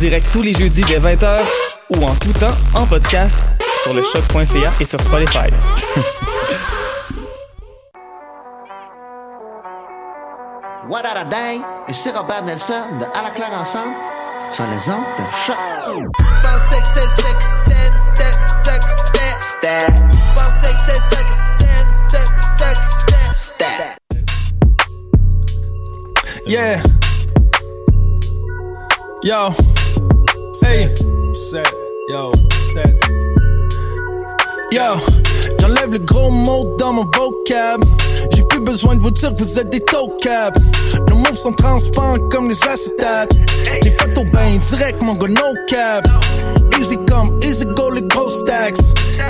Direct 0.00 0.26
tous 0.32 0.40
les 0.40 0.54
jeudis 0.54 0.82
dès 0.84 0.98
20h 0.98 1.40
ou 1.90 2.02
en 2.02 2.14
tout 2.14 2.32
temps 2.32 2.56
en 2.72 2.86
podcast 2.86 3.36
sur 3.82 3.92
le 3.92 4.02
choc.ca 4.02 4.72
et 4.80 4.86
sur 4.86 4.98
Spotify. 4.98 5.50
What 10.88 11.02
a 11.04 11.24
day? 11.24 11.60
Et 11.86 11.92
c'est 11.92 12.16
Robert 12.16 12.42
Nelson 12.44 12.72
de 12.98 13.04
À 13.16 13.22
la 13.22 13.30
claire 13.30 13.52
ensemble 13.52 13.92
sur 14.50 14.64
les 14.64 14.88
ondes 14.88 15.04
de 15.18 15.24
choc. 15.46 15.56
Yeah. 26.46 26.82
Yo. 29.22 29.79
Hey. 30.62 30.88
Set. 31.32 31.68
Yo. 32.08 32.30
Set. 32.72 32.94
Yo. 34.72 34.96
J'enlève 35.60 35.92
le 35.92 35.98
gros 35.98 36.30
mot 36.30 36.74
dans 36.78 36.92
mon 36.92 37.04
vocab. 37.04 37.80
J'ai 38.34 38.42
plus 38.44 38.60
besoin 38.60 38.94
de 38.94 39.00
vous 39.00 39.10
dire 39.10 39.30
que 39.34 39.42
vous 39.42 39.58
êtes 39.58 39.70
des 39.70 39.80
tocables. 39.80 40.60
Nos 41.08 41.16
moves 41.16 41.36
sont 41.36 41.52
transparents 41.52 42.18
comme 42.30 42.48
les 42.48 42.62
acétates. 42.64 43.34
Les 43.82 43.90
photos 43.90 44.24
ben 44.32 44.58
direct, 44.58 45.00
mon 45.06 45.12
gars, 45.14 45.28
no 45.28 45.54
cap. 45.68 46.06
Easy 46.78 46.96
come, 47.08 47.38
easy 47.42 47.66
go, 47.76 47.90
les 47.90 48.02
gros 48.02 48.28
stacks. 48.28 48.78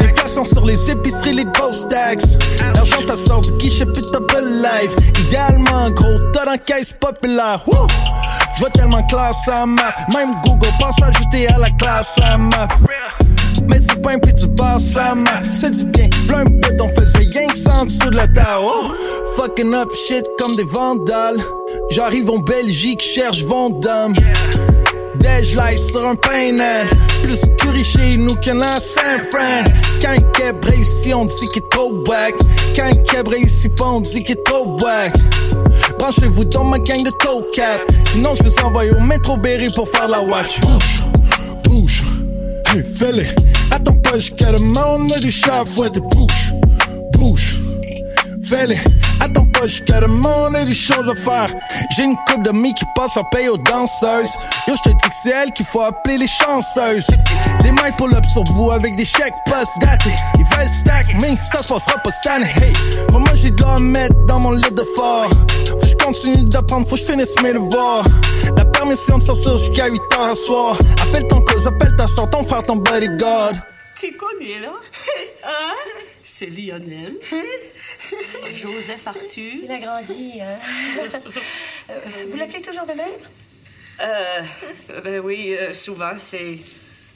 L'inflation 0.00 0.44
sur 0.44 0.64
les 0.64 0.90
épiceries, 0.90 1.34
les 1.34 1.44
gros 1.44 1.72
stacks. 1.72 2.22
L'argent 2.74 3.02
t'as 3.06 3.16
sort 3.16 3.40
du 3.40 3.52
guichet, 3.52 3.86
puis 3.86 4.02
t'as 4.12 4.40
live. 4.40 4.94
Idéalement, 5.26 5.90
gros, 5.90 6.18
t'as 6.32 6.44
dans 6.44 6.58
caisse 6.58 6.92
populaire. 6.92 7.64
Je 8.60 8.66
vois 8.66 8.74
tellement 8.74 9.02
classe 9.04 9.48
à 9.48 9.64
map. 9.64 9.94
Même 10.12 10.32
Google 10.44 10.68
pense 10.78 11.00
l'ajouter 11.00 11.48
à 11.48 11.56
la 11.56 11.70
classe 11.70 12.18
à 12.22 12.36
map. 12.36 12.68
Mais 13.66 13.78
du 13.78 13.96
pain 14.02 14.18
puis 14.18 14.34
du 14.34 14.46
basse 14.48 14.98
à 14.98 15.14
map. 15.14 15.40
C'est 15.48 15.70
du 15.70 15.86
bien. 15.86 16.10
V'là 16.26 16.40
un 16.40 16.44
peu, 16.44 16.76
on 16.78 16.88
faisait 16.88 17.26
rien 17.32 17.48
que 17.48 17.56
ça 17.56 17.78
en 17.80 17.86
dessous 17.86 18.10
de 18.10 18.16
la 18.16 18.26
table. 18.26 18.62
Oh! 18.62 18.92
Fucking 19.34 19.72
up 19.72 19.88
shit 20.06 20.26
comme 20.38 20.54
des 20.56 20.64
vandales. 20.64 21.40
J'arrive 21.88 22.28
en 22.28 22.40
Belgique, 22.40 23.00
cherche 23.00 23.44
Vendôme. 23.44 24.12
Dej 25.20 25.54
light 25.54 25.78
sur 25.78 26.06
un 26.06 26.14
painan 26.14 26.86
Plus 27.24 27.40
curry 27.58 27.84
chez 27.84 28.16
nous 28.16 28.32
a 28.32 28.66
à 28.66 28.80
Saint-Fran 28.80 29.64
Quand 30.00 30.10
un 30.10 30.22
keb 30.32 30.64
réussit, 30.64 31.14
on 31.14 31.26
dit 31.26 31.48
qu'il 31.52 31.62
est 31.62 31.68
trop 31.70 31.92
wack 32.06 32.34
Quand 32.74 32.84
un 32.84 32.94
keb 32.94 33.28
réussit 33.28 33.74
pas, 33.74 33.84
on 33.86 34.00
dit 34.00 34.22
qu'il 34.22 34.32
est 34.32 34.44
trop 34.44 34.78
wack 34.80 35.12
Branchez-vous 36.00 36.46
dans 36.46 36.64
ma 36.64 36.78
gang 36.78 37.04
de 37.04 37.10
toe 37.10 37.44
cap 37.52 37.78
Sinon 38.04 38.34
je 38.34 38.42
vous 38.44 38.64
envoie 38.64 38.84
au 38.84 39.00
métro 39.00 39.36
Berry 39.36 39.68
pour 39.74 39.86
faire 39.86 40.08
la 40.08 40.22
wash. 40.22 40.58
Bouge, 40.60 41.04
bouge, 41.64 42.02
hey 42.68 42.82
fais-le. 42.82 43.26
Attends 43.70 43.96
pas 43.96 44.14
jusqu'à 44.14 44.50
demain, 44.52 44.96
on 44.96 45.06
a 45.10 45.18
du 45.18 45.30
chat 45.30 45.62
fouette 45.66 45.98
Bouge, 45.98 46.54
bouge, 47.12 47.58
fais-le. 48.42 48.76
Attends 49.20 49.44
pas 49.44 49.68
jusqu'à 49.68 50.00
demain, 50.00 50.32
on 50.48 50.54
a 50.54 50.64
des 50.64 50.74
choses 50.74 51.06
à 51.06 51.14
faire. 51.14 51.50
J'ai 51.94 52.04
une 52.04 52.16
coupe 52.26 52.44
d'amis 52.44 52.72
qui 52.72 52.86
passe 52.96 53.18
en 53.18 53.24
paye 53.24 53.50
aux 53.50 53.58
danseuses. 53.58 54.32
Yo, 54.68 54.74
je 54.76 54.82
te 54.82 54.88
dis 54.88 55.08
que 55.08 55.14
c'est 55.22 55.30
elle 55.30 55.52
qu'il 55.52 55.66
faut 55.66 55.82
appeler 55.82 56.16
les 56.16 56.28
chanceuses. 56.28 57.08
Des 57.62 57.72
mains 57.72 57.92
pull 57.98 58.14
up 58.14 58.24
sur 58.32 58.44
vous 58.54 58.70
avec 58.70 58.96
des 58.96 59.04
chèques 59.04 59.34
post 59.44 59.78
datés 59.82 60.14
Ils 60.38 60.56
veulent 60.56 60.66
ça 61.42 61.62
se 61.62 61.68
passera 61.68 61.98
pas 61.98 62.10
cette 62.10 62.32
année 62.32 62.54
Hey, 62.62 62.72
moi 63.12 63.34
j'ai 63.34 63.50
de 63.50 63.62
à 63.64 63.78
mettre 63.78 64.14
dans 64.26 64.40
mon 64.40 64.52
lit 64.52 64.70
de 64.70 64.82
fort 64.96 65.30
Faut 65.68 65.76
que 65.76 65.86
je 65.86 65.96
continue 65.96 66.44
d'apprendre, 66.44 66.86
faut 66.86 66.96
que 66.96 67.02
je 67.02 67.06
finisse 67.06 67.40
mes 67.42 67.52
devoirs 67.52 68.04
La 68.56 68.64
permission 68.64 69.18
de 69.18 69.22
sortir 69.22 69.56
jusqu'à 69.56 69.88
8 69.88 70.00
heures 70.14 70.30
à 70.30 70.34
soir 70.34 70.78
Appelle 71.02 71.26
ton 71.28 71.42
cause, 71.42 71.66
appelle 71.66 71.94
ta 71.96 72.06
soeur, 72.06 72.28
ton 72.30 72.44
frère, 72.44 72.62
ton 72.62 72.76
bodyguard 72.76 73.52
Tu 73.98 74.12
connais, 74.12 74.60
là? 74.60 74.72
Hein? 75.42 75.74
C'est 76.24 76.46
Lionel. 76.46 77.16
Joseph 78.54 79.06
Arthur. 79.06 79.54
Il 79.62 79.70
a 79.70 79.78
grandi, 79.78 80.40
hein? 80.40 80.58
Vous 82.30 82.36
l'appelez 82.36 82.62
toujours 82.62 82.86
de 82.86 82.92
même? 82.92 83.08
Euh, 84.00 84.42
ben 85.04 85.20
oui, 85.20 85.54
euh, 85.58 85.74
souvent, 85.74 86.12
c'est. 86.18 86.58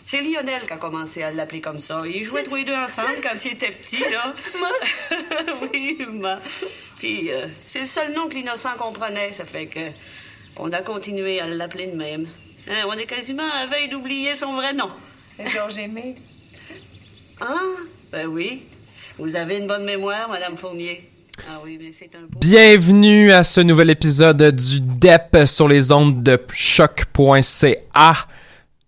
C'est 0.06 0.20
Lionel 0.20 0.66
qui 0.66 0.72
a 0.72 0.76
commencé 0.76 1.22
à 1.22 1.30
l'appeler 1.32 1.60
comme 1.60 1.80
ça. 1.80 2.02
Ils 2.06 2.24
jouaient 2.24 2.44
tous 2.44 2.56
les 2.56 2.64
deux 2.64 2.74
ensemble 2.74 3.16
quand 3.22 3.42
il 3.44 3.52
était 3.52 3.72
petit, 3.72 4.00
là. 4.00 4.34
oui, 5.72 5.98
ma. 6.12 6.40
Puis, 6.98 7.32
euh, 7.32 7.46
c'est 7.66 7.80
le 7.80 7.86
seul 7.86 8.12
nom 8.12 8.28
que 8.28 8.34
l'innocent 8.34 8.76
comprenait. 8.78 9.32
Ça 9.32 9.44
fait 9.44 9.66
que. 9.66 9.80
On 10.56 10.72
a 10.72 10.82
continué 10.82 11.40
à 11.40 11.48
l'appeler 11.48 11.86
de 11.88 11.96
même. 11.96 12.28
Hein, 12.68 12.84
on 12.86 12.92
est 12.92 13.06
quasiment 13.06 13.50
à 13.50 13.66
veille 13.66 13.88
d'oublier 13.88 14.34
son 14.34 14.54
vrai 14.54 14.72
nom. 14.72 14.90
Georges 15.52 15.78
Aimé. 15.78 16.14
Ah, 17.40 17.58
ben 18.12 18.26
oui. 18.26 18.62
Vous 19.18 19.34
avez 19.36 19.58
une 19.58 19.66
bonne 19.66 19.84
mémoire, 19.84 20.28
Madame 20.28 20.56
Fournier. 20.56 21.10
Ah 21.48 21.60
oui, 21.64 21.78
mais 21.80 21.90
c'est 21.92 22.14
un 22.14 22.20
beau... 22.20 22.38
Bienvenue 22.38 23.32
à 23.32 23.42
ce 23.42 23.60
nouvel 23.60 23.90
épisode 23.90 24.42
du 24.54 24.80
DEP 24.80 25.38
sur 25.46 25.66
les 25.66 25.90
ondes 25.90 26.22
de 26.22 26.38
choc.ca. 26.52 28.28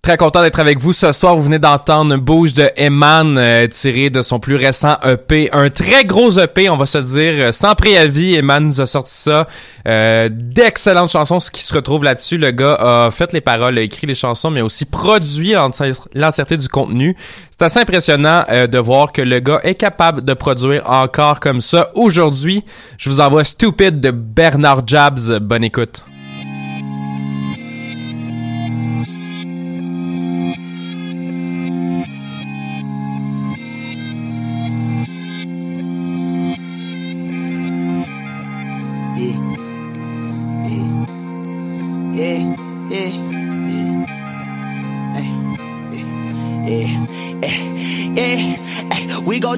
Très 0.07 0.17
content 0.17 0.41
d'être 0.41 0.61
avec 0.61 0.79
vous 0.79 0.93
ce 0.93 1.11
soir. 1.11 1.35
Vous 1.35 1.43
venez 1.43 1.59
d'entendre 1.59 2.17
bouge 2.17 2.55
de 2.55 2.71
Eman 2.77 3.37
euh, 3.37 3.67
de 3.67 4.23
son 4.23 4.39
plus 4.39 4.55
récent 4.55 4.97
EP. 5.03 5.49
Un 5.53 5.69
très 5.69 6.05
gros 6.05 6.31
EP, 6.31 6.71
on 6.71 6.77
va 6.77 6.87
se 6.87 6.99
dire. 6.99 7.53
Sans 7.53 7.75
préavis, 7.75 8.37
Eman 8.37 8.67
nous 8.67 8.81
a 8.81 8.87
sorti 8.87 9.13
ça. 9.13 9.49
Euh, 9.89 10.29
D'excellentes 10.31 11.11
chansons, 11.11 11.41
ce 11.41 11.51
qui 11.51 11.65
se 11.65 11.75
retrouve 11.75 12.05
là-dessus. 12.05 12.39
Le 12.39 12.53
gars 12.53 12.75
a 12.75 13.11
fait 13.11 13.33
les 13.33 13.41
paroles, 13.41 13.79
a 13.79 13.81
écrit 13.81 14.07
les 14.07 14.15
chansons, 14.15 14.53
mais 14.53 14.61
aussi 14.61 14.85
produit 14.85 15.55
l'entièreté 16.15 16.57
du 16.57 16.69
contenu. 16.69 17.17
C'est 17.51 17.65
assez 17.65 17.81
impressionnant 17.81 18.45
euh, 18.49 18.69
de 18.69 18.79
voir 18.79 19.11
que 19.11 19.23
le 19.23 19.41
gars 19.41 19.59
est 19.65 19.75
capable 19.75 20.25
de 20.25 20.35
produire 20.35 20.89
encore 20.89 21.41
comme 21.41 21.61
ça. 21.61 21.91
Aujourd'hui, 21.97 22.65
je 22.97 23.11
vous 23.11 23.19
envoie 23.19 23.43
Stupid 23.43 23.99
de 23.99 24.13
Bernard 24.13 24.87
Jabs. 24.87 25.41
Bonne 25.41 25.65
écoute. 25.65 26.05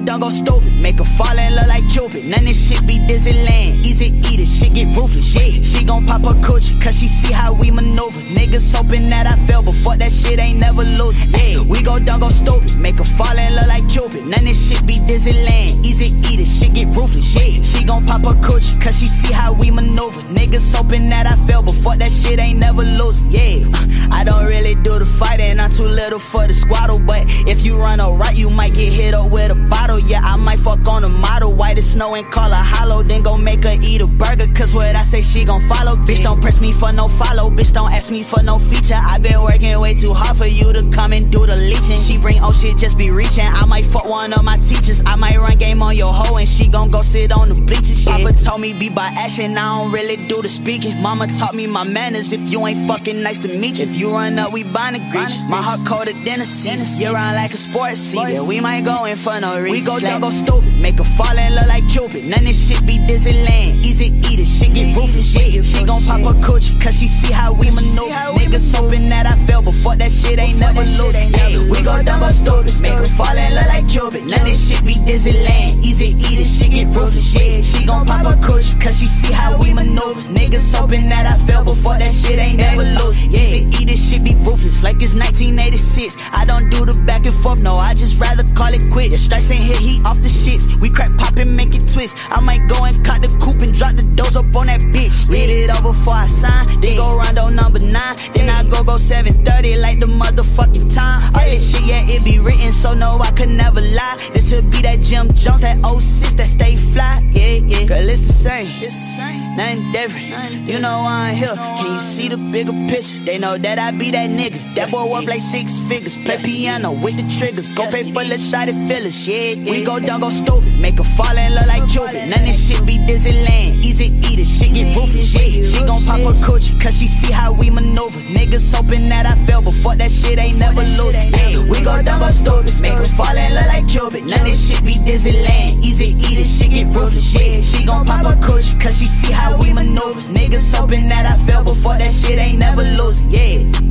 We 0.09 0.17
go 0.17 0.29
stupid. 0.31 0.73
Make 0.81 0.97
her 0.97 1.05
fall 1.05 1.37
in 1.37 1.53
love 1.53 1.67
like 1.67 1.87
Cupid. 1.87 2.25
None 2.25 2.45
this 2.45 2.57
shit 2.57 2.81
be 2.87 2.97
Disneyland. 2.97 3.85
Easy 3.85 4.09
eat 4.09 4.39
it, 4.39 4.47
shit 4.47 4.73
get 4.73 4.87
ruthless. 4.97 5.35
Yeah, 5.35 5.61
she 5.61 5.85
gon' 5.85 6.07
pop 6.07 6.25
her 6.25 6.33
coochie, 6.41 6.81
cause 6.81 6.97
she 6.97 7.05
see 7.05 7.31
how 7.31 7.53
maneuver. 7.71 8.21
Niggas 8.21 8.75
hoping 8.75 9.09
that 9.09 9.27
I 9.27 9.35
fail, 9.47 9.61
but 9.61 9.75
fuck 9.75 9.97
that 9.99 10.11
shit 10.11 10.39
ain't 10.39 10.59
never 10.59 10.83
lose. 10.83 11.19
Yeah, 11.25 11.61
we 11.61 11.83
go 11.83 11.99
dumb, 11.99 12.21
go 12.21 12.29
stupid. 12.29 12.77
Make 12.77 12.97
her 12.99 13.03
fall 13.03 13.37
and 13.37 13.55
look 13.55 13.67
like 13.67 13.87
Cupid. 13.89 14.25
None 14.27 14.45
this 14.45 14.59
shit 14.67 14.85
be 14.85 14.95
Disneyland. 14.99 15.85
Easy 15.85 16.13
eat 16.29 16.39
it, 16.39 16.45
shit 16.45 16.73
get 16.73 16.87
ruthless. 16.95 17.33
Yeah, 17.35 17.61
she 17.61 17.83
gon' 17.85 18.05
pop 18.05 18.21
her 18.23 18.37
coochie, 18.41 18.79
cause 18.81 18.97
she 18.99 19.07
see 19.07 19.33
how 19.33 19.53
we 19.53 19.71
maneuver. 19.71 20.21
Niggas 20.33 20.75
hoping 20.75 21.09
that 21.09 21.25
I 21.25 21.35
fail, 21.47 21.63
but 21.63 21.75
fuck 21.75 21.97
that 21.99 22.11
shit 22.11 22.39
ain't 22.39 22.59
never 22.59 22.83
lose. 22.83 23.21
Yeah, 23.23 23.65
I 24.11 24.23
don't 24.23 24.45
really 24.45 24.75
do 24.75 24.99
the 24.99 25.05
fighting, 25.05 25.59
I'm 25.59 25.71
too 25.71 25.87
little 25.87 26.19
for 26.19 26.47
the 26.47 26.53
squaddle. 26.53 27.05
But 27.05 27.25
if 27.47 27.65
you 27.65 27.77
run 27.77 27.99
a 27.99 28.11
right, 28.11 28.35
you 28.35 28.49
might 28.49 28.73
get 28.73 28.91
hit 28.91 29.13
up 29.13 29.31
with 29.31 29.51
a 29.51 29.55
bottle. 29.55 29.99
Yeah, 29.99 30.21
I 30.23 30.37
might 30.37 30.59
fuck 30.59 30.87
on 30.87 31.03
a 31.03 31.09
model. 31.09 31.53
White 31.53 31.77
as 31.77 31.91
snow 31.91 32.15
and 32.15 32.25
call 32.31 32.49
her 32.49 32.55
hollow. 32.55 33.03
Then 33.03 33.23
go 33.23 33.37
make 33.37 33.63
her 33.63 33.77
eat 33.81 34.01
a 34.01 34.07
burger. 34.07 34.47
Cause 34.53 34.73
what 34.73 34.95
I 34.95 35.03
say, 35.03 35.21
she 35.21 35.45
gon' 35.45 35.61
follow. 35.67 35.95
Bitch, 35.95 36.23
don't 36.23 36.41
press 36.41 36.61
me 36.61 36.71
for 36.71 36.91
no 36.91 37.07
follow. 37.07 37.49
Bitch, 37.59 37.73
don't 37.73 37.91
ask 37.91 38.09
me 38.09 38.23
for 38.23 38.41
no 38.41 38.57
feature. 38.57 38.95
I 38.95 39.17
been 39.19 39.41
working 39.41 39.77
way 39.81 39.93
too 39.93 40.13
hard 40.13 40.37
for 40.37 40.47
you 40.47 40.71
to 40.71 40.89
come 40.95 41.11
and 41.11 41.29
do 41.29 41.45
the 41.45 41.57
leeching. 41.57 41.99
She 41.99 42.17
bring 42.17 42.39
oh 42.41 42.53
shit, 42.53 42.77
just 42.77 42.97
be 42.97 43.11
reaching. 43.11 43.43
I 43.43 43.65
might 43.65 43.83
fuck 43.83 44.07
one 44.07 44.31
of 44.31 44.45
my 44.45 44.55
teachers. 44.59 45.03
I 45.05 45.17
might 45.17 45.35
run 45.35 45.57
game 45.57 45.83
on 45.83 45.93
your 45.97 46.13
hoe 46.13 46.37
and 46.37 46.47
she 46.47 46.69
gon' 46.69 46.89
go 46.89 47.01
sit 47.01 47.33
on 47.33 47.49
the 47.49 47.59
bleachers. 47.59 48.05
Papa 48.05 48.31
told 48.31 48.61
me 48.61 48.71
be 48.71 48.87
by 48.87 49.11
action, 49.17 49.57
I 49.57 49.77
don't 49.77 49.91
really 49.91 50.15
do 50.27 50.41
the 50.41 50.47
speaking. 50.47 51.01
Mama 51.01 51.27
taught 51.37 51.53
me 51.53 51.67
my 51.67 51.83
manners. 51.83 52.31
If 52.31 52.49
you 52.49 52.65
ain't 52.65 52.87
fucking 52.87 53.21
nice 53.21 53.39
to 53.39 53.49
meet 53.49 53.77
you. 53.79 53.87
If 53.89 53.99
you 53.99 54.13
run 54.13 54.39
up, 54.39 54.53
we 54.53 54.63
bind 54.63 54.95
a 54.95 54.99
grease. 55.11 55.35
My 55.49 55.61
heart 55.61 55.85
colder 55.85 56.13
than 56.13 56.39
a 56.39 56.45
season. 56.45 56.87
You 56.97 57.13
run 57.13 57.35
like 57.35 57.53
a 57.53 57.57
sports 57.57 57.99
season. 57.99 58.47
We 58.47 58.61
might 58.61 58.85
go 58.85 59.03
in 59.03 59.17
for 59.17 59.37
no 59.37 59.59
reason. 59.59 59.79
We 59.79 59.83
go 59.83 59.99
down, 59.99 60.21
go 60.21 60.29
stupid. 60.29 60.79
Make 60.79 60.97
her 60.99 61.03
fall 61.03 61.37
and 61.37 61.55
look 61.55 61.67
like 61.67 61.89
Cupid. 61.89 62.23
None 62.23 62.39
of 62.39 62.45
this 62.45 62.69
shit 62.69 62.87
be 62.87 62.99
Disneyland. 62.99 63.83
Easy 63.83 64.15
eat 64.29 64.39
it, 64.39 64.45
shit 64.45 64.73
get 64.73 64.95
ruthless. 64.95 65.33
shit. 65.33 65.65
she 65.65 65.83
gon' 65.83 66.01
pop 66.03 66.21
her 66.21 66.39
coochie, 66.39 66.79
cause 66.81 66.97
she 66.97 67.07
see 67.07 67.33
how 67.33 67.48
we 67.53 67.71
maneuver. 67.71 68.39
Niggas 68.39 68.75
hoping 68.75 69.09
that 69.09 69.25
I 69.25 69.35
fail, 69.45 69.61
but 69.61 69.75
fuck 69.75 69.97
that 69.97 70.11
shit 70.11 70.39
ain't 70.39 70.59
never. 70.59 70.83
Yeah, 70.83 71.69
we 71.69 71.83
go 71.83 72.01
down, 72.03 72.19
go 72.19 72.29
stupid. 72.29 72.73
Make 72.81 72.97
her 72.97 73.07
fall 73.17 73.35
and 73.35 73.55
look 73.55 73.67
like 73.67 73.87
Cupid. 73.89 74.25
None 74.25 74.39
of 74.39 74.47
this 74.47 74.69
shit 74.69 74.85
be 74.85 74.93
Disneyland. 75.07 75.83
Easy 75.83 76.15
eat 76.15 76.39
it, 76.39 76.47
shit 76.47 76.71
get 76.71 76.87
ruthless. 76.95 77.33
Yeah, 77.33 77.61
she 77.61 77.85
gon' 77.85 78.05
pop 78.05 78.25
a 78.25 78.35
coochie, 78.39 78.79
cause 78.81 78.97
she 78.99 79.07
see 79.07 79.33
how 79.33 79.57
we 79.57 79.73
maneuver. 79.73 80.21
Niggas 80.31 80.75
hoping 80.75 81.09
that 81.09 81.25
I 81.25 81.37
fail, 81.45 81.63
but 81.63 81.75
fuck 81.75 81.99
that 81.99 82.13
shit 82.13 82.39
ain't 82.39 82.57
never 82.57 82.83
lose. 82.83 83.21
Yeah, 83.25 83.67
eat 83.79 83.89
it, 83.89 83.97
shit 83.97 84.23
be 84.23 84.35
ruthless, 84.45 84.83
like 84.83 85.01
it's 85.01 85.13
1986. 85.13 86.17
I 86.31 86.45
don't 86.45 86.69
do 86.69 86.85
the 86.85 86.93
back 87.05 87.25
and 87.25 87.35
forth, 87.35 87.59
no, 87.59 87.75
I 87.75 87.93
just 87.93 88.19
rather 88.19 88.43
call 88.53 88.73
it 88.73 88.83
quit. 88.91 89.13
If 89.13 89.19
strikes 89.19 89.51
ain't 89.51 89.63
hit, 89.63 89.77
he 89.77 90.01
off 90.05 90.21
the 90.21 90.29
shits. 90.29 90.69
We 90.79 90.89
crack 90.89 91.11
pop 91.17 91.35
and 91.37 91.55
make 91.55 91.75
it 91.75 91.87
twist. 91.91 92.17
I 92.29 92.39
might 92.41 92.67
go 92.67 92.85
and 92.85 92.95
cut 93.03 93.21
the 93.21 93.29
coupe 93.39 93.61
and 93.61 93.73
drop 93.73 93.95
the 93.95 94.03
doors 94.03 94.35
up 94.35 94.55
on 94.55 94.67
that 94.67 94.81
bitch. 94.93 95.27
Read 95.29 95.49
it 95.49 95.69
over 95.69 95.89
before 95.89 96.13
I 96.13 96.27
sign. 96.27 96.79
Then 96.81 96.97
go 96.97 97.17
rondo 97.39 97.63
number 97.63 97.79
nine. 97.79 98.15
Then 98.33 98.49
I 98.49 98.63
go 98.69 98.83
go 98.83 98.97
730 98.97 99.77
like 99.77 99.99
the 99.99 100.05
motherfucking 100.05 100.93
time. 100.93 101.33
All 101.35 101.45
this 101.45 101.71
shit, 101.71 101.87
yeah, 101.87 102.03
it 102.05 102.23
be 102.23 102.39
written, 102.39 102.71
so 102.71 102.93
no, 102.93 103.17
I 103.19 103.31
could 103.31 103.49
never 103.49 103.81
lie. 103.81 104.17
This 104.33 104.51
would 104.51 104.71
be 104.71 104.81
that 104.81 104.99
Jim 105.01 105.27
Jones, 105.33 105.61
that 105.61 105.77
06 105.85 106.33
that 106.33 106.47
stay 106.47 106.75
fly. 106.75 107.21
Yeah, 107.31 107.59
yeah. 107.65 107.85
Girl, 107.85 108.09
it's 108.09 108.27
the 108.27 108.33
same. 108.33 108.67
It's 108.81 108.95
the 108.95 109.23
same. 109.23 109.55
Nothing 109.57 109.91
different. 109.91 110.67
You 110.67 110.79
know 110.79 111.05
I'm 111.07 111.35
here. 111.35 111.55
Can 111.55 111.93
you 111.93 111.99
see 111.99 112.27
the 112.29 112.37
bigger 112.37 112.73
picture? 112.87 113.23
They 113.23 113.37
know 113.37 113.57
that 113.57 113.79
I 113.79 113.91
be 113.91 114.11
that 114.11 114.29
nigga. 114.29 114.75
That 114.75 114.91
boy 114.91 115.09
worth 115.11 115.27
like 115.27 115.41
six 115.41 115.79
figures. 115.87 116.15
Play 116.15 116.37
piano 116.43 116.91
with 116.91 117.17
the 117.17 117.25
triggers. 117.37 117.69
Go 117.69 117.89
pay 117.89 118.03
for 118.03 118.23
the 118.23 118.37
shot 118.37 118.69
at 118.69 118.77
fillers. 118.87 119.27
Yeah, 119.27 119.59
yeah. 119.59 119.71
We 119.71 119.83
go 119.83 119.99
dog 119.99 120.21
go 120.21 120.29
stupid. 120.29 120.79
Make 120.79 120.97
her 120.97 121.03
fall 121.03 121.37
and 121.37 121.55
look 121.55 121.67
like 121.67 121.89
Cupid. 121.89 122.29
None 122.29 122.39
of 122.39 122.45
this 122.45 122.67
shit 122.67 122.85
be 122.85 122.97
Disneyland. 123.09 123.83
Easy 123.83 124.13
eat 124.29 124.39
it. 124.39 124.45
Shit 124.45 124.73
get 124.73 124.95
ruthless. 124.95 125.33
Yeah, 125.33 125.63
she 125.63 125.85
gon' 125.85 126.01
pop 126.03 126.19
her 126.19 126.37
coochie. 126.45 126.79
Cause 126.79 126.97
she 126.97 127.07
see 127.07 127.28
how 127.31 127.53
we 127.53 127.69
maneuver. 127.69 128.19
Niggas 128.19 128.75
hoping 128.75 129.09
that 129.09 129.25
I 129.25 129.35
fail, 129.45 129.61
but 129.61 129.73
fuck 129.75 129.97
that 129.97 130.11
shit 130.11 130.39
ain't 130.39 130.59
never 130.59 130.81
lose. 130.81 131.15
Hey, 131.15 131.57
we 131.69 131.83
go 131.83 132.01
dog 132.01 132.21
go 132.21 132.29
stupid. 132.29 132.81
Make 132.81 132.93
her 132.93 133.05
fall 133.05 133.37
and 133.37 133.53
look 133.55 133.67
like 133.67 133.87
Cupid. 133.87 134.25
None 134.25 134.39
of 134.39 134.45
this 134.45 134.59
shit 134.67 134.83
be 134.85 134.93
Disneyland. 134.93 135.83
Easy 135.83 136.15
eat 136.15 136.39
it. 136.39 136.45
Shit 136.45 136.71
get 136.71 136.87
ruthless. 136.95 137.33
Yeah, 137.33 137.61
she 137.61 137.85
gon' 137.85 138.05
pop 138.05 138.25
her 138.25 138.37
coochie. 138.41 138.79
Cause 138.79 138.97
she 138.97 139.07
see 139.07 139.31
how 139.31 139.57
we 139.57 139.73
maneuver. 139.73 140.21
Niggas 140.33 140.75
hoping 140.75 141.09
that 141.09 141.25
I 141.25 141.37
fail, 141.45 141.63
but 141.63 141.75
fuck 141.75 141.99
that 141.99 142.11
shit 142.11 142.39
ain't 142.39 142.59
never 142.59 142.83
lose. 142.83 143.21
Yeah. 143.23 143.88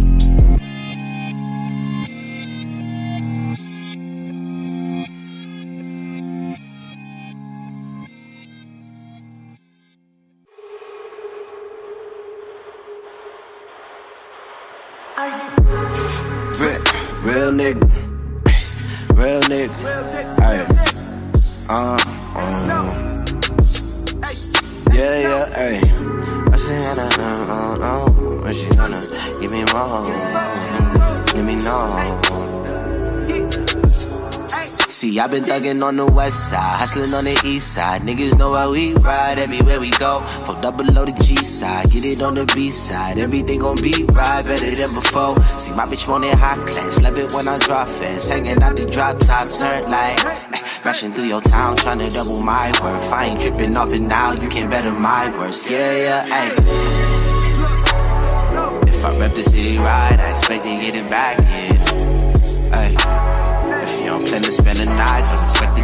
Uh, 21.70 21.98
uh. 22.34 23.24
Yeah, 24.90 25.20
yeah, 25.20 25.52
ay. 25.52 25.76
I 26.48 26.56
say, 26.56 26.80
uh, 26.80 26.96
uh, 26.96 27.20
uh, 27.20 27.76
uh. 27.76 28.10
When 28.40 28.54
she 28.54 28.68
gonna 28.74 29.04
give 29.38 29.52
me 29.52 29.64
more? 29.68 30.08
Give 31.34 31.44
me 31.44 31.56
no. 31.56 31.76
See, 34.88 35.20
I've 35.20 35.30
been 35.30 35.44
thugging 35.44 35.84
on 35.84 35.96
the 35.96 36.06
west 36.06 36.48
side, 36.48 36.72
hustling 36.74 37.12
on 37.12 37.24
the 37.24 37.38
east 37.44 37.74
side. 37.74 38.00
Niggas 38.00 38.38
know 38.38 38.54
how 38.54 38.70
we 38.70 38.94
ride 38.94 39.38
everywhere 39.38 39.78
we 39.78 39.90
go. 39.90 40.22
Fuck 40.46 40.62
double 40.62 40.84
below 40.86 41.04
the 41.04 41.12
G 41.12 41.36
side, 41.36 41.90
get 41.90 42.04
it 42.04 42.22
on 42.22 42.34
the 42.34 42.50
B 42.54 42.70
side. 42.70 43.18
Everything 43.18 43.58
gon' 43.60 43.76
be 43.76 44.04
right, 44.04 44.42
better 44.42 44.70
than 44.70 44.94
before. 44.94 45.38
See, 45.58 45.72
my 45.72 45.84
bitch 45.84 46.08
want 46.08 46.24
it 46.24 46.32
high 46.32 46.56
class, 46.66 47.02
love 47.02 47.18
it 47.18 47.30
when 47.34 47.46
I 47.46 47.58
drop 47.58 47.88
fast. 47.88 48.30
Hanging 48.30 48.62
out 48.62 48.74
the 48.74 48.86
drop 48.86 49.20
top, 49.20 49.50
turn 49.52 49.90
like. 49.90 50.67
Mashing 50.84 51.12
through 51.12 51.24
your 51.24 51.40
town, 51.40 51.76
trying 51.76 51.98
to 51.98 52.08
double 52.08 52.40
my 52.42 52.72
worth. 52.82 53.12
I 53.12 53.26
ain't 53.26 53.40
tripping 53.40 53.76
off 53.76 53.92
it 53.92 54.00
now, 54.00 54.32
you 54.32 54.48
can't 54.48 54.70
better 54.70 54.92
my 54.92 55.28
worst. 55.36 55.68
Yeah, 55.68 55.96
yeah, 55.96 56.48
ayy. 56.48 56.54
If 58.88 59.04
I 59.04 59.16
rep 59.16 59.34
the 59.34 59.42
city 59.42 59.78
right, 59.78 60.18
I 60.18 60.30
expect 60.30 60.62
to 60.64 60.70
get 60.70 60.94
it 60.94 61.10
back, 61.10 61.38
yeah. 61.38 62.72
Ay. 62.72 62.94
If 63.82 64.00
you 64.00 64.06
don't 64.06 64.26
plan 64.26 64.42
to 64.42 64.50
spend 64.50 64.78
the 64.78 64.86
night, 64.86 65.24
don't 65.24 65.44
expect 65.50 65.76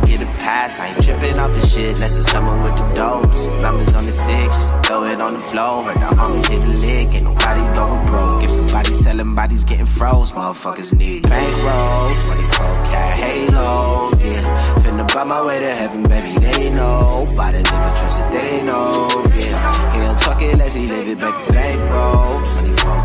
pass. 0.45 0.79
I 0.79 0.89
ain't 0.89 1.03
tripping 1.03 1.39
off 1.39 1.53
the 1.57 1.67
shit 1.67 1.97
unless 1.97 2.17
it's 2.19 2.31
someone 2.31 2.63
with 2.63 2.77
the 2.77 2.87
dough. 2.93 3.25
Do 3.33 3.39
some 3.39 3.61
numbers 3.61 3.95
on 3.95 4.05
the 4.05 4.13
six, 4.13 4.49
just 4.59 4.73
throw 4.85 5.05
it 5.05 5.21
on 5.21 5.33
the 5.35 5.45
floor. 5.51 5.85
Heard 5.85 6.01
the 6.05 6.11
homies 6.21 6.47
hit 6.53 6.61
the 6.67 6.75
lick, 6.85 7.09
ain't 7.17 7.25
nobody 7.25 7.65
going 7.79 8.05
broke. 8.07 8.45
If 8.45 8.51
somebody 8.51 8.93
selling 8.93 9.35
bodies 9.35 9.65
getting 9.65 9.87
froze, 9.87 10.33
motherfuckers 10.33 10.91
need 10.97 11.23
bankroll. 11.23 12.13
24 12.15 12.67
karat 12.89 13.19
halo, 13.25 14.11
yeah. 14.21 14.45
Finna 14.83 15.05
buy 15.15 15.25
my 15.25 15.41
way 15.47 15.59
to 15.61 15.73
heaven, 15.81 16.03
baby, 16.13 16.33
they 16.39 16.71
know. 16.71 17.27
By 17.37 17.51
the 17.53 17.61
nigga 17.69 17.91
trust 17.99 18.21
it, 18.21 18.31
they 18.37 18.63
know, 18.63 19.09
yeah. 19.41 19.93
He 19.93 19.99
don't 20.05 20.21
talk 20.21 20.43
it 20.43 20.59
less, 20.59 20.75
he 20.75 20.87
live 20.87 21.09
it, 21.09 21.19
baby, 21.19 21.43
bankroll. 21.57 22.45
24 22.45 23.04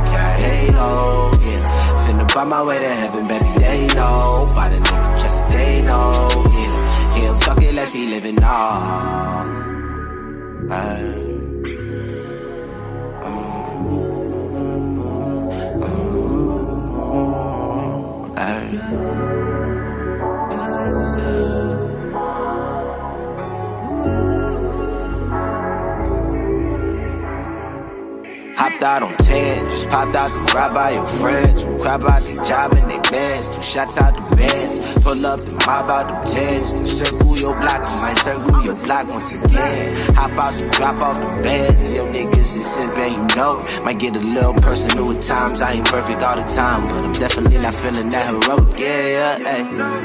to 30.60 30.66
ride 30.66 30.74
by 30.74 30.92
your 30.92 31.08
friends. 31.08 31.64
Who 31.64 31.82
crap 31.82 32.04
out 32.04 32.22
the 32.22 32.44
job 32.48 32.74
and 32.74 32.90
they 32.90 33.00
bands. 33.10 33.48
Two 33.50 33.62
shots 33.62 33.98
out 33.98 34.14
the 34.16 34.36
bands. 34.36 34.78
Pull 35.04 35.26
up 35.26 35.40
the 35.40 35.54
mob 35.66 35.90
out 35.90 36.08
them 36.08 36.26
tens. 36.26 36.74
Then 36.74 36.88
circle 36.88 37.38
your 37.38 37.60
block, 37.60 37.82
I 37.84 38.02
might 38.02 38.18
circle 38.18 38.64
your 38.64 38.76
block 38.86 39.08
once 39.10 39.34
again. 39.34 39.96
Hop 40.16 40.32
out 40.32 40.54
the 40.54 40.70
drop 40.76 40.96
off 41.02 41.18
the 41.20 41.44
bands. 41.44 41.94
Yo, 41.94 42.06
niggas 42.12 42.58
is 42.58 42.68
sippin', 42.68 43.12
you 43.12 43.36
know. 43.36 43.84
Might 43.84 44.00
get 44.00 44.16
a 44.16 44.20
little 44.20 44.54
personal 44.54 45.12
at 45.12 45.22
times. 45.22 45.62
I 45.62 45.74
ain't 45.74 45.86
perfect 45.86 46.22
all 46.22 46.36
the 46.36 46.44
time, 46.44 46.88
but 46.88 47.06
I'm 47.06 47.14
definitely 47.14 47.58
not 47.58 47.74
feeling 47.74 48.10
that 48.10 48.28
heroic. 48.28 48.80
Yeah, 48.80 49.38
yeah. 49.38 50.00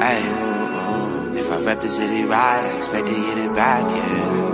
Hey. 0.00 0.46
If 1.38 1.50
I 1.50 1.64
rep 1.64 1.80
the 1.80 1.88
city 1.88 2.24
right, 2.24 2.62
I 2.62 2.76
expect 2.76 3.06
to 3.06 3.12
get 3.12 3.38
it 3.38 3.56
back, 3.56 3.82
yeah. 3.90 4.49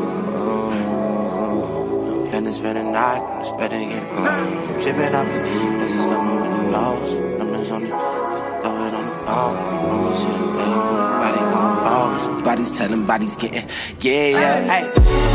Been 2.47 2.77
a 2.77 2.83
night, 2.85 3.41
it's 3.41 3.51
better 3.51 3.77
get 3.77 4.09
blown. 4.09 4.81
Tripping 4.81 5.15
up, 5.15 5.27
this 5.27 5.93
is 5.93 6.07
coming 6.07 6.41
with 6.41 6.51
the 6.51 6.71
nose. 6.71 7.39
Numbers 7.39 7.71
on 7.73 7.83
it, 7.83 7.89
just 7.89 8.45
throw 8.45 8.87
it 8.87 8.95
on 8.95 9.07
the 9.11 9.17
ball. 9.27 9.53
Let 9.53 10.47
me 10.47 10.56
bodies, 12.43 12.79
tell 12.79 12.89
them 12.89 13.07
bodies 13.07 13.37
getting, 13.37 13.63
yeah, 14.01 14.39
yeah. 14.39 14.61
Hey, 14.67 14.85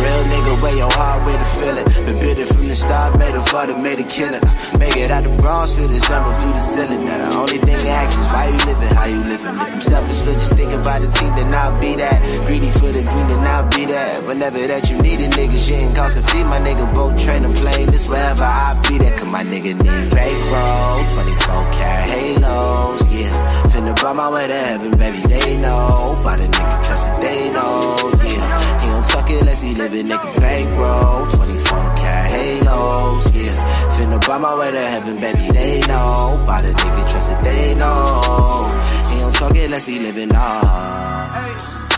real 0.02 0.24
nigga, 0.32 0.62
wear 0.62 0.76
your 0.76 0.92
heart, 0.94 1.26
way 1.26 1.38
to 1.38 1.46
feel 1.58 1.78
it. 1.78 1.86
Been 2.06 2.20
built 2.20 2.38
it 2.38 2.48
from 2.48 2.68
the 2.68 2.76
start, 2.76 3.18
made 3.20 3.36
a 3.36 3.42
father, 3.46 3.78
made 3.78 4.00
a 4.00 4.04
killer. 4.04 4.42
Make 4.78 4.98
it 4.98 5.12
out 5.12 5.24
the 5.24 5.34
Bronx, 5.42 5.76
feel 5.76 5.88
the 5.88 6.00
summer 6.00 6.34
through 6.40 6.54
the 6.54 6.60
ceiling. 6.60 7.06
Now 7.06 7.18
the 7.18 7.38
only 7.38 7.58
thing 7.58 7.76
I 7.76 8.06
ask 8.06 8.20
is 8.20 8.28
why 8.34 8.48
you 8.48 8.60
living, 8.66 8.96
how 8.96 9.06
you 9.06 9.22
living. 9.24 9.56
I'm 9.58 9.82
selfish 9.82 10.22
for 10.22 10.34
just 10.34 10.54
thinking 10.54 10.80
about 10.80 11.02
the 11.02 11.10
team, 11.18 11.36
then 11.36 11.54
I'll 11.54 11.80
be 11.80 11.96
that. 11.96 12.18
Greedy 12.48 12.72
for 12.72 12.92
the 12.92 13.04
green, 13.04 13.28
then 13.28 13.44
I'll 13.46 13.68
be 13.70 13.86
that. 13.86 14.24
Whenever 14.26 14.60
that 14.68 14.90
you 14.90 14.98
need 15.02 15.20
a 15.20 15.30
nigga, 15.30 15.58
shit 15.58 15.82
ain't 15.82 15.96
cost 15.96 16.20
a 16.20 16.24
fee. 16.30 16.44
My 16.44 16.60
nigga 16.60 16.86
boat 16.94 17.20
train 17.20 17.44
and 17.46 17.56
plane, 17.56 17.88
this 17.92 18.08
wherever 18.08 18.44
I 18.44 18.80
be 18.88 18.98
that. 19.00 19.18
Cause 19.18 19.28
my 19.28 19.44
nigga 19.44 19.76
need 19.78 20.10
bankroll, 20.12 21.06
24 21.06 21.72
karat 21.76 22.10
halos, 22.10 23.04
yeah. 23.14 23.68
Finna 23.72 23.94
buy 24.02 24.14
my 24.14 24.30
way 24.30 24.48
to 24.48 24.54
heaven, 24.54 24.98
baby, 24.98 25.20
they 25.28 25.58
know. 25.62 26.20
By 26.24 26.38
the 26.38 26.48
nigga 26.48 26.71
trust 26.84 27.10
it, 27.10 27.22
they 27.22 27.50
know, 27.52 27.96
yeah. 28.24 28.80
He 28.82 28.88
don't 28.88 29.08
talk 29.08 29.30
it 29.30 29.40
unless 29.42 29.62
he 29.62 29.76
living, 29.76 30.08
nigga 30.08 30.30
bankroll, 30.40 31.28
24 31.28 31.96
karat 32.00 32.32
halos, 32.32 33.26
yeah. 33.36 33.58
Finna 33.96 34.20
buy 34.28 34.38
my 34.38 34.58
way 34.60 34.72
to 34.72 34.80
heaven, 34.80 35.20
baby, 35.20 35.52
they 35.52 35.82
know. 35.82 36.44
By 36.48 36.62
the 36.62 36.72
nigga 36.74 37.12
trust 37.12 37.32
it, 37.32 37.44
they 37.44 37.76
know. 37.76 38.70
He 39.10 39.20
don't 39.20 39.36
talk 39.36 39.56
it 39.56 39.66
unless 39.66 39.88
he 39.88 40.00
living, 40.00 40.30
nah. 40.30 41.91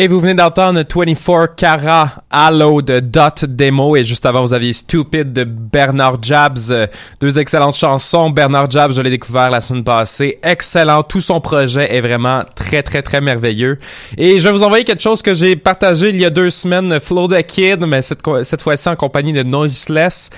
Et 0.00 0.06
vous 0.06 0.20
venez 0.20 0.34
d'entendre 0.34 0.84
24 0.88 1.56
Cara 1.56 2.22
Halo 2.30 2.82
de 2.82 3.00
Dot 3.00 3.44
Demo 3.44 3.96
et 3.96 4.04
juste 4.04 4.26
avant 4.26 4.42
vous 4.42 4.54
aviez 4.54 4.72
Stupid 4.72 5.32
de 5.32 5.42
Bernard 5.42 6.22
Jabs. 6.22 6.88
Deux 7.20 7.40
excellentes 7.40 7.74
chansons. 7.74 8.30
Bernard 8.30 8.70
Jabs, 8.70 8.92
je 8.92 9.02
l'ai 9.02 9.10
découvert 9.10 9.50
la 9.50 9.60
semaine 9.60 9.82
passée. 9.82 10.38
Excellent. 10.44 11.02
Tout 11.02 11.20
son 11.20 11.40
projet 11.40 11.92
est 11.92 12.00
vraiment 12.00 12.44
très 12.54 12.84
très 12.84 13.02
très 13.02 13.20
merveilleux. 13.20 13.80
Et 14.16 14.38
je 14.38 14.46
vais 14.46 14.52
vous 14.52 14.62
envoyer 14.62 14.84
quelque 14.84 15.02
chose 15.02 15.20
que 15.20 15.34
j'ai 15.34 15.56
partagé 15.56 16.10
il 16.10 16.16
y 16.20 16.24
a 16.24 16.30
deux 16.30 16.50
semaines, 16.50 17.00
Flow 17.00 17.26
the 17.26 17.42
Kid, 17.42 17.84
mais 17.84 18.00
cette, 18.00 18.22
cette 18.44 18.62
fois-ci 18.62 18.88
en 18.88 18.94
compagnie 18.94 19.32
de 19.32 19.42
Noiseless. 19.42 20.30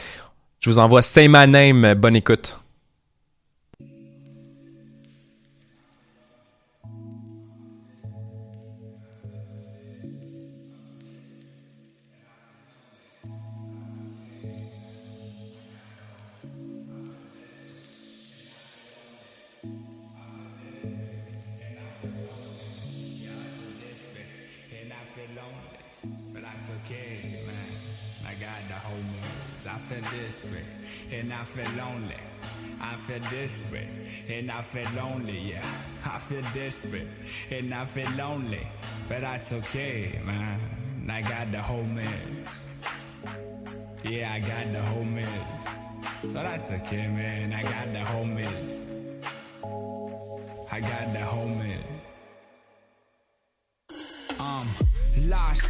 Je 0.61 0.71
vous 0.71 0.79
envoie 0.79 1.03
Say 1.03 1.29
My 1.29 1.47
Name. 1.47 1.93
Bonne 1.99 2.17
écoute. 2.17 2.60
Feel 34.71 34.89
lonely, 34.95 35.51
yeah. 35.51 35.65
I 36.07 36.19
feel 36.19 36.43
desperate, 36.55 37.09
and 37.51 37.75
I 37.75 37.85
feel 37.85 38.09
lonely, 38.17 38.65
but 39.09 39.23
that's 39.23 39.53
okay, 39.53 40.21
man. 40.25 40.61
I 41.11 41.23
got 41.23 41.51
the 41.51 41.61
whole 41.61 41.83
homies. 41.83 42.67
Yeah, 44.05 44.33
I 44.33 44.39
got 44.39 44.73
the 44.73 44.81
whole 44.81 45.03
homies. 45.03 45.65
So 46.23 46.29
that's 46.29 46.71
okay, 46.71 47.09
man. 47.09 47.53
I 47.53 47.63
got 47.65 47.93
the 47.93 48.05
whole 48.05 48.27
homies. 48.27 48.91
I 50.71 50.81
got 50.81 51.13
the 51.15 51.19
homies. 51.19 52.07
Um, 54.39 54.69
lost, 55.29 55.69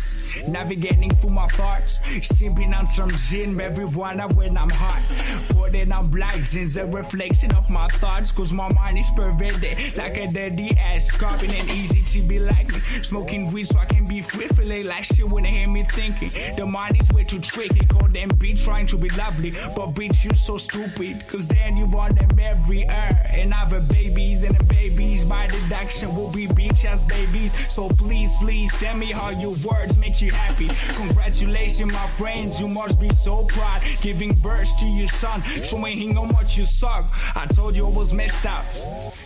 navigating 0.48 1.10
through 1.10 1.30
my 1.30 1.46
thoughts, 1.48 2.00
sipping 2.26 2.74
on 2.74 2.86
some 2.86 3.10
gin, 3.10 3.54
marijuana 3.54 4.32
when 4.34 4.56
I'm 4.56 4.70
hot. 4.70 5.02
Putting 5.50 5.92
on 5.92 6.10
black 6.10 6.36
gin's 6.44 6.76
a 6.76 6.86
reflection 6.86 7.54
of 7.54 7.68
my 7.70 7.86
thoughts, 7.88 8.32
cause 8.32 8.52
my 8.52 8.72
mind 8.72 8.98
is 8.98 9.10
perverted 9.16 9.96
like 9.96 10.16
a 10.16 10.30
dirty 10.30 10.76
ass. 10.76 11.10
It 11.20 11.54
ain't 11.54 11.74
easy 11.74 12.02
to 12.02 12.26
be 12.26 12.38
like 12.38 12.72
me, 12.72 12.78
smoking 12.80 13.52
weed 13.52 13.64
so 13.64 13.78
I 13.78 13.84
can 13.84 14.06
be 14.08 14.20
free, 14.20 14.46
feeling 14.48 14.86
like 14.86 15.04
shit 15.04 15.28
when 15.28 15.44
they 15.44 15.50
hear 15.50 15.68
me 15.68 15.84
thinking. 15.84 16.30
The 16.56 16.66
mind 16.66 17.00
is 17.00 17.10
way 17.12 17.24
too 17.24 17.40
tricky, 17.40 17.84
call 17.86 18.08
them 18.08 18.30
bitch 18.30 18.64
trying 18.64 18.86
to 18.88 18.98
be 18.98 19.08
lovely, 19.10 19.52
but 19.76 19.94
bitch 19.94 20.24
you 20.24 20.34
so 20.34 20.56
stupid, 20.56 21.26
cause 21.28 21.48
then 21.48 21.76
you 21.76 21.86
want 21.88 22.18
them 22.18 22.30
every 22.38 22.88
hour. 22.88 23.16
And 23.30 23.52
other 23.54 23.80
babies 23.80 24.42
and 24.42 24.56
the 24.56 24.64
babies 24.64 25.24
by 25.24 25.46
deduction 25.46 26.14
will 26.14 26.32
be 26.32 26.46
bitch 26.46 26.84
ass 26.84 27.04
babies. 27.04 27.52
So 27.72 27.88
please, 27.88 28.34
please 28.36 28.72
tell 28.78 28.96
me 28.96 29.06
how 29.06 29.30
your 29.30 29.54
words 29.64 29.96
make 29.98 30.19
you 30.20 30.30
happy. 30.30 30.68
Congratulations, 30.96 31.92
my 31.92 32.06
friends, 32.06 32.60
you 32.60 32.68
must 32.68 33.00
be 33.00 33.08
so 33.10 33.44
proud. 33.44 33.82
Giving 34.02 34.34
birth 34.34 34.68
to 34.78 34.86
your 34.86 35.08
son, 35.08 35.42
showing 35.42 35.96
him 35.96 36.16
how 36.16 36.24
much 36.24 36.56
you 36.56 36.64
suck. 36.64 37.04
I 37.34 37.46
told 37.46 37.76
you 37.76 37.86
I 37.86 37.90
was 37.90 38.12
messed 38.12 38.46
up. 38.46 38.64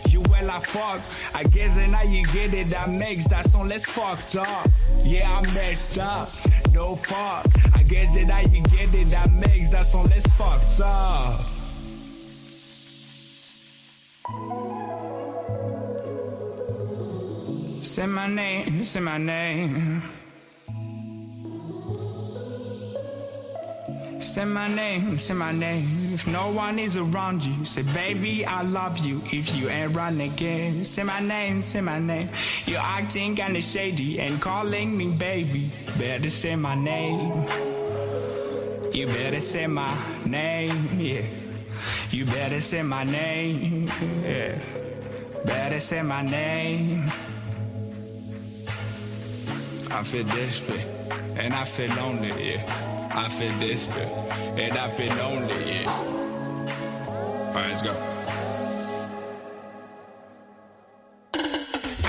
You 0.09 0.21
well 0.29 0.49
I 0.49 0.59
fuck. 0.59 1.01
I 1.35 1.43
guess 1.43 1.75
that 1.75 1.89
now 1.89 2.03
you 2.03 2.23
get 2.25 2.53
it. 2.53 2.67
That 2.67 2.89
makes 2.89 3.27
that 3.29 3.49
song 3.49 3.67
less 3.67 3.85
fucked 3.85 4.35
up. 4.35 4.69
Yeah, 5.03 5.29
I 5.29 5.41
messed 5.53 5.97
up. 5.97 6.29
No 6.73 6.95
fuck. 6.95 7.45
I 7.73 7.83
guess 7.83 8.15
that 8.15 8.27
now 8.27 8.39
you 8.41 8.63
get 8.63 8.93
it. 8.93 9.09
That 9.09 9.31
makes 9.31 9.71
that 9.71 9.85
song 9.85 10.07
less 10.07 10.25
fucked 10.37 10.81
up. 10.81 11.41
Say 17.81 18.07
my 18.07 18.27
name, 18.27 18.83
say 18.83 18.99
my 18.99 19.17
name. 19.17 20.01
Say 24.25 24.43
my 24.43 24.67
name, 24.67 25.17
say 25.19 25.35
my 25.35 25.51
name. 25.51 26.13
If 26.13 26.27
no 26.27 26.51
one 26.51 26.79
is 26.79 26.97
around 26.97 27.45
you, 27.45 27.63
say 27.63 27.83
baby 27.93 28.43
I 28.43 28.63
love 28.63 28.97
you. 28.97 29.21
If 29.31 29.55
you 29.55 29.69
ain't 29.69 29.95
run 29.95 30.19
again, 30.19 30.83
say 30.83 31.03
my 31.03 31.19
name, 31.19 31.61
say 31.61 31.79
my 31.79 31.99
name. 31.99 32.29
You're 32.65 32.79
acting 32.79 33.35
kinda 33.35 33.61
shady 33.61 34.19
and 34.19 34.41
calling 34.41 34.97
me 34.97 35.09
baby. 35.09 35.71
Better 35.99 36.31
say 36.31 36.55
my 36.55 36.73
name. 36.75 37.45
You 38.93 39.05
better 39.07 39.39
say 39.39 39.67
my 39.67 39.93
name, 40.25 40.99
yeah. 40.99 41.27
You 42.09 42.25
better 42.25 42.59
say 42.59 42.81
my 42.81 43.03
name, 43.03 43.91
yeah. 44.23 44.59
Better 45.45 45.79
say 45.79 46.01
my 46.01 46.23
name. 46.23 47.11
I 49.91 50.03
feel 50.03 50.25
desperate 50.25 50.85
and 51.37 51.53
I 51.53 51.63
feel 51.63 51.93
lonely, 51.95 52.55
yeah. 52.55 52.94
I 53.11 53.29
feel 53.29 53.57
desperate 53.59 54.11
and 54.57 54.77
I 54.77 54.89
feel 54.89 55.15
lonely, 55.15 55.71
yeah. 55.71 55.89
Alright, 57.49 57.69
let's 57.69 57.81
go. 57.81 58.24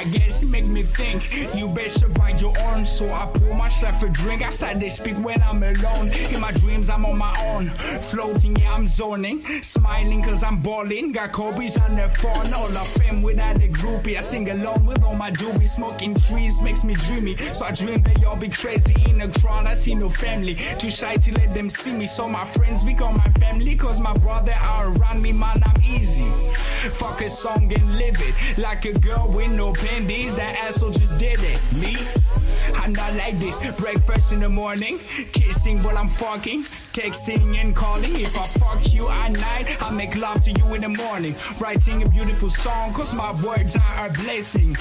Guess 0.07 0.45
make 0.45 0.65
me 0.65 0.83
think 0.83 1.55
you 1.55 1.69
better 1.69 2.09
write 2.19 2.41
your 2.41 2.55
own. 2.69 2.85
So 2.85 3.11
I 3.13 3.27
pour 3.33 3.55
myself 3.55 4.03
a 4.03 4.09
drink 4.09 4.43
outside 4.43 4.81
they 4.81 4.89
speak 4.89 5.17
when 5.25 5.43
I'm 5.43 5.63
alone. 5.63 6.09
In 6.33 6.41
my 6.41 6.53
dreams, 6.53 6.91
I'm 6.91 7.05
on 7.05 7.19
my 7.19 7.35
own. 7.45 7.69
Floating, 8.11 8.57
yeah, 8.57 8.73
I'm 8.73 8.87
zoning. 8.87 9.45
Smiling 9.63 10.23
cause 10.23 10.43
I'm 10.43 10.59
balling. 10.61 11.13
Got 11.13 11.33
Kobe's 11.33 11.79
on 11.79 11.97
their 11.97 12.09
phone. 12.09 12.53
All 12.53 12.77
of 12.77 12.89
fame 12.89 13.23
without 13.23 13.57
a 13.57 13.69
groupie. 13.69 14.17
I 14.17 14.21
sing 14.21 14.49
along 14.51 14.87
with 14.87 15.03
all 15.05 15.17
my 15.17 15.31
doobies. 15.31 15.71
Smoking 15.71 16.15
trees 16.15 16.61
makes 16.63 16.85
me 16.85 16.95
dreamy. 16.95 17.37
So 17.37 17.65
I 17.65 17.73
dream 17.73 18.03
they 18.03 18.25
all 18.25 18.37
be 18.37 18.49
crazy 18.49 19.11
in 19.11 19.21
a 19.21 19.29
crowd. 19.29 19.67
I 19.67 19.75
see 19.75 19.95
no 19.95 20.09
family. 20.09 20.57
Too 20.79 20.91
shy 20.91 21.17
to 21.17 21.35
let 21.35 21.55
them 21.55 21.69
see 21.69 21.93
me. 21.93 22.07
So 22.07 22.29
my 22.29 22.45
friends 22.45 22.85
become 22.85 23.17
my 23.17 23.29
family. 23.41 23.75
Cause 23.77 24.01
my 24.01 24.17
brother 24.19 24.55
are 24.61 24.93
around 24.93 25.23
me, 25.23 25.33
man, 25.33 25.63
I'm 25.65 25.83
easy. 25.83 26.25
Fuck 26.91 27.21
a 27.21 27.29
song 27.29 27.73
and 27.73 27.99
live 27.99 28.17
it. 28.21 28.59
Like 28.59 28.85
a 28.85 28.99
girl 28.99 29.31
with 29.35 29.51
no 29.53 29.73
panties. 29.97 30.35
That 30.35 30.57
asshole 30.57 30.91
just 30.91 31.19
did 31.19 31.39
it. 31.41 31.61
Me? 31.81 31.97
I'm 32.77 32.93
not 32.93 33.15
like 33.15 33.39
this. 33.39 33.57
Breakfast 33.77 34.33
in 34.33 34.41
the 34.41 34.49
morning, 34.49 34.99
kissing 35.33 35.83
while 35.83 35.97
I'm 35.97 36.09
fucking, 36.09 36.65
texting 36.93 37.57
and 37.57 37.75
calling. 37.75 38.15
If 38.17 38.37
I 38.39 38.47
fuck 38.47 38.93
you 38.93 39.09
at 39.09 39.33
night, 39.33 39.77
I 39.81 39.91
make 39.93 40.17
love 40.17 40.43
to 40.43 40.53
you 40.53 40.75
in 40.75 40.83
the 40.83 40.89
morning. 40.89 41.35
Writing 41.61 42.03
a 42.03 42.09
beautiful 42.09 42.51
song, 42.51 42.93
cause 42.93 43.15
my 43.15 43.33
words 43.43 43.77
are 43.77 44.07
a 44.07 44.13
blessing. 44.13 44.77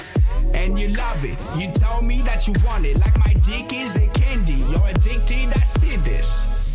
and 0.54 0.78
you 0.78 0.88
love 0.88 1.24
it. 1.24 1.38
You 1.58 1.72
told 1.72 2.04
me 2.04 2.20
that 2.22 2.46
you 2.46 2.54
want 2.64 2.86
it, 2.86 2.98
like 2.98 3.16
my 3.18 3.32
dick 3.44 3.72
is 3.72 3.96
a 3.96 4.06
candy. 4.08 4.54
You're 4.70 4.88
addicted, 4.88 5.52
I 5.56 5.62
see 5.62 5.96
this. 5.96 6.65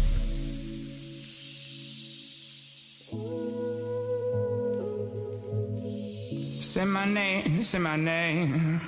Say 6.72 6.86
my 6.86 7.04
name, 7.04 7.62
say 7.62 7.80
my 7.80 7.98
name. 7.98 8.80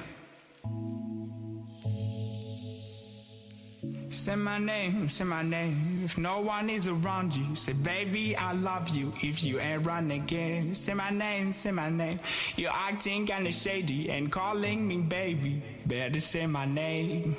Say 4.07 4.35
my 4.37 4.57
name, 4.57 5.09
say 5.09 5.25
my 5.25 5.43
name. 5.43 6.03
If 6.05 6.17
no 6.17 6.39
one 6.39 6.69
is 6.69 6.87
around 6.87 7.35
you, 7.35 7.57
say, 7.57 7.73
baby, 7.73 8.37
I 8.37 8.53
love 8.53 8.87
you. 8.95 9.11
If 9.21 9.43
you 9.43 9.59
ain't 9.59 9.85
run 9.85 10.11
again, 10.11 10.73
say 10.73 10.93
my 10.93 11.09
name, 11.09 11.51
say 11.51 11.71
my 11.71 11.89
name. 11.89 12.21
You're 12.55 12.71
acting 12.71 13.25
kinda 13.25 13.51
shady 13.51 14.09
and 14.09 14.31
calling 14.31 14.87
me 14.87 14.99
baby. 14.99 15.61
Better 15.85 16.21
say 16.21 16.47
my 16.47 16.63
name. 16.63 17.35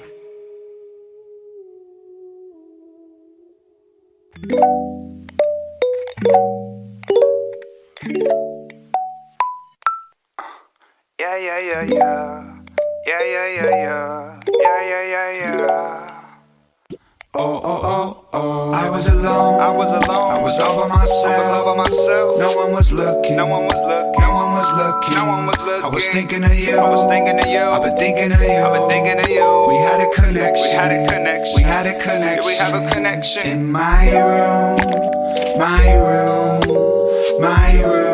Yeah, 11.20 11.36
yeah, 11.36 11.58
yeah, 11.60 11.82
yeah. 11.82 12.58
Yeah, 13.06 13.22
yeah, 13.22 13.46
yeah, 13.46 13.70
yeah. 13.70 14.40
Yeah, 14.50 14.82
yeah, 14.82 15.02
yeah, 15.14 15.30
yeah. 15.38 16.10
Oh, 17.36 17.60
oh, 17.62 17.80
oh, 17.86 18.26
oh. 18.32 18.72
I 18.72 18.90
was 18.90 19.06
alone. 19.06 19.60
I 19.60 19.70
was 19.70 19.92
alone. 19.92 20.32
I 20.32 20.42
was 20.42 20.58
all 20.58 20.74
by 20.74 20.88
myself. 20.88 21.26
I 21.26 21.38
was 21.38 21.50
all 21.54 21.76
by 21.76 21.82
myself. 21.84 22.38
No 22.40 22.56
one 22.56 22.72
was 22.72 22.90
looking. 22.90 23.36
No 23.36 23.46
one 23.46 23.62
was 23.62 23.80
looking. 23.86 24.22
No 24.22 24.34
one 24.34 24.54
was 24.58 24.68
looking. 24.74 25.14
No 25.14 25.24
one 25.26 25.46
was 25.46 25.62
looking. 25.62 25.84
I 25.84 25.88
was 25.88 26.08
thinking 26.10 26.42
of 26.42 26.52
you. 26.52 26.76
I 26.78 26.90
was 26.90 27.06
thinking 27.06 27.38
of 27.38 27.46
you. 27.46 27.62
I've 27.62 27.82
been 27.82 27.96
thinking 27.96 28.32
of 28.32 28.40
you. 28.42 28.50
I've 28.50 28.74
been 28.74 28.90
thinking 28.90 29.18
of 29.22 29.28
you. 29.30 29.66
We 29.70 29.76
had 29.86 30.00
a 30.02 30.10
connection. 30.10 30.66
We 30.66 30.74
had 30.74 30.90
a 30.90 31.06
connection. 31.06 31.54
We 31.54 31.62
had 31.62 31.86
a 31.86 31.94
connection. 32.02 32.42
Yeah, 32.42 32.46
we 32.46 32.54
have 32.58 32.74
a 32.74 32.90
connection. 32.90 33.46
In 33.46 33.70
my 33.70 34.10
room. 34.18 34.82
My 35.62 35.94
room. 35.94 36.58
My 37.38 37.70
room. 37.78 37.82
My 37.82 37.82
room. 37.86 38.13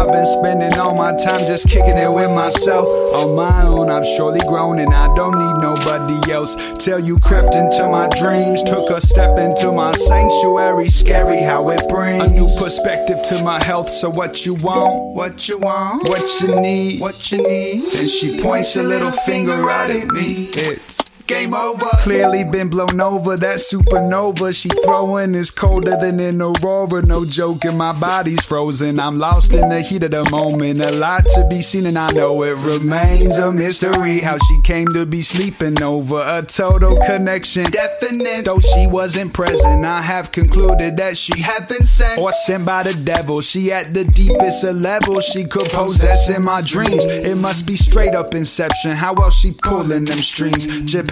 I've 0.00 0.10
been 0.10 0.24
spending 0.24 0.78
all 0.78 0.94
my 0.94 1.14
time 1.14 1.40
just 1.40 1.68
kicking 1.68 1.98
it 1.98 2.10
with 2.10 2.30
myself. 2.30 2.86
On 3.16 3.36
my 3.36 3.64
own, 3.64 3.90
I've 3.90 4.06
surely 4.06 4.40
grown 4.48 4.78
and 4.78 4.94
I 4.94 5.14
don't 5.14 5.38
need 5.38 5.60
nobody 5.60 6.32
else. 6.32 6.56
Till 6.78 6.98
you 6.98 7.18
crept 7.18 7.54
into 7.54 7.86
my 7.86 8.08
dreams, 8.18 8.62
took 8.62 8.88
a 8.88 8.98
step 9.02 9.38
into 9.38 9.70
my 9.70 9.92
sanctuary. 9.92 10.88
Scary 10.88 11.42
how 11.42 11.68
it 11.68 11.86
brings 11.90 12.24
a 12.24 12.30
new 12.32 12.48
perspective 12.58 13.22
to 13.24 13.44
my 13.44 13.62
health. 13.62 13.90
So, 13.90 14.08
what 14.08 14.46
you 14.46 14.54
want? 14.54 15.16
What 15.16 15.46
you 15.50 15.58
want? 15.58 16.08
What 16.08 16.40
you 16.40 16.58
need? 16.58 17.00
What 17.00 17.30
you 17.30 17.42
need? 17.42 17.92
Then 17.92 18.08
she 18.08 18.40
points 18.40 18.76
a 18.76 18.82
little 18.82 19.10
finger 19.10 19.60
right 19.62 19.90
at 19.90 20.08
me. 20.08 20.48
It's 20.54 20.99
Game 21.30 21.54
over. 21.54 21.86
Clearly 22.00 22.42
been 22.42 22.68
blown 22.68 23.00
over. 23.00 23.36
That 23.36 23.58
supernova 23.58 24.52
she 24.52 24.68
throwing 24.84 25.36
is 25.36 25.52
colder 25.52 25.96
than 25.96 26.18
an 26.18 26.42
aurora. 26.42 27.02
No 27.02 27.24
joking, 27.24 27.76
my 27.76 27.92
body's 27.98 28.42
frozen. 28.42 28.98
I'm 28.98 29.16
lost 29.16 29.54
in 29.54 29.68
the 29.68 29.80
heat 29.80 30.02
of 30.02 30.10
the 30.10 30.28
moment. 30.28 30.80
A 30.80 30.90
lot 30.92 31.24
to 31.36 31.46
be 31.48 31.62
seen, 31.62 31.86
and 31.86 31.96
I 31.96 32.10
know 32.10 32.42
it 32.42 32.56
remains 32.56 33.38
a 33.38 33.52
mystery 33.52 34.18
how 34.18 34.38
she 34.38 34.60
came 34.62 34.88
to 34.88 35.06
be 35.06 35.22
sleeping 35.22 35.80
over. 35.84 36.20
A 36.26 36.42
total 36.42 36.96
connection, 37.06 37.62
Definite. 37.64 38.44
though 38.44 38.58
she 38.58 38.88
wasn't 38.88 39.32
present. 39.32 39.84
I 39.84 40.00
have 40.02 40.32
concluded 40.32 40.96
that 40.96 41.16
she 41.16 41.40
Heaven 41.40 41.84
sent. 41.84 42.18
or 42.18 42.32
sent 42.32 42.64
by 42.66 42.82
the 42.82 42.94
devil. 43.04 43.40
She 43.40 43.70
at 43.70 43.94
the 43.94 44.04
deepest 44.04 44.64
of 44.64 44.74
levels 44.76 45.26
she 45.26 45.44
could 45.44 45.68
possess 45.70 46.28
in 46.28 46.42
my 46.42 46.60
dreams. 46.60 47.04
It 47.04 47.38
must 47.38 47.66
be 47.66 47.76
straight 47.76 48.16
up 48.16 48.34
inception. 48.34 48.92
How 48.92 49.14
else 49.14 49.38
she 49.38 49.52
pulling 49.52 50.06
them 50.06 50.18
strings? 50.18 50.66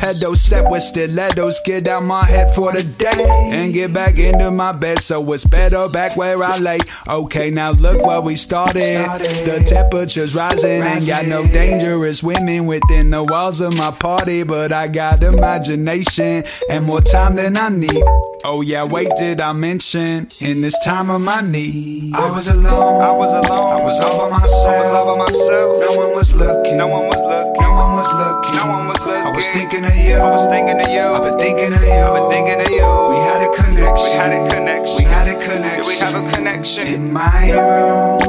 Geppetto 0.08 0.34
set 0.34 0.70
with 0.70 0.82
stilettos. 0.82 1.60
Get 1.60 1.86
out 1.86 2.02
my 2.02 2.24
head 2.24 2.54
for 2.54 2.72
the 2.72 2.82
day 2.82 3.50
and 3.52 3.74
get 3.74 3.92
back 3.92 4.18
into 4.18 4.50
my 4.50 4.72
bed. 4.72 5.00
So 5.00 5.32
it's 5.32 5.44
better 5.44 5.86
back 5.88 6.16
where 6.16 6.42
I 6.42 6.58
lay. 6.58 6.78
Okay, 7.06 7.50
now 7.50 7.72
look 7.72 8.02
where 8.02 8.22
we 8.22 8.36
started. 8.36 9.06
The 9.44 9.62
temperature's 9.68 10.34
rising. 10.34 10.82
Ain't 10.82 11.06
got 11.06 11.26
no 11.26 11.46
dangerous 11.46 12.22
women 12.22 12.66
within 12.66 13.10
the 13.10 13.22
walls 13.22 13.60
of 13.60 13.76
my 13.76 13.90
party, 13.90 14.44
but 14.44 14.72
I 14.72 14.88
got 14.88 15.22
imagination 15.22 16.44
and 16.70 16.86
more 16.86 17.02
time 17.02 17.36
than 17.36 17.58
I 17.58 17.68
need. 17.68 18.02
Oh 18.44 18.60
yeah, 18.60 18.84
wait, 18.84 19.08
did 19.16 19.40
I 19.40 19.52
mention 19.52 20.28
in 20.40 20.60
this 20.60 20.78
time 20.84 21.10
of 21.10 21.20
my 21.20 21.40
need? 21.40 22.14
I 22.14 22.30
was 22.30 22.46
alone. 22.48 23.02
I 23.02 23.10
was 23.10 23.32
alone. 23.32 23.72
I 23.72 23.82
was 23.82 23.98
all 24.00 24.30
by 24.30 24.38
myself. 24.38 24.68
I 24.68 24.78
was 24.78 24.94
all 24.94 25.16
by 25.16 25.24
myself. 25.24 25.80
No 25.80 25.96
one 25.98 26.14
was 26.14 26.34
looking. 26.34 26.76
No 26.78 26.86
one 26.86 27.06
was 27.06 27.20
looking. 27.22 27.62
No 27.62 27.72
one 27.72 27.96
was 27.96 28.12
looking. 28.12 28.54
No 28.54 28.66
one 28.66 28.86
was 28.86 29.00
looking. 29.00 29.26
I 29.26 29.32
was 29.34 29.50
thinking 29.50 29.84
of 29.84 29.96
you. 29.96 30.14
I 30.14 30.30
was 30.30 30.46
thinking 30.46 30.80
of 30.80 30.88
you. 30.88 31.00
I've 31.00 31.24
been 31.24 31.38
thinking 31.38 31.74
of 31.74 31.82
you. 31.82 31.90
I've 31.90 32.14
been 32.14 32.30
thinking 32.30 32.60
of 32.60 32.70
you. 32.70 32.86
We 33.10 33.18
had 33.26 33.42
a 33.42 33.50
connection. 33.58 34.06
We 34.06 34.14
had 34.14 34.32
a 34.32 34.54
connection. 34.54 34.96
We 34.96 35.04
had 35.04 35.28
a 35.28 35.34
connection. 35.44 35.86
we 35.86 35.96
have 35.98 36.14
a 36.14 36.36
connection. 36.36 36.86
In. 36.86 37.12
My 37.12 37.50
room. 37.50 38.20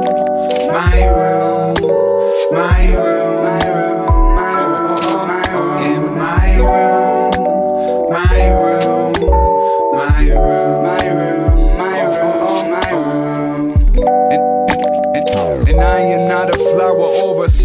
My 0.74 1.06
room. 1.06 1.76
My 2.50 2.94
room. 2.94 3.29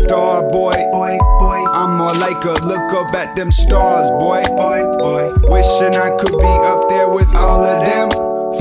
Star, 0.05 0.41
boy. 0.49 0.73
Boy, 0.91 1.17
boy, 1.39 1.65
I'm 1.73 1.97
more 1.97 2.13
like 2.13 2.43
a 2.45 2.53
look 2.65 2.93
up 2.93 3.13
at 3.13 3.35
them 3.35 3.51
stars, 3.51 4.09
boy. 4.11 4.43
boy, 4.55 4.81
boy. 4.97 5.33
Wishing 5.49 5.95
I 5.95 6.15
could 6.17 6.37
be 6.37 6.53
up 6.71 6.89
there 6.89 7.09
with 7.09 7.33
all 7.35 7.63
of 7.63 7.81
them. 7.81 8.09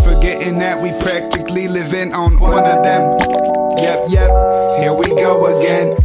Forgetting 0.02 0.58
that 0.58 0.80
we 0.80 0.90
practically 1.00 1.68
living 1.68 2.12
on 2.12 2.38
one 2.40 2.64
of 2.64 2.82
them. 2.82 3.18
Yep, 3.78 4.08
yep, 4.08 4.30
here 4.80 4.94
we 4.94 5.06
go 5.20 5.46
again. 5.60 5.96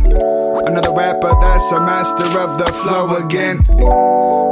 Another 0.68 0.94
rapper 0.94 1.34
that's 1.40 1.72
a 1.72 1.80
master 1.80 2.28
of 2.40 2.60
the 2.60 2.72
flow 2.84 3.16
again. 3.16 3.60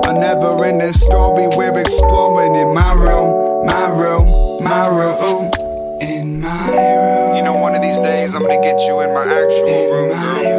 A 0.07 0.13
never 0.13 0.63
ending 0.63 0.93
story 0.93 1.47
we're 1.55 1.77
exploring 1.77 2.55
in 2.55 2.73
my 2.73 2.93
room, 2.93 3.65
my 3.65 3.89
room, 3.89 4.25
my 4.63 4.87
room. 4.87 5.51
In 5.99 6.39
my 6.41 6.69
room. 6.69 7.37
You 7.37 7.43
know, 7.43 7.57
one 7.59 7.75
of 7.75 7.81
these 7.81 7.97
days 7.97 8.35
I'm 8.35 8.43
gonna 8.43 8.61
get 8.61 8.79
you 8.87 9.01
in 9.01 9.13
my 9.13 9.23
actual 9.25 9.67
In 9.67 9.91
room, 9.91 10.09
my 10.11 10.43
girl. 10.43 10.56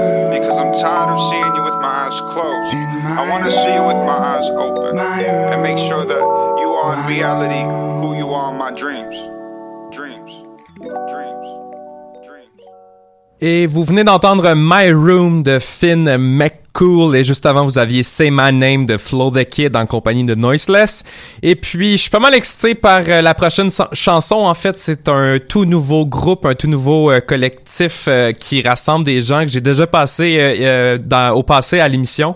Room. 0.82 1.08
Because 1.08 1.08
I'm 1.08 1.08
tired 1.08 1.14
of 1.14 1.30
seeing 1.30 1.54
you 1.56 1.62
with 1.64 1.80
my 1.80 2.06
eyes 2.06 2.20
closed. 2.20 2.72
In 2.74 3.18
I 3.18 3.30
wanna 3.30 3.50
see 3.50 3.74
you 3.74 3.86
with 3.86 3.96
my 4.06 4.18
eyes 4.18 4.48
open. 4.50 4.96
My 4.96 5.22
And 5.22 5.62
make 5.62 5.78
sure 5.78 6.04
that 6.04 6.20
you 6.60 6.68
are 6.74 6.94
in 6.94 7.06
reality 7.06 7.64
room. 7.64 8.02
who 8.02 8.16
you 8.16 8.30
are 8.32 8.52
in 8.52 8.58
my 8.58 8.70
dreams. 8.72 9.16
Dreams. 9.92 10.32
Dreams. 11.10 11.48
Dreams. 12.26 12.60
Et 13.40 13.66
vous 13.66 13.84
venez 13.84 14.04
d'entendre 14.04 14.54
My 14.54 14.90
Room 14.92 15.42
de 15.42 15.58
Finn 15.58 16.16
McCool 16.78 17.16
et 17.16 17.24
juste 17.24 17.44
avant 17.46 17.64
vous 17.64 17.78
aviez 17.78 18.02
Say 18.02 18.30
My 18.30 18.52
Name 18.52 18.86
de 18.86 18.96
Flow 18.96 19.30
the 19.30 19.44
Kid 19.44 19.76
en 19.76 19.86
compagnie 19.86 20.24
de 20.24 20.34
Noiseless. 20.34 21.04
Et 21.42 21.56
puis 21.56 21.92
je 21.92 22.02
suis 22.02 22.10
pas 22.10 22.20
mal 22.20 22.34
excité 22.34 22.74
par 22.74 23.02
euh, 23.08 23.20
la 23.20 23.34
prochaine 23.34 23.70
chanson. 23.92 24.36
En 24.36 24.54
fait, 24.54 24.78
c'est 24.78 25.08
un 25.08 25.38
tout 25.38 25.64
nouveau 25.64 26.06
groupe, 26.06 26.46
un 26.46 26.54
tout 26.54 26.68
nouveau 26.68 27.10
euh, 27.10 27.20
collectif 27.20 28.06
euh, 28.08 28.32
qui 28.32 28.62
rassemble 28.62 29.04
des 29.04 29.20
gens 29.20 29.42
que 29.42 29.48
j'ai 29.48 29.60
déjà 29.60 29.86
passé 29.86 30.98
au 31.34 31.42
passé 31.42 31.80
à 31.80 31.88
l'émission. 31.88 32.34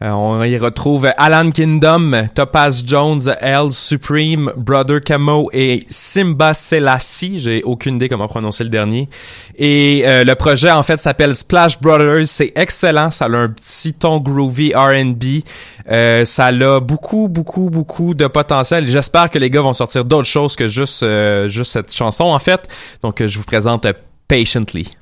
Euh, 0.00 0.10
on 0.10 0.42
y 0.44 0.56
retrouve 0.58 1.10
Alan 1.16 1.50
Kingdom, 1.50 2.28
Topaz 2.32 2.84
Jones, 2.86 3.22
L 3.40 3.72
Supreme, 3.72 4.52
Brother 4.56 5.00
Camo 5.00 5.50
et 5.52 5.86
Simba 5.88 6.54
Selassie. 6.54 7.40
J'ai 7.40 7.64
aucune 7.64 7.96
idée 7.96 8.08
comment 8.08 8.28
prononcer 8.28 8.62
le 8.62 8.70
dernier. 8.70 9.08
Et 9.56 10.04
euh, 10.06 10.22
le 10.22 10.34
projet 10.36 10.70
en 10.70 10.84
fait 10.84 10.98
s'appelle 10.98 11.34
Splash 11.34 11.80
Brothers. 11.80 12.26
C'est 12.26 12.52
excellent. 12.54 13.10
Ça 13.10 13.24
a 13.24 13.28
un 13.28 13.48
petit 13.48 13.92
ton 13.92 14.18
groovy 14.18 14.72
R&B. 14.72 15.42
Euh, 15.90 16.24
ça 16.24 16.46
a 16.46 16.80
beaucoup, 16.80 17.28
beaucoup, 17.28 17.68
beaucoup 17.68 18.14
de 18.14 18.28
potentiel. 18.28 18.86
J'espère 18.86 19.30
que 19.30 19.38
les 19.38 19.50
gars 19.50 19.62
vont 19.62 19.72
sortir 19.72 20.04
d'autres 20.04 20.28
choses 20.28 20.54
que 20.54 20.68
juste, 20.68 21.02
euh, 21.02 21.48
juste 21.48 21.72
cette 21.72 21.92
chanson 21.92 22.24
en 22.24 22.38
fait. 22.38 22.68
Donc 23.02 23.24
je 23.24 23.36
vous 23.36 23.44
présente 23.44 23.86
Patiently. 24.28 24.92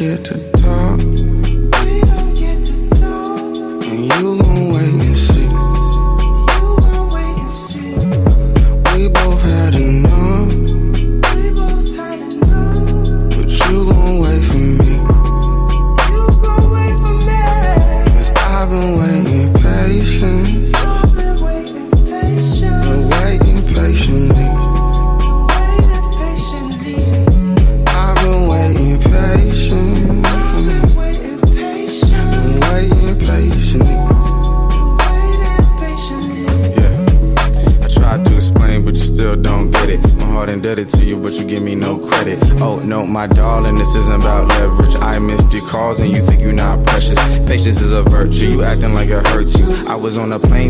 We 0.00 0.47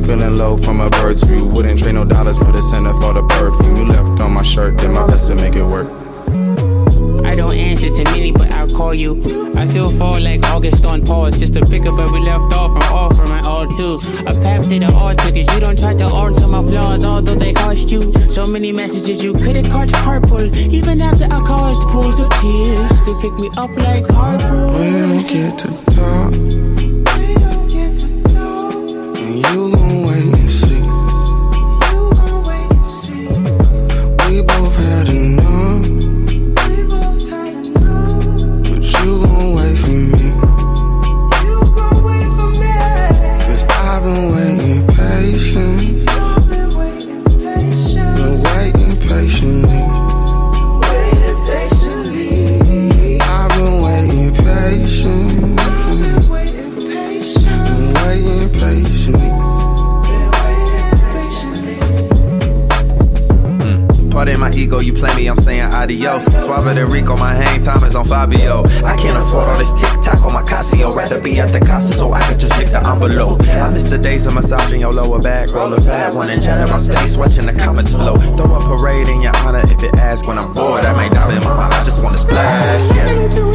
feeling 0.09 0.39
low 0.39 0.57
from 0.57 0.81
a 0.81 0.89
bird's 0.89 1.23
view. 1.23 1.45
Wouldn't 1.45 1.81
trade 1.81 1.93
no 1.93 2.03
dollars 2.03 2.39
for 2.39 2.51
the 2.51 2.63
center 2.63 2.95
for 2.95 3.13
the 3.13 3.23
perfume. 3.25 3.77
You 3.77 3.85
left 3.85 4.21
on 4.23 4.33
my 4.33 4.43
shirt, 4.43 4.79
did 4.79 4.91
my 4.91 5.07
best 5.07 5.27
to 5.29 5.35
make 5.35 5.55
it 5.55 5.63
work. 5.63 5.87
I 7.27 7.35
don't 7.37 7.55
answer 7.55 7.91
to 7.91 8.05
many, 8.05 8.33
but 8.33 8.51
I'll 8.51 8.71
call 8.71 8.95
you. 8.95 9.13
I 9.55 9.67
still 9.67 9.91
fall 9.91 10.19
like 10.19 10.43
August 10.45 10.87
on 10.87 11.05
pause, 11.05 11.39
just 11.39 11.53
to 11.55 11.67
pick 11.67 11.85
up 11.85 11.99
where 11.99 12.11
we 12.11 12.21
left 12.21 12.55
off 12.55 12.75
and 12.75 12.85
offer 12.85 13.27
my 13.27 13.41
all 13.43 13.67
too. 13.67 14.01
A 14.21 14.33
path 14.33 14.67
to 14.71 14.79
the 14.79 14.91
altar, 14.95 15.31
cause 15.31 15.49
you 15.53 15.61
don't 15.61 15.79
try 15.79 15.95
to 15.95 16.07
alter 16.07 16.47
my 16.47 16.63
flaws, 16.63 17.05
although 17.05 17.35
they 17.35 17.53
cost 17.53 17.91
you. 17.91 18.11
So 18.31 18.47
many 18.47 18.73
messages 18.73 19.23
you 19.23 19.35
could've 19.35 19.67
caught 19.67 19.89
carpool, 19.89 20.57
even 20.73 21.03
after 21.03 21.25
I 21.25 21.41
caused 21.47 21.83
pools 21.89 22.19
of 22.19 22.31
tears. 22.41 22.99
Still 23.01 23.21
pick 23.21 23.35
me 23.35 23.51
up 23.59 23.77
like 23.77 24.07
harpoon. 24.09 24.73
We 24.73 24.91
don't 25.01 25.29
get 25.29 25.59
to 25.59 25.68
lower 75.19 75.23
back, 75.23 75.55
roll 75.55 75.73
a 75.75 75.81
fat 75.81 76.15
one 76.15 76.31
and 76.31 76.43
in 76.45 76.69
my 76.69 76.79
space, 76.79 77.17
watching 77.17 77.47
the 77.47 77.53
comments 77.53 77.95
flow. 77.95 78.17
Throw 78.37 78.55
a 78.55 78.61
parade 78.61 79.09
in 79.09 79.21
your 79.21 79.37
honor 79.37 79.63
if 79.71 79.83
it 79.83 79.95
ask 79.95 80.27
when 80.27 80.39
I'm 80.39 80.53
bored. 80.53 80.85
I 80.85 80.93
might 80.93 81.13
dive 81.13 81.37
in 81.37 81.43
my 81.43 81.55
mind, 81.55 81.75
I 81.75 81.85
just 81.85 82.03
wanna 82.03 82.19
splash. 82.19 82.97
Yeah. 82.97 83.49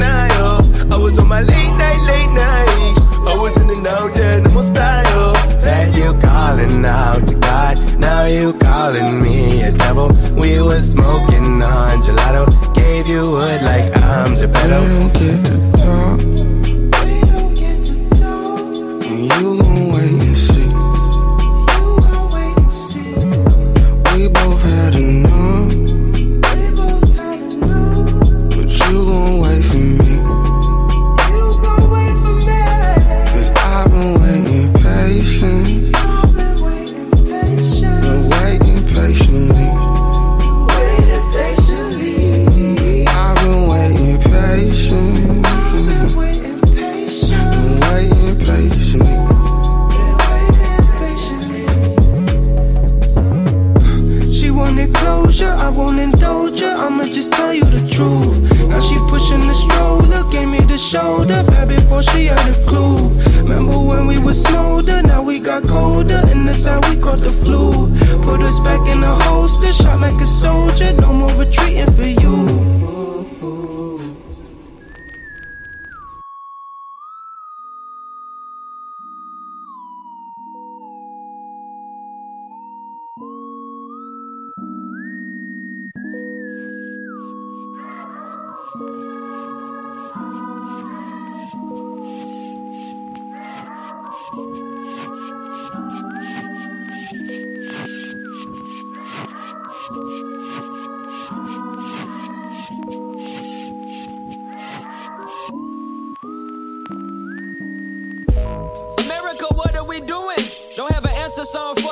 Denial. 0.00 0.60
Oh. 0.62 0.94
I 0.94 0.96
was 0.96 1.18
on 1.18 1.28
my 1.28 1.42
late 1.42 1.74
night, 1.84 2.02
late 2.12 2.32
night. 2.32 2.94
I 3.30 3.36
was 3.36 3.56
in 3.60 3.68
and 3.70 3.86
out 3.86 4.14
there, 4.14 4.40
no 4.40 4.60
style. 4.60 5.32
That 5.64 5.94
you 5.96 6.08
calling 6.20 6.84
out 6.84 7.26
to 7.28 7.34
God, 7.36 7.98
now 7.98 8.24
you 8.24 8.52
calling 8.54 9.22
me 9.22 9.62
a 9.62 9.72
devil. 9.72 10.08
We 10.34 10.60
were 10.62 10.82
smoking 10.82 11.62
on 11.62 12.02
gelato, 12.02 12.44
gave 12.74 13.06
you 13.06 13.30
wood 13.30 13.62
like 13.62 13.94
I'm 13.96 14.34
Geppetto. 14.34 14.80
And 14.84 15.69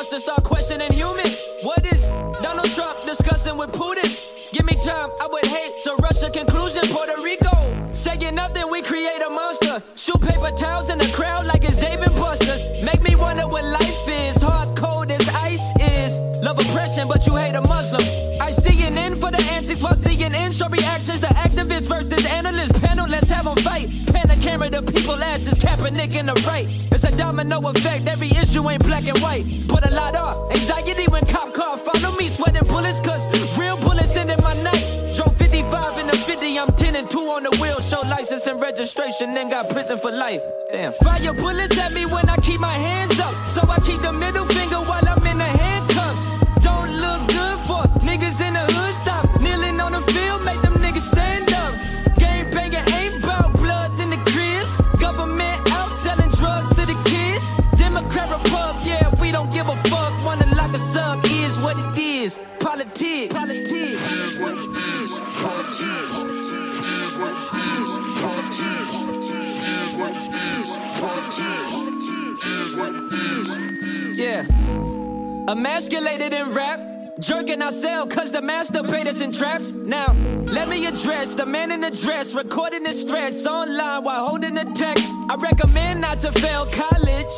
so 0.09 0.16
to 0.16 0.21
start 0.21 0.42
questioning 0.42 0.90
humans. 0.92 1.38
What 1.62 1.85
is 1.92 2.03
Donald 2.40 2.71
Trump 2.71 3.05
discussing 3.05 3.59
with 3.59 3.73
Putin? 3.73 4.09
Give 4.53 4.64
me 4.64 4.75
time, 4.77 5.11
I 5.21 5.29
would 5.31 5.44
hate 5.44 5.83
to 5.85 5.97
rush 5.97 6.23
a 6.23 6.31
conclusion. 6.31 6.83
Puerto 6.88 7.21
Rico, 7.21 7.92
saying 7.92 8.35
nothing, 8.35 8.71
we 8.71 8.81
create 8.81 9.21
a 9.27 9.29
monster. 9.29 9.83
Shoot 9.97 10.23
paper 10.23 10.51
towels 10.57 10.88
in 10.88 10.99
the 10.99 11.11
crowd 11.12 11.47
like 11.47 11.64
it's 11.64 11.77
David 11.77 12.09
Busters. 12.16 12.64
Make 12.83 13.03
me 13.03 13.16
wonder 13.16 13.47
what 13.47 13.64
life 13.64 14.09
is. 14.09 14.40
Hard 14.40 14.75
cold 14.77 15.11
as 15.11 15.29
ice 15.29 15.68
is. 15.79 16.18
Love 16.42 16.59
oppression, 16.59 17.07
but 17.07 17.27
you 17.27 17.37
hate 17.37 17.55
a 17.55 17.61
Muslim. 17.61 18.03
I 18.40 18.51
see 18.51 18.83
an 18.85 18.97
end 18.97 19.18
for 19.18 19.31
the 19.31 19.42
antics 19.51 19.83
while 19.83 19.94
seeing 19.94 20.33
in 20.33 20.53
show 20.53 20.68
reactions. 20.68 21.21
The 21.21 21.27
activists 21.27 21.88
versus 21.88 22.25
analysts 22.25 22.79
panel, 22.81 23.07
let's 23.07 23.29
have 23.31 23.44
them 23.44 23.57
fight. 23.57 23.90
Pan 24.07 24.29
the 24.29 24.38
camera, 24.40 24.71
the 24.71 24.81
people 24.90 25.23
asses, 25.23 25.55
Kaepernick 25.55 26.14
in 26.14 26.27
the 26.27 26.35
right. 26.47 26.66
It's 26.92 27.05
a 27.05 27.14
domino 27.14 27.61
effect, 27.68 28.07
issue 28.59 28.71
ain't 28.71 28.85
black 28.85 29.07
and 29.07 29.18
white. 29.18 29.44
Put 29.68 29.85
a 29.85 29.94
lot 29.94 30.16
off. 30.16 30.51
Anxiety 30.51 31.07
when 31.11 31.25
cop 31.27 31.53
car 31.55 31.77
follow 31.77 32.16
me, 32.16 32.29
sweating 32.29 32.64
bullets, 32.64 33.01
cause 33.01 33.27
real 33.59 33.77
bullets 33.77 34.16
end 34.16 34.31
in 34.31 34.40
my 34.42 34.55
night. 34.62 35.14
Drove 35.14 35.37
55 35.37 35.99
in 35.99 36.07
the 36.07 36.16
50, 36.16 36.59
I'm 36.59 36.73
10 36.73 36.97
and 36.97 37.11
2 37.11 37.18
on 37.18 37.42
the 37.44 37.51
wheel. 37.61 37.81
Show 37.81 38.01
license 38.03 38.47
and 38.47 38.61
registration, 38.61 39.35
then 39.35 39.51
got 39.51 39.68
prison 39.71 39.99
for 39.99 40.11
life. 40.11 40.42
Damn. 40.71 40.92
Fire 40.92 41.33
bullets 41.35 41.79
at 41.79 41.92
me 41.94 42.07
when 42.07 42.29
I 42.29 42.37
keep 42.37 42.61
my 42.61 42.75
hands 42.75 43.18
up. 43.18 43.35
So 43.49 43.62
I 43.68 43.79
keep 43.81 44.01
the 44.01 44.12
middle 44.12 44.44
finger 44.44 44.77
while 44.77 45.08
Emasculated 75.79 76.33
in 76.33 76.53
rap. 76.55 76.81
Jerking 77.21 77.62
our 77.62 77.71
cell 77.71 78.05
cause 78.05 78.33
the 78.33 78.43
master 78.43 78.83
paid 78.83 79.07
us 79.07 79.21
in 79.21 79.31
traps. 79.31 79.71
Now, 79.71 80.12
let 80.47 80.69
me 80.69 80.85
address 80.87 81.37
the 81.37 81.47
man 81.47 81.71
in 81.71 81.83
the 81.83 81.91
dress, 82.03 82.35
recording 82.35 82.85
his 82.85 83.05
threats 83.05 83.47
online 83.47 84.03
while 84.03 84.27
holding 84.27 84.55
the 84.55 84.64
text. 84.75 85.05
I 85.31 85.37
recommend 85.37 86.01
not 86.01 86.19
to 86.19 86.33
fail 86.33 86.67
college. 86.67 87.33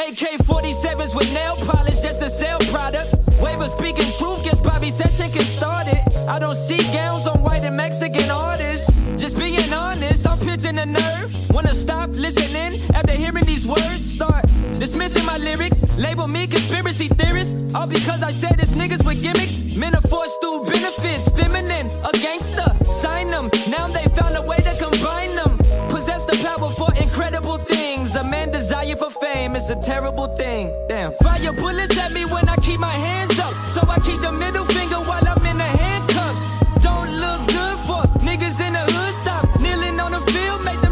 AK 0.00 0.40
47s 0.48 1.14
with 1.14 1.30
nail 1.34 1.56
polish 1.56 2.00
just 2.00 2.20
to 2.20 2.30
sell 2.30 2.58
product. 2.72 3.12
Waiver 3.42 3.68
speaking 3.68 4.10
truth 4.16 4.42
gets 4.42 4.60
Bobby 4.60 4.90
Session 4.90 5.30
can 5.30 5.42
start 5.42 5.86
it. 5.86 6.00
I 6.26 6.38
don't 6.38 6.54
see 6.54 6.78
gowns 6.90 7.26
on 7.26 7.42
white 7.42 7.64
and 7.64 7.76
Mexican 7.76 8.30
artists. 8.30 8.88
Just 9.20 9.36
being 9.36 9.74
honest, 9.74 10.26
I'm 10.26 10.38
pitching 10.38 10.78
a 10.78 10.86
nerve. 10.86 11.50
Wanna 11.50 11.74
stop 11.74 12.08
listening 12.12 12.80
after 12.94 13.12
hearing 13.12 13.44
these 13.44 13.66
words? 13.66 14.10
Start 14.10 14.53
dismissing 14.78 15.24
my 15.24 15.38
lyrics. 15.38 15.82
Label 15.98 16.26
me 16.26 16.46
conspiracy 16.46 17.08
theorist. 17.08 17.56
All 17.74 17.86
because 17.86 18.22
I 18.22 18.30
said 18.30 18.58
it's 18.58 18.72
niggas 18.72 19.04
with 19.06 19.22
gimmicks. 19.22 19.58
Men 19.76 19.94
are 19.94 20.00
forced 20.00 20.40
through 20.40 20.64
benefits. 20.64 21.28
Feminine, 21.28 21.88
a 22.04 22.12
gangster. 22.12 22.68
Sign 22.84 23.30
them. 23.30 23.50
Now 23.68 23.88
they 23.88 24.04
found 24.18 24.36
a 24.36 24.42
way 24.42 24.56
to 24.56 24.74
combine 24.84 25.34
them. 25.34 25.56
Possess 25.88 26.24
the 26.24 26.36
power 26.42 26.70
for 26.70 26.92
incredible 26.94 27.58
things. 27.58 28.16
A 28.16 28.24
man 28.24 28.50
desire 28.50 28.96
for 28.96 29.10
fame 29.10 29.56
is 29.56 29.70
a 29.70 29.76
terrible 29.76 30.28
thing. 30.36 30.72
Damn. 30.88 31.12
Fire 31.14 31.52
bullets 31.52 31.96
at 31.98 32.12
me 32.12 32.24
when 32.24 32.48
I 32.48 32.56
keep 32.56 32.80
my 32.80 32.96
hands 33.08 33.38
up. 33.38 33.54
So 33.68 33.80
I 33.88 33.98
keep 34.00 34.20
the 34.20 34.32
middle 34.32 34.64
finger 34.64 34.96
while 34.96 35.26
I'm 35.26 35.44
in 35.46 35.58
the 35.58 35.70
handcuffs. 35.82 36.44
Don't 36.82 37.10
look 37.24 37.40
good 37.48 37.78
for 37.88 38.02
niggas 38.28 38.60
in 38.66 38.72
the 38.72 38.84
hood. 38.94 39.14
Stop 39.14 39.60
kneeling 39.60 39.98
on 40.00 40.12
the 40.12 40.20
field, 40.32 40.62
make 40.64 40.83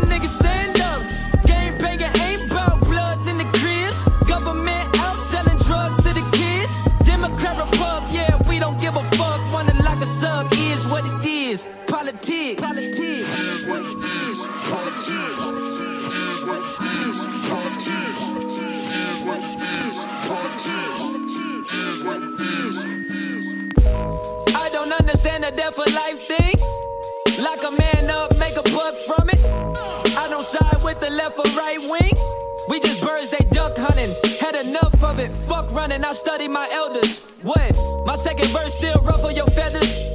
Politics. 12.23 12.63
Politics. 12.63 13.67
Politics. 14.71 15.37
Politics. 17.49 17.99
Politics. 20.29 20.87
I 24.55 24.71
don't 24.73 24.93
understand 24.93 25.43
the 25.43 25.51
death 25.51 25.75
for 25.75 25.85
life 25.91 26.21
thing. 26.29 26.55
Lock 27.43 27.65
a 27.65 27.73
man 27.73 28.09
up, 28.09 28.39
make 28.39 28.55
a 28.55 28.63
buck 28.71 28.97
from 28.99 29.29
it. 29.29 29.41
I 30.17 30.29
don't 30.31 30.45
side 30.45 30.79
with 30.85 31.01
the 31.01 31.11
left 31.11 31.41
or 31.41 31.51
right 31.57 31.81
wing. 31.81 32.13
We 32.69 32.79
just 32.79 33.01
birds, 33.01 33.31
they 33.31 33.45
duck 33.51 33.77
hunting. 33.77 34.15
Had 34.39 34.55
enough 34.55 35.03
of 35.03 35.19
it. 35.19 35.33
Fuck 35.35 35.73
running, 35.73 36.05
I 36.05 36.13
study 36.13 36.47
my 36.47 36.69
elders. 36.73 37.27
What? 37.43 37.77
My 38.07 38.15
second 38.15 38.47
verse 38.51 38.75
still 38.75 39.01
ruffle 39.01 39.33
your 39.33 39.49
feathers. 39.49 40.13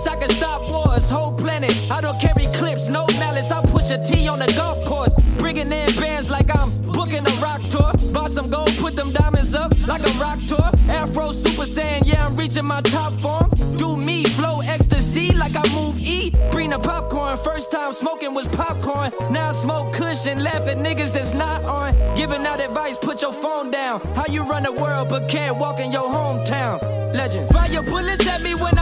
Peace, 0.00 0.12
I 0.12 0.18
can 0.18 0.28
stop 0.30 0.62
wars. 0.68 1.10
Whole 1.10 1.32
planet, 1.32 1.74
I 1.90 2.00
don't 2.00 2.20
carry 2.20 2.46
clips, 2.54 2.88
no 2.88 3.06
malice. 3.18 3.50
I 3.50 3.62
push 3.62 3.90
a 3.90 4.02
T 4.02 4.28
on 4.28 4.38
the 4.38 4.52
golf 4.56 4.84
course. 4.84 5.14
Bringing 5.38 5.72
in 5.72 5.86
bands 5.96 6.30
like 6.30 6.54
I'm 6.54 6.70
booking 6.92 7.26
a 7.26 7.34
rock 7.40 7.62
tour. 7.70 7.92
Buy 8.12 8.28
some 8.28 8.50
gold, 8.50 8.72
put 8.78 8.96
them 8.96 9.12
diamonds 9.12 9.54
up 9.54 9.72
like 9.86 10.02
a 10.02 10.12
rock 10.18 10.38
tour. 10.46 10.70
Afro 10.88 11.32
Super 11.32 11.64
Saiyan, 11.64 12.02
yeah, 12.04 12.26
I'm 12.26 12.36
reaching 12.36 12.64
my 12.64 12.80
top 12.82 13.12
form. 13.14 13.50
Do 13.76 13.96
me, 13.96 14.24
flow 14.24 14.60
ecstasy 14.60 15.32
like 15.36 15.56
I 15.56 15.66
move 15.72 15.98
E. 15.98 16.30
Bring 16.50 16.70
the 16.70 16.78
popcorn, 16.78 17.36
first 17.38 17.70
time 17.70 17.92
smoking 17.92 18.34
was 18.34 18.46
popcorn. 18.48 19.12
Now 19.30 19.50
I 19.50 19.52
smoke 19.52 19.94
cushion, 19.94 20.42
laugh 20.42 20.66
at 20.68 20.78
niggas 20.78 21.12
that's 21.12 21.34
not 21.34 21.64
on. 21.64 21.94
Giving 22.14 22.46
out 22.46 22.60
advice, 22.60 22.98
put 22.98 23.22
your 23.22 23.32
phone 23.32 23.70
down. 23.70 24.00
How 24.14 24.26
you 24.26 24.42
run 24.44 24.62
the 24.64 24.72
world 24.72 25.08
but 25.08 25.28
can't 25.28 25.56
walk 25.56 25.80
in 25.80 25.92
your 25.92 26.08
hometown? 26.08 27.00
Legend. 27.14 27.48
Fire 27.48 27.82
bullets 27.82 28.26
at 28.28 28.42
me 28.42 28.54
when 28.54 28.78
I 28.78 28.79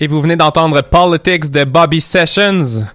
Et 0.00 0.06
vous 0.06 0.20
venez 0.20 0.36
d'entendre 0.36 0.80
Politics 0.82 1.50
de 1.50 1.64
Bobby 1.64 2.00
Sessions. 2.00 2.86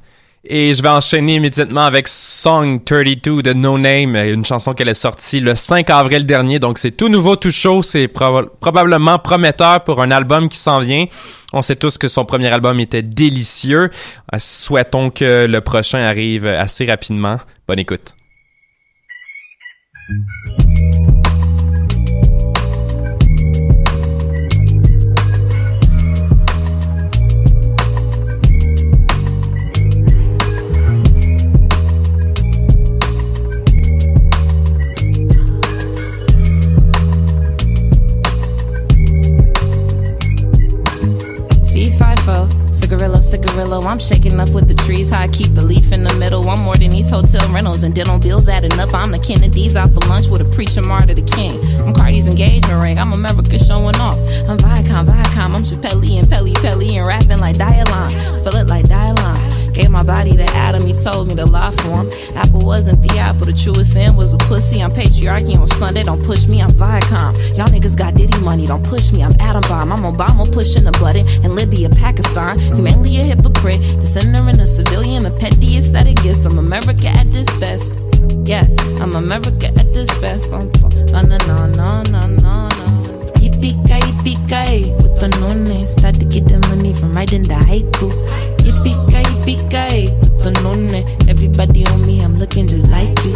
Et 0.48 0.76
je 0.76 0.82
vais 0.84 0.90
enchaîner 0.90 1.36
immédiatement 1.36 1.82
avec 1.82 2.08
Song 2.08 2.80
32 2.84 3.42
de 3.42 3.54
No 3.54 3.80
Name, 3.80 4.16
une 4.16 4.46
chanson 4.46 4.74
qu'elle 4.76 4.90
est 4.90 4.94
sortie 4.94 5.40
le 5.40 5.56
5 5.56 5.90
avril 5.90 6.24
dernier. 6.28 6.60
Donc 6.60 6.78
c'est 6.78 6.92
tout 6.92 7.10
nouveau, 7.10 7.36
tout 7.36 7.50
chaud. 7.52 7.82
C'est 7.82 8.06
proba- 8.06 8.48
probablement 8.60 9.18
prometteur 9.18 9.84
pour 9.84 10.04
un 10.04 10.12
album 10.12 10.48
qui 10.48 10.60
s'en 10.60 10.82
vient. 10.82 11.06
On 11.52 11.64
sait 11.64 11.76
tous 11.76 11.98
que 11.98 12.08
son 12.08 12.26
premier 12.26 12.50
album 12.50 12.80
était 12.80 13.02
délicieux. 13.02 13.90
Euh, 14.34 14.38
Souhaitons 14.38 15.10
que 15.10 15.48
le 15.48 15.62
prochain 15.62 16.00
arrive 16.06 16.46
assez 16.46 16.86
rapidement. 16.86 17.38
Bonne 17.68 17.80
écoute. 17.80 18.14
Cigarillo, 42.86 43.20
cigarillo. 43.20 43.82
I'm 43.82 43.98
shaking 43.98 44.40
up 44.40 44.52
with 44.52 44.68
the 44.68 44.76
trees. 44.76 45.10
How 45.10 45.22
I 45.22 45.28
keep 45.28 45.54
the 45.54 45.64
leaf 45.64 45.92
in 45.92 46.04
the 46.04 46.14
middle. 46.16 46.48
I'm 46.48 46.60
more 46.60 46.76
than 46.76 46.92
these 46.92 47.10
hotel 47.10 47.52
rentals 47.52 47.84
and 47.84 47.96
dental 47.96 48.20
bills 48.20 48.48
adding 48.48 48.78
up. 48.80 48.94
I'm 48.94 49.12
the 49.12 49.18
Kennedys 49.18 49.76
out 49.76 49.90
for 49.90 50.02
lunch 50.02 50.28
with 50.28 50.42
a 50.42 50.46
preacher 50.46 50.84
martyr 50.84 51.16
the 51.16 51.24
king. 51.24 51.60
I'm 51.82 51.94
Cardi's 51.94 52.28
engagement 52.28 52.82
ring. 52.82 53.00
I'm 53.00 53.14
America 53.14 53.58
showing 53.58 53.96
off. 53.96 54.20
I'm 54.48 54.58
Viacom, 54.58 55.06
Viacom. 55.06 55.56
I'm 55.56 55.64
Chappelle 55.66 56.20
and 56.20 56.30
Pelly 56.30 56.54
Pelly 56.54 56.98
and 56.98 57.08
rapping 57.08 57.40
like 57.40 57.56
Dialon. 57.56 58.40
Spell 58.40 58.56
it 58.56 58.68
like 58.68 58.86
Dialon. 58.86 59.55
Gave 59.76 59.92
my 59.92 60.04
body 60.04 60.38
to 60.38 60.46
Adam, 60.56 60.86
he 60.86 60.94
told 60.94 61.28
me 61.28 61.36
to 61.36 61.46
lie 61.46 61.72
for 61.72 62.00
him. 62.00 62.10
Apple 62.36 62.62
wasn't 62.62 63.02
the 63.04 63.20
apple, 63.20 63.46
the 63.46 63.52
truest 63.52 63.92
sin 63.92 64.16
was 64.16 64.34
a 64.34 64.38
pussy. 64.38 64.82
I'm 64.82 64.94
patriarchy 64.94 65.60
on 65.60 65.68
Sunday, 65.68 66.04
don't 66.04 66.24
push 66.24 66.48
me, 66.48 66.62
I'm 66.62 66.70
Viacom. 66.72 67.36
Y'all 67.58 67.68
niggas 67.68 67.98
got 67.98 68.16
Diddy 68.16 68.40
money, 68.40 68.66
don't 68.66 68.86
push 68.86 69.12
me, 69.12 69.22
I'm 69.22 69.34
Adam 69.40 69.64
Bomb. 69.68 69.92
I'm 69.92 70.04
Obama 70.04 70.50
pushing 70.50 70.88
a 70.88 70.94
button 70.94 71.28
in 71.44 71.56
Libya, 71.56 71.90
Pakistan. 71.90 72.58
Humanly 72.58 73.18
a 73.18 73.26
hypocrite, 73.26 73.82
the 74.00 74.08
sinner 74.08 74.48
and 74.48 74.58
the 74.58 74.66
civilian, 74.66 75.24
the 75.24 75.32
pettiest 75.32 75.92
that 75.92 76.08
it 76.08 76.24
gets. 76.24 76.46
I'm 76.46 76.58
America 76.58 77.08
at 77.08 77.34
this 77.34 77.54
best. 77.58 77.94
Yeah, 78.46 78.66
I'm 79.02 79.14
America 79.14 79.68
at 79.68 79.94
this 79.94 80.10
best. 80.20 80.50
No, 80.52 80.64
no, 81.22 81.38
no, 81.48 81.68
no, 81.68 82.02
no, 82.04 82.22
no. 82.28 82.70
Yippee-ki, 83.44 84.00
yippee-ki, 84.08 84.94
with 85.04 85.20
the 85.20 85.28
nonne. 85.42 85.88
Start 85.90 86.16
to 86.16 86.26
get 86.26 86.48
the 86.48 86.60
money 86.70 86.94
from 86.94 87.14
writing 87.14 87.44
the 87.44 87.56
haiku. 87.56 88.55
Yippee-ki, 88.76 89.22
yippee-ki, 89.24 90.12
with 90.36 90.44
the 90.44 90.52
nonne. 90.64 91.30
Everybody 91.30 91.86
on 91.88 92.06
me, 92.06 92.22
I'm 92.22 92.38
looking 92.38 92.68
just 92.68 92.92
like 92.92 93.18
you. 93.24 93.34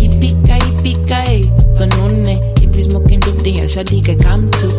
Yippee-ki, 0.00 0.58
yippee-ki, 0.66 1.50
with 1.50 1.78
the 1.78 1.86
nonne. 1.96 2.40
If 2.62 2.76
you 2.76 2.82
smoking 2.82 3.20
dope, 3.20 3.36
then 3.36 3.54
your 3.54 3.66
shawty 3.66 4.04
can 4.04 4.18
come 4.18 4.50
too. 4.52 4.72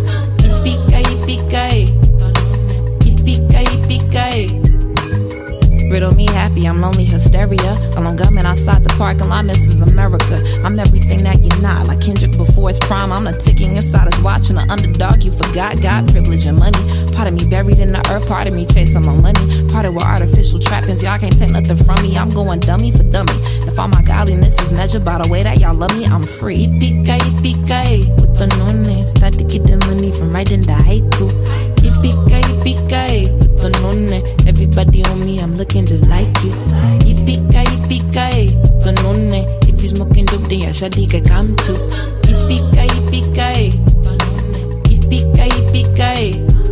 Yippee-ki, 0.43 1.03
yippee-ki, 1.09 1.85
yippee-ki, 3.05 3.63
yippee-ki. 3.71 4.68
Riddle 5.89 6.13
me 6.13 6.25
happy, 6.27 6.65
I'm 6.65 6.81
lonely 6.81 7.03
hysteria. 7.03 7.73
Alone 7.97 8.15
gunman 8.15 8.45
outside 8.45 8.83
the 8.83 8.93
parking 8.97 9.27
lot, 9.27 9.45
Mrs. 9.45 9.81
America. 9.91 10.41
I'm 10.63 10.79
everything 10.79 11.17
that 11.23 11.43
you're 11.43 11.61
not. 11.61 11.87
Like 11.87 12.01
Kendrick 12.01 12.37
before 12.37 12.69
his 12.69 12.79
prime. 12.79 13.11
I'm 13.11 13.23
the 13.23 13.33
ticking 13.33 13.75
inside 13.75 14.13
his 14.13 14.21
watch 14.21 14.49
and 14.49 14.59
the 14.59 14.65
underdog 14.69 15.23
you 15.23 15.31
forgot. 15.31 15.81
Got 15.81 16.07
privilege 16.07 16.45
and 16.45 16.57
money. 16.57 16.79
Part 17.13 17.27
of 17.27 17.33
me 17.33 17.49
buried 17.49 17.79
in 17.79 17.91
the 17.91 18.05
earth, 18.11 18.27
part 18.27 18.47
of 18.47 18.53
me 18.53 18.65
chasing 18.65 19.01
my 19.01 19.15
money. 19.15 19.67
Part 19.69 19.85
of 19.85 19.95
with 19.95 20.05
artificial 20.05 20.59
trappings. 20.59 21.01
Y'all 21.01 21.17
can't 21.17 21.37
take 21.37 21.49
nothing 21.49 21.77
from 21.77 22.01
me. 22.01 22.17
I'm 22.17 22.29
going 22.29 22.59
dummy 22.59 22.91
for 22.91 23.03
dummy. 23.03 23.33
If 23.65 23.79
all 23.79 23.87
my 23.87 24.03
godliness 24.03 24.59
is 24.61 24.71
measured 24.71 25.03
by 25.03 25.17
the 25.17 25.27
way 25.29 25.43
that 25.43 25.59
y'all 25.59 25.73
love 25.73 25.95
me, 25.97 26.05
I'm 26.05 26.23
free. 26.23 26.67
Yippee-ki, 26.67 27.17
yippee-ki, 27.17 28.11
with 28.13 28.37
the 28.37 28.47
nonne. 28.61 29.07
Start 29.07 29.33
to 29.33 29.43
get 29.43 29.65
the 29.65 29.77
money 29.87 30.11
from 30.11 30.33
writing 30.33 30.61
the 30.61 30.73
haiku. 30.73 31.78
Yippee-ki, 31.83 32.39
yippee-ki, 32.49 33.31
with 33.31 33.61
the 33.61 33.69
nonne. 33.81 34.47
Everybody 34.47 35.03
on 35.05 35.25
me, 35.25 35.39
I'm 35.39 35.57
looking 35.57 35.85
just 35.85 36.07
like 36.07 36.27
you. 36.43 36.51
Yippee-ki, 37.07 37.63
yippee-ki, 37.71 38.55
with 38.55 38.83
the 38.83 38.91
nonne. 39.03 39.45
If 39.67 39.81
you 39.81 39.89
smoking 39.89 40.25
dope, 40.25 40.47
then 40.49 40.59
your 40.59 40.71
shawty 40.71 41.09
can 41.09 41.23
come 41.25 41.55
too. 41.57 41.77
Yippee-ki, 42.27 42.85
yippee-ki, 42.95 43.39
eh, 43.39 43.71
yippee-ki, 44.89 45.45
yippee-ki. 45.55 46.68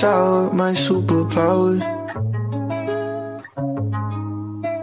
Sour, 0.00 0.52
my 0.52 0.72
superpowers. 0.72 1.80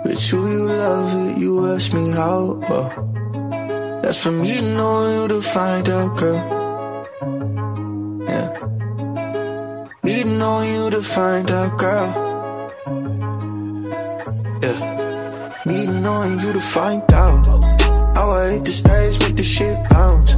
But 0.04 0.18
you, 0.32 0.40
you 0.54 0.64
love 0.66 1.10
it, 1.24 1.38
you 1.38 1.52
ask 1.74 1.94
me 1.94 2.10
how. 2.10 2.60
Uh, 2.74 2.90
that's 4.02 4.24
for 4.24 4.32
me 4.32 4.58
to 4.58 4.68
know 4.78 4.98
you 5.16 5.28
to 5.28 5.42
find 5.42 5.88
out, 5.90 6.18
girl. 6.18 6.42
Yeah. 8.30 8.50
Me 10.04 10.24
to 10.24 10.30
know 10.40 10.62
you 10.74 10.90
to 10.90 11.02
find 11.04 11.52
out, 11.52 11.78
girl. 11.78 12.10
Yeah. 14.64 14.80
Me 15.68 15.86
to 15.86 15.92
knowing 15.92 16.40
you 16.40 16.54
to 16.54 16.64
find 16.76 17.04
out. 17.14 17.46
How 18.16 18.32
I 18.32 18.50
hit 18.54 18.66
the 18.66 18.72
stage, 18.72 19.20
make 19.20 19.36
the 19.36 19.44
shit 19.44 19.78
bounce. 19.92 20.36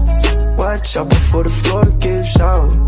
Watch 0.59 0.97
out 0.97 1.09
before 1.09 1.43
the 1.43 1.55
floor 1.61 1.85
gives 2.05 2.39
out. 2.39 2.84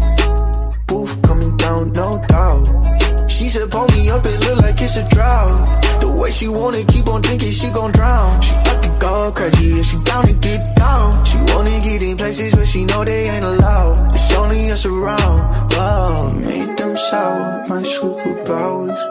It 4.25 4.39
look 4.41 4.58
like 4.58 4.82
it's 4.82 4.97
a 4.97 5.08
drought. 5.10 6.01
The 6.01 6.10
way 6.10 6.32
she 6.32 6.47
wanna 6.47 6.84
keep 6.84 7.08
on 7.08 7.21
drinking, 7.21 7.51
she 7.51 7.69
gon' 7.71 7.91
drown. 7.91 8.41
She 8.41 8.53
about 8.56 8.84
to 8.84 8.89
go 8.99 9.32
crazy 9.32 9.71
and 9.71 9.86
she 9.86 9.97
down 10.03 10.25
to 10.27 10.34
get 10.34 10.75
down. 10.75 11.25
She 11.25 11.38
wanna 11.38 11.80
get 11.82 12.01
in 12.01 12.17
places 12.17 12.56
where 12.56 12.65
she 12.65 12.86
know 12.86 13.03
they 13.03 13.30
ain't 13.30 13.45
allowed. 13.45 14.15
It's 14.15 14.32
only 14.34 14.71
us 14.71 14.86
around. 14.86 15.71
Wow, 15.73 16.32
made 16.32 16.77
them 16.77 16.97
sour, 16.97 17.63
my 17.69 17.82
superpowers. 17.82 19.01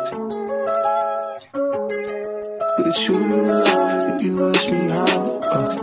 But 2.76 3.08
you 3.08 3.18
love 3.18 4.22
you 4.22 4.50
ask 4.50 4.70
me 4.70 4.88
how. 4.88 5.40
Uh. 5.54 5.76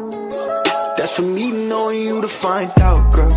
That's 0.98 1.16
for 1.16 1.24
me 1.24 1.52
knowing 1.52 2.02
you 2.02 2.22
to 2.22 2.28
find 2.28 2.72
out, 2.80 3.14
girl. 3.14 3.33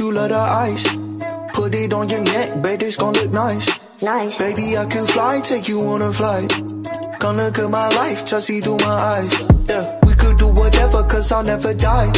You 0.00 0.12
love 0.12 0.30
the 0.30 0.38
ice. 0.38 0.84
Put 1.52 1.74
it 1.74 1.92
on 1.92 2.08
your 2.08 2.20
neck, 2.20 2.62
babe, 2.62 2.82
it's 2.82 2.96
gon' 2.96 3.12
look 3.12 3.30
nice. 3.30 3.68
Nice. 4.00 4.38
Baby, 4.38 4.78
I 4.78 4.86
could 4.86 5.08
fly, 5.10 5.40
take 5.40 5.68
you 5.68 5.80
on 5.82 6.00
a 6.00 6.12
flight. 6.12 6.48
Gonna 7.18 7.44
look 7.44 7.58
at 7.58 7.70
my 7.70 7.88
life, 7.88 8.24
just 8.24 8.46
see 8.46 8.60
through 8.60 8.78
my 8.78 8.96
eyes. 9.14 9.32
Yeah, 9.68 10.00
we 10.06 10.14
could 10.14 10.38
do 10.38 10.48
whatever, 10.48 11.02
cause 11.04 11.30
I'll 11.30 11.44
never 11.44 11.74
die. 11.74 12.10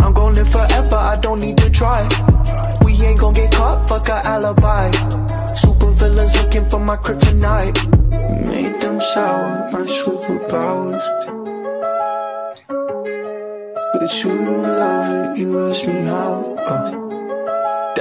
I'm 0.00 0.12
gon' 0.12 0.34
live 0.34 0.48
forever, 0.48 0.96
I 0.96 1.16
don't 1.20 1.40
need 1.40 1.56
to 1.58 1.70
try. 1.70 2.02
We 2.84 2.92
ain't 3.06 3.20
gon' 3.20 3.34
get 3.34 3.52
caught, 3.52 3.88
fuck 3.88 4.08
a 4.08 4.18
alibi. 4.26 4.90
Super 5.54 5.90
villains 5.92 6.34
looking 6.42 6.68
for 6.68 6.80
my 6.80 6.96
kryptonite. 6.96 7.78
Made 8.50 8.80
them 8.80 9.00
sour, 9.00 9.68
my 9.72 9.86
superpowers. 9.98 11.04
But 13.92 14.24
you 14.24 14.32
love 14.34 15.08
it, 15.14 15.38
you 15.38 15.70
ask 15.70 15.86
me 15.86 16.00
how. 16.02 16.54
Uh. 16.66 17.03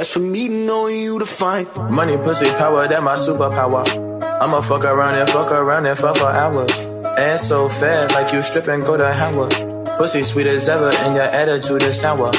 That's 0.03 0.11
for 0.11 0.19
me 0.19 0.49
knowing 0.49 0.99
you 0.99 1.17
to 1.17 1.25
find. 1.25 1.65
Money, 1.89 2.17
pussy, 2.17 2.49
power, 2.59 2.85
that 2.89 3.01
my 3.01 3.13
superpower. 3.13 3.87
I'ma 4.41 4.59
fuck 4.59 4.83
around 4.83 5.15
and 5.15 5.29
fuck 5.29 5.49
around 5.49 5.85
and 5.85 5.97
fuck 5.97 6.17
for 6.17 6.27
hours. 6.27 6.77
Ass 7.17 7.47
so 7.47 7.69
fat, 7.69 8.11
like 8.11 8.33
you 8.33 8.43
strip 8.43 8.67
and 8.67 8.83
go 8.85 8.97
to 8.97 9.13
Howard. 9.13 9.53
Pussy 9.97 10.23
sweet 10.23 10.47
as 10.47 10.67
ever, 10.67 10.89
and 10.89 11.15
your 11.15 11.23
attitude 11.23 11.83
is 11.83 12.01
sour. 12.01 12.31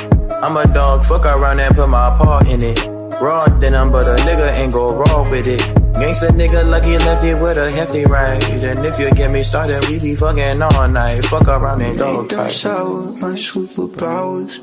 I'm 0.44 0.58
a 0.58 0.66
dog, 0.74 1.06
fuck 1.06 1.24
around 1.24 1.58
and 1.58 1.74
put 1.74 1.88
my 1.88 2.10
paw 2.18 2.40
in 2.40 2.62
it. 2.62 2.78
Raw 3.18 3.46
denim, 3.46 3.90
but 3.90 4.08
a 4.08 4.22
nigga 4.24 4.52
ain't 4.58 4.70
go 4.70 4.94
raw 4.94 5.26
with 5.30 5.46
it. 5.46 5.60
Gangsta 5.94 6.28
nigga 6.36 6.68
lucky 6.68 6.98
left 6.98 7.24
it 7.24 7.40
with 7.40 7.56
a 7.56 7.70
hefty 7.70 8.04
ride. 8.04 8.44
And 8.44 8.84
if 8.84 8.98
you 8.98 9.10
get 9.12 9.30
me 9.30 9.42
started, 9.42 9.88
we 9.88 9.98
be 9.98 10.14
fucking 10.14 10.60
all 10.60 10.88
night. 10.88 11.24
Fuck 11.24 11.48
around 11.48 11.80
and 11.80 11.96
dog 11.96 12.22
Made 12.22 12.30
them 12.30 12.38
fight. 12.40 12.50
sour, 12.50 13.06
my 13.22 13.32
superpowers. 13.40 14.60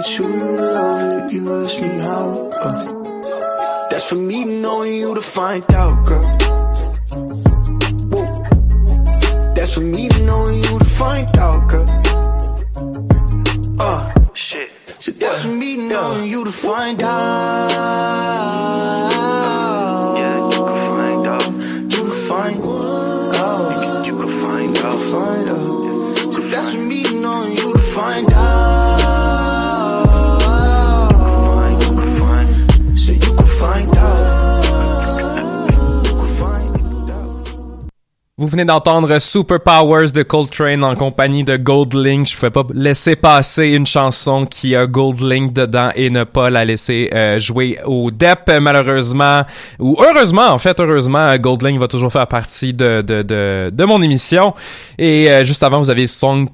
But 0.00 0.18
you 0.18 0.28
love 0.28 1.02
it, 1.12 1.32
you 1.34 1.62
ask 1.62 1.78
me 1.78 1.88
how. 1.98 2.48
Uh. 2.58 3.88
That's 3.90 4.08
for 4.08 4.14
me 4.14 4.44
knowing 4.44 4.94
you 4.94 5.14
to 5.14 5.20
find 5.20 5.62
out, 5.74 6.06
girl. 6.06 6.26
Whoa. 8.08 8.24
That's 9.54 9.74
for 9.74 9.82
me 9.82 10.08
knowing 10.24 10.64
you 10.64 10.78
to 10.78 10.84
find 10.86 11.36
out, 11.36 11.68
girl. 11.68 11.86
Uh. 13.78 14.10
Shit. 14.32 14.72
So 15.00 15.10
that's 15.12 15.42
for 15.42 15.48
me 15.48 15.76
knowing 15.76 16.30
you 16.30 16.44
to 16.46 16.52
find 16.52 17.02
out. 17.02 17.68
Yeah, 20.16 20.36
you 20.38 20.50
can 20.50 20.64
find 20.96 21.26
out. 21.26 21.44
You 21.92 22.04
can 22.08 22.10
find 22.30 22.64
out. 22.64 24.06
You 24.06 24.16
can 24.18 24.40
find 24.40 24.78
out. 24.78 24.98
Find 25.12 25.48
out. 25.50 26.32
So 26.32 26.40
that's 26.48 26.72
for 26.72 26.80
me 26.80 27.09
Vous 38.40 38.46
venez 38.46 38.64
d'entendre 38.64 39.18
Superpowers 39.18 40.12
de 40.12 40.22
Coltrane 40.22 40.82
en 40.82 40.96
compagnie 40.96 41.44
de 41.44 41.58
Goldlink. 41.58 42.26
Je 42.26 42.36
pouvais 42.36 42.48
pas 42.48 42.64
laisser 42.72 43.14
passer 43.14 43.66
une 43.66 43.84
chanson 43.84 44.46
qui 44.46 44.74
a 44.74 44.86
Goldlink 44.86 45.52
dedans 45.52 45.90
et 45.94 46.08
ne 46.08 46.24
pas 46.24 46.48
la 46.48 46.64
laisser 46.64 47.10
euh, 47.12 47.38
jouer 47.38 47.78
au 47.84 48.10
DEP 48.10 48.50
malheureusement 48.62 49.42
ou 49.78 49.94
heureusement 50.00 50.46
en 50.46 50.56
fait 50.56 50.80
heureusement 50.80 51.36
Goldlink 51.36 51.78
va 51.78 51.86
toujours 51.86 52.10
faire 52.10 52.26
partie 52.28 52.72
de 52.72 53.02
de 53.02 53.20
de, 53.20 53.70
de 53.74 53.84
mon 53.84 54.00
émission 54.00 54.54
et 54.96 55.30
euh, 55.30 55.44
juste 55.44 55.62
avant 55.62 55.78
vous 55.78 55.90
avez 55.90 56.06
Song 56.06 56.48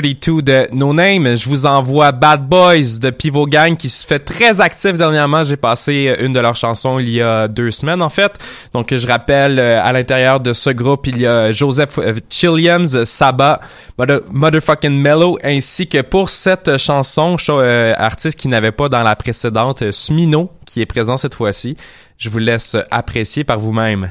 32 0.00 0.42
de 0.42 0.68
No 0.72 0.92
Name. 0.92 1.36
Je 1.36 1.48
vous 1.48 1.66
envoie 1.66 2.10
Bad 2.12 2.48
Boys 2.48 2.98
de 3.00 3.10
Pivot 3.10 3.46
Gang 3.46 3.76
qui 3.76 3.88
se 3.88 4.04
fait 4.06 4.18
très 4.18 4.60
actif 4.60 4.92
dernièrement. 4.96 5.44
J'ai 5.44 5.56
passé 5.56 6.16
une 6.20 6.32
de 6.32 6.40
leurs 6.40 6.56
chansons 6.56 6.98
il 6.98 7.10
y 7.10 7.22
a 7.22 7.46
deux 7.46 7.70
semaines 7.70 8.02
en 8.02 8.08
fait. 8.08 8.32
Donc 8.72 8.92
je 8.94 9.06
rappelle 9.06 9.58
euh, 9.58 9.80
à 9.82 9.92
l'intérieur 9.92 10.40
de 10.40 10.52
ce 10.52 10.70
groupe 10.70 11.06
il 11.06 11.18
y 11.20 11.26
a 11.26 11.52
Joseph 11.52 11.98
euh, 11.98 12.14
Chilliams, 12.28 13.04
Saba, 13.04 13.60
Mother- 13.98 14.22
Motherfucking 14.32 15.00
Mellow, 15.00 15.38
ainsi 15.44 15.86
que 15.86 16.00
pour 16.02 16.28
cette 16.28 16.76
chanson, 16.76 17.36
euh, 17.50 17.94
artiste 17.96 18.38
qui 18.38 18.48
n'avait 18.48 18.72
pas 18.72 18.88
dans 18.88 19.02
la 19.02 19.14
précédente, 19.14 19.82
euh, 19.82 19.92
Smino, 19.92 20.50
qui 20.66 20.80
est 20.80 20.86
présent 20.86 21.16
cette 21.16 21.34
fois-ci. 21.34 21.76
Je 22.18 22.28
vous 22.30 22.38
laisse 22.38 22.76
apprécier 22.90 23.44
par 23.44 23.58
vous-même. 23.58 24.10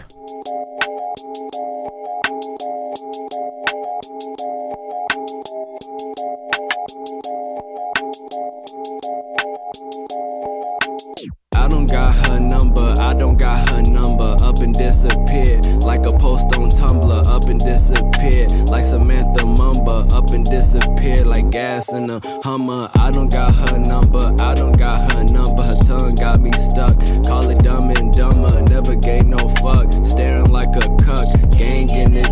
Got 11.93 12.15
her 12.25 12.39
number, 12.39 12.91
I 12.99 13.13
don't 13.13 13.37
got 13.37 13.69
her 13.69 13.83
number. 13.83 14.35
Up 14.41 14.57
and 14.61 14.73
disappear, 14.73 15.61
like 15.85 16.07
a 16.07 16.11
post 16.11 16.45
on 16.57 16.71
Tumblr. 16.71 17.27
Up 17.27 17.43
and 17.43 17.59
disappear, 17.59 18.47
like 18.65 18.83
Samantha 18.83 19.43
Mumba. 19.45 20.11
Up 20.11 20.31
and 20.31 20.43
disappear, 20.43 21.17
like 21.17 21.51
gas 21.51 21.93
in 21.93 22.09
a 22.09 22.19
Hummer. 22.43 22.89
I 22.95 23.11
don't 23.11 23.31
got 23.31 23.53
her 23.53 23.77
number, 23.77 24.33
I 24.41 24.55
don't 24.55 24.75
got 24.75 25.13
her 25.13 25.23
number. 25.25 25.61
Her 25.61 25.77
tongue 25.85 26.15
got 26.15 26.41
me 26.41 26.51
stuck. 26.67 26.97
Call 27.27 27.47
it 27.51 27.59
dumb 27.59 27.91
and 27.91 28.11
dumber. 28.11 28.61
Never 28.73 28.95
gave 28.95 29.27
no 29.27 29.37
fuck. 29.61 29.93
Staring 30.03 30.49
like 30.49 30.73
a 30.75 30.89
cuck. 31.05 31.29
Gang 31.63 31.89
in 31.95 32.13
this 32.13 32.29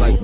like 0.00 0.20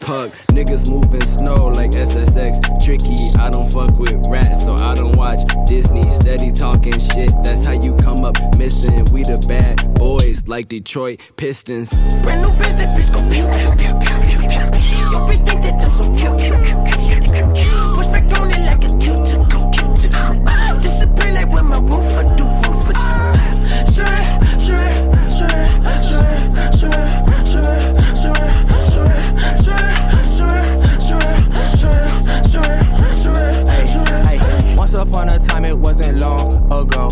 Puck. 0.00 0.30
Niggas 0.54 0.88
moving 0.88 1.24
snow 1.26 1.68
like 1.74 1.90
SSX. 1.90 2.84
Tricky, 2.84 3.18
I 3.40 3.50
don't 3.50 3.70
fuck 3.72 3.98
with 3.98 4.24
rats, 4.28 4.64
so 4.64 4.74
I 4.74 4.94
don't 4.94 5.16
watch 5.16 5.40
Disney. 5.66 6.08
Steady 6.10 6.52
talking 6.52 6.98
shit, 7.00 7.32
that's 7.42 7.66
how 7.66 7.72
you 7.72 7.96
come 7.96 8.24
up 8.24 8.36
missing. 8.56 9.04
We 9.12 9.22
the 9.22 9.44
bad 9.48 9.94
boys 9.94 10.46
like 10.46 10.68
Detroit 10.68 11.20
Pistons. 11.36 11.90
Brand 12.22 12.42
new 12.42 12.52
that 12.58 12.96
bitch 12.96 13.10
pew 13.12 13.22
pew 13.30 13.46
pew 13.50 13.74
pew 13.76 13.94
pew 14.00 14.38
pew 14.38 14.50
pew. 14.50 15.10
You 15.10 15.26
be 15.26 15.36
think 15.44 15.62
that 15.62 15.82
I'm 15.82 15.90
so 15.90 16.04
cute 16.14 16.38
cute 16.40 16.62
cute 16.64 16.84
cute 17.10 17.34
cute 17.34 17.56
cute 17.56 17.83
long 36.24 36.72
ago. 36.72 37.08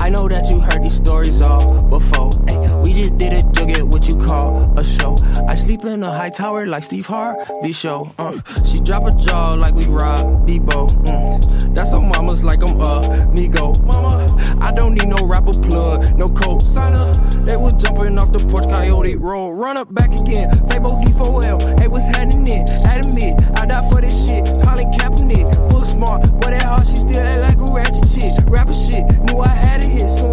I 0.00 0.08
know 0.08 0.28
that 0.28 0.48
you 0.50 0.60
heard 0.60 0.82
these 0.82 0.96
stories 0.96 1.40
all 1.40 1.82
before. 1.82 2.30
Ay, 2.48 2.56
we 2.84 2.92
just 2.92 3.16
did 3.18 3.32
a 3.32 3.42
to 3.52 3.66
get 3.66 3.82
what 3.84 4.08
you 4.08 4.16
call 4.16 4.72
a 4.78 4.84
show. 4.84 5.16
I 5.48 5.54
sleep 5.54 5.84
in 5.84 6.02
a 6.02 6.12
high 6.12 6.30
tower 6.30 6.66
like 6.66 6.84
Steve 6.84 7.06
Harvey 7.06 7.72
show. 7.72 8.12
Uh, 8.18 8.40
she 8.64 8.80
drop 8.80 9.04
a 9.04 9.12
jaw 9.12 9.54
like 9.54 9.74
we 9.74 9.86
rob 9.86 10.46
Debo. 10.46 10.88
Mm, 11.06 11.74
that's 11.74 11.92
on 11.92 12.08
mamas 12.08 12.42
like 12.42 12.60
I'm 12.62 12.80
a 12.80 13.26
Nego. 13.32 13.72
Mama, 13.84 14.26
I 14.62 14.72
don't 14.72 14.94
need 14.94 15.08
no 15.08 15.26
rapper 15.26 15.52
plug, 15.52 16.16
no 16.16 16.28
coke 16.28 16.62
signer. 16.62 17.12
They 17.46 17.56
was 17.56 17.74
jumping 17.82 18.18
off 18.18 18.32
the 18.32 18.44
porch, 18.50 18.68
coyote 18.68 19.16
roll. 19.16 19.54
Run 19.54 19.76
up 19.76 19.92
back 19.94 20.12
again. 20.12 20.50
Fabo 20.68 20.90
D4L. 21.02 21.80
Hey, 21.80 21.88
what's 21.88 22.06
happening? 22.06 22.66
Admit, 22.88 23.40
I 23.58 23.66
die 23.66 23.90
for 23.90 24.00
this 24.00 24.14
shit. 24.26 24.44
Colin 24.62 24.90
Kaepernick, 24.92 25.48
book 25.80 25.88
smart, 25.88 26.40
but 26.40 26.52
at 26.52 26.62
heart 26.62 26.86
she 26.86 26.96
still 26.96 27.18
act 27.18 27.58
like 27.58 27.68
a 27.68 27.72
ratchet 27.72 28.08
shit. 28.08 28.32
Rapper 28.46 28.74
shit, 28.74 29.04
knew 29.24 29.38
I 29.38 29.48
had 29.48 29.82
a 29.82 29.86
hit 29.86 30.10
soon 30.10 30.29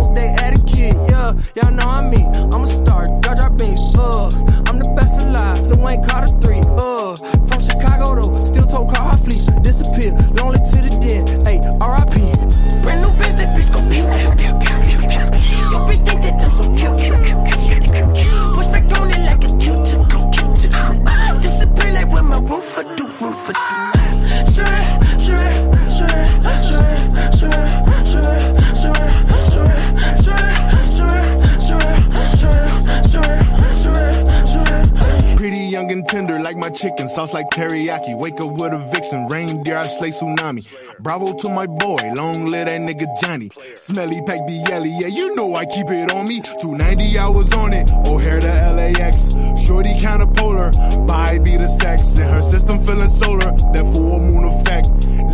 sauce 37.27 37.33
like 37.33 37.49
teriyaki. 37.49 38.17
Wake 38.17 38.39
up 38.41 38.51
with 38.53 38.73
a 38.73 38.89
vixen, 38.91 39.27
reindeer, 39.27 39.77
I 39.77 39.87
slay 39.87 40.11
tsunami. 40.11 40.65
Bravo 40.99 41.33
to 41.33 41.49
my 41.49 41.65
boy, 41.65 41.97
long 42.15 42.49
live 42.49 42.65
that 42.65 42.81
nigga 42.81 43.07
Johnny. 43.21 43.49
Smelly 43.75 44.21
pack 44.25 44.45
BL, 44.47 44.85
yeah, 44.85 45.07
you 45.07 45.35
know 45.35 45.55
I 45.55 45.65
keep 45.65 45.87
it 45.89 46.11
on 46.11 46.27
me. 46.27 46.41
290 46.41 47.19
hours 47.19 47.53
on 47.53 47.73
it, 47.73 47.91
O'Hare 48.07 48.39
to 48.39 48.47
LAX. 48.47 49.33
Shorty 49.65 49.99
kinda 49.99 50.27
polar, 50.27 50.71
by 51.07 51.39
be 51.39 51.57
the 51.57 51.67
sex. 51.67 52.19
And 52.19 52.29
her 52.29 52.41
system 52.41 52.83
feeling 52.85 53.09
solar, 53.09 53.51
that 53.73 53.85
full 53.93 54.19
moon 54.19 54.45
effect. 54.45 54.87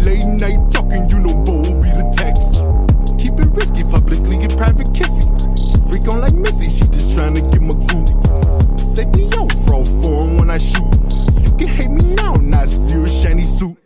Late 0.06 0.26
night 0.42 0.60
talking, 0.72 1.10
you 1.10 1.20
know, 1.20 1.36
bold 1.44 1.82
be 1.82 1.90
the 1.90 2.08
text. 2.18 2.62
Keep 3.20 3.40
it 3.40 3.50
risky, 3.54 3.84
publicly 3.84 4.38
get 4.38 4.58
private 4.58 4.94
kissing. 4.94 5.30
Freak 5.90 6.08
on 6.12 6.22
like 6.22 6.34
Missy, 6.34 6.70
she 6.70 6.86
just 6.92 7.18
trying 7.18 7.36
to 7.36 7.42
get 7.42 7.62
my 7.62 7.76
goop. 7.88 8.08
Safety 8.80 9.24
yo, 9.24 9.48
throw 9.66 9.84
form 10.02 10.38
when 10.38 10.50
I 10.50 10.58
shoot. 10.58 10.93
You 11.64 11.70
hate 11.70 11.92
me 11.92 12.04
now, 12.16 12.34
not 12.34 12.68
see 12.68 13.08
shiny 13.08 13.44
suit. 13.44 13.78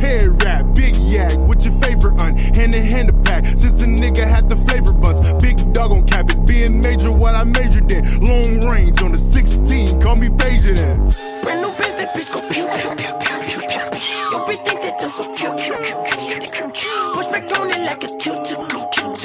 Head 0.00 0.44
wrap, 0.44 0.74
big 0.74 0.94
yak, 0.96 1.38
what's 1.48 1.64
your 1.64 1.72
favorite 1.80 2.20
un? 2.20 2.36
Hand 2.36 2.74
in 2.74 2.82
hand 2.82 3.08
to 3.08 3.14
pack, 3.24 3.46
since 3.56 3.82
a 3.82 3.86
nigga 3.86 4.28
had 4.28 4.50
the 4.50 4.56
flavor 4.68 4.92
buns. 4.92 5.20
Big 5.42 5.56
dog 5.72 5.92
on 5.92 6.06
campus, 6.06 6.38
being 6.40 6.82
major 6.82 7.10
what 7.10 7.34
I 7.34 7.44
majored 7.44 7.90
in. 7.90 8.04
Long 8.20 8.68
range 8.68 9.00
on 9.00 9.12
the 9.12 9.18
16, 9.18 10.02
call 10.02 10.16
me 10.16 10.28
Pager 10.28 10.76
then. 10.76 11.08
Brand 11.42 11.62
new 11.62 11.70
bitch, 11.70 11.96
that 11.96 12.14
bitch 12.14 12.28
gon' 12.34 12.46
pew 12.52 12.68
pew 12.68 12.94
pew 13.00 13.12
pew 13.24 13.40
pew 13.48 13.60
pew 13.64 13.90
pew. 13.96 14.20
You 14.32 14.38
be 14.46 14.56
think 14.60 14.82
that 14.82 15.00
I'm 15.00 15.10
so 15.10 15.24
cute 15.32 15.56
cute 15.56 15.80
cute 15.80 16.04
cute 16.04 16.28
cute 16.28 16.52
cute 16.52 16.74
cute. 16.74 17.16
Push 17.16 17.28
back 17.32 17.48
on 17.58 17.70
it 17.70 17.80
like 17.88 18.04
a 18.04 18.12
cute 18.20 18.44
to 18.44 18.54
go 18.68 18.88
cute. 18.92 19.16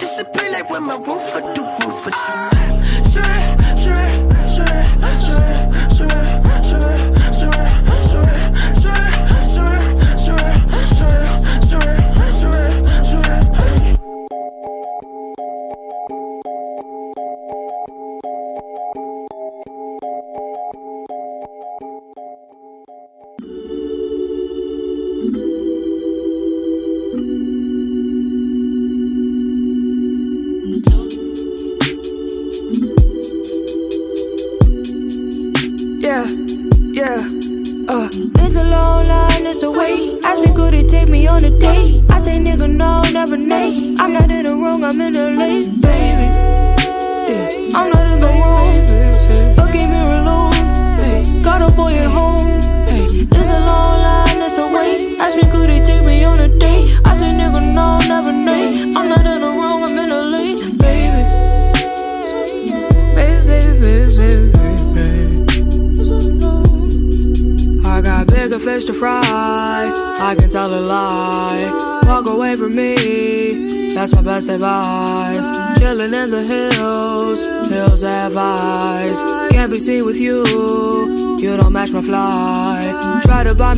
Disappear 0.00 0.50
like 0.50 0.68
when 0.68 0.82
my 0.82 0.96
roof 0.96 1.30
do 1.54 1.62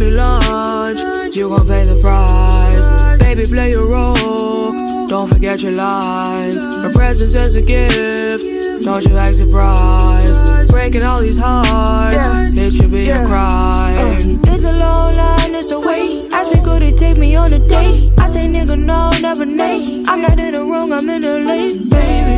buy 0.00 0.06
me 0.06 0.10
lunch. 0.10 1.36
You 1.36 1.48
gon' 1.48 1.66
pay 1.66 1.84
the 1.84 1.96
price. 2.00 3.18
Baby, 3.18 3.46
play 3.46 3.70
your 3.70 3.86
role. 3.86 5.06
Don't 5.06 5.28
forget 5.28 5.60
your 5.60 5.72
lines. 5.72 6.56
My 6.56 6.90
presence 6.92 7.34
is 7.34 7.56
a 7.56 7.62
gift. 7.62 8.84
Don't 8.84 9.04
you 9.04 9.16
act 9.16 9.36
surprised. 9.36 10.70
Breaking 10.70 11.02
all 11.02 11.20
these 11.20 11.36
hearts. 11.36 12.56
It 12.56 12.72
should 12.72 12.90
be 12.90 13.10
a 13.10 13.24
crime. 13.26 13.98
Uh, 13.98 14.52
it's 14.52 14.64
a 14.64 14.72
long 14.72 15.16
line, 15.16 15.54
it's 15.54 15.70
a 15.70 15.78
wait. 15.78 16.32
Ask 16.32 16.52
me, 16.52 16.60
could 16.62 16.82
it 16.82 16.96
take 16.96 17.18
me 17.18 17.36
on 17.36 17.52
a 17.52 17.58
date? 17.58 18.12
I 18.18 18.26
say, 18.26 18.46
nigga, 18.48 18.78
no, 18.78 19.10
never 19.20 19.44
nay. 19.44 20.04
I'm 20.06 20.22
not 20.22 20.38
in 20.38 20.52
the 20.52 20.64
wrong, 20.64 20.92
I'm 20.92 21.08
in 21.10 21.20
the 21.20 21.40
late, 21.40 21.88
baby. 21.90 22.36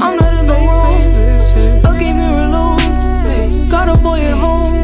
I'm 0.00 0.16
not 0.16 0.32
in 0.40 0.46
the 0.46 0.58
wrong. 0.66 1.82
Look 1.84 2.02
at 2.02 2.14
me 2.20 2.26
alone. 2.44 3.68
Got 3.68 3.88
a 3.88 4.00
boy 4.00 4.20
at 4.20 4.36
home 4.38 4.77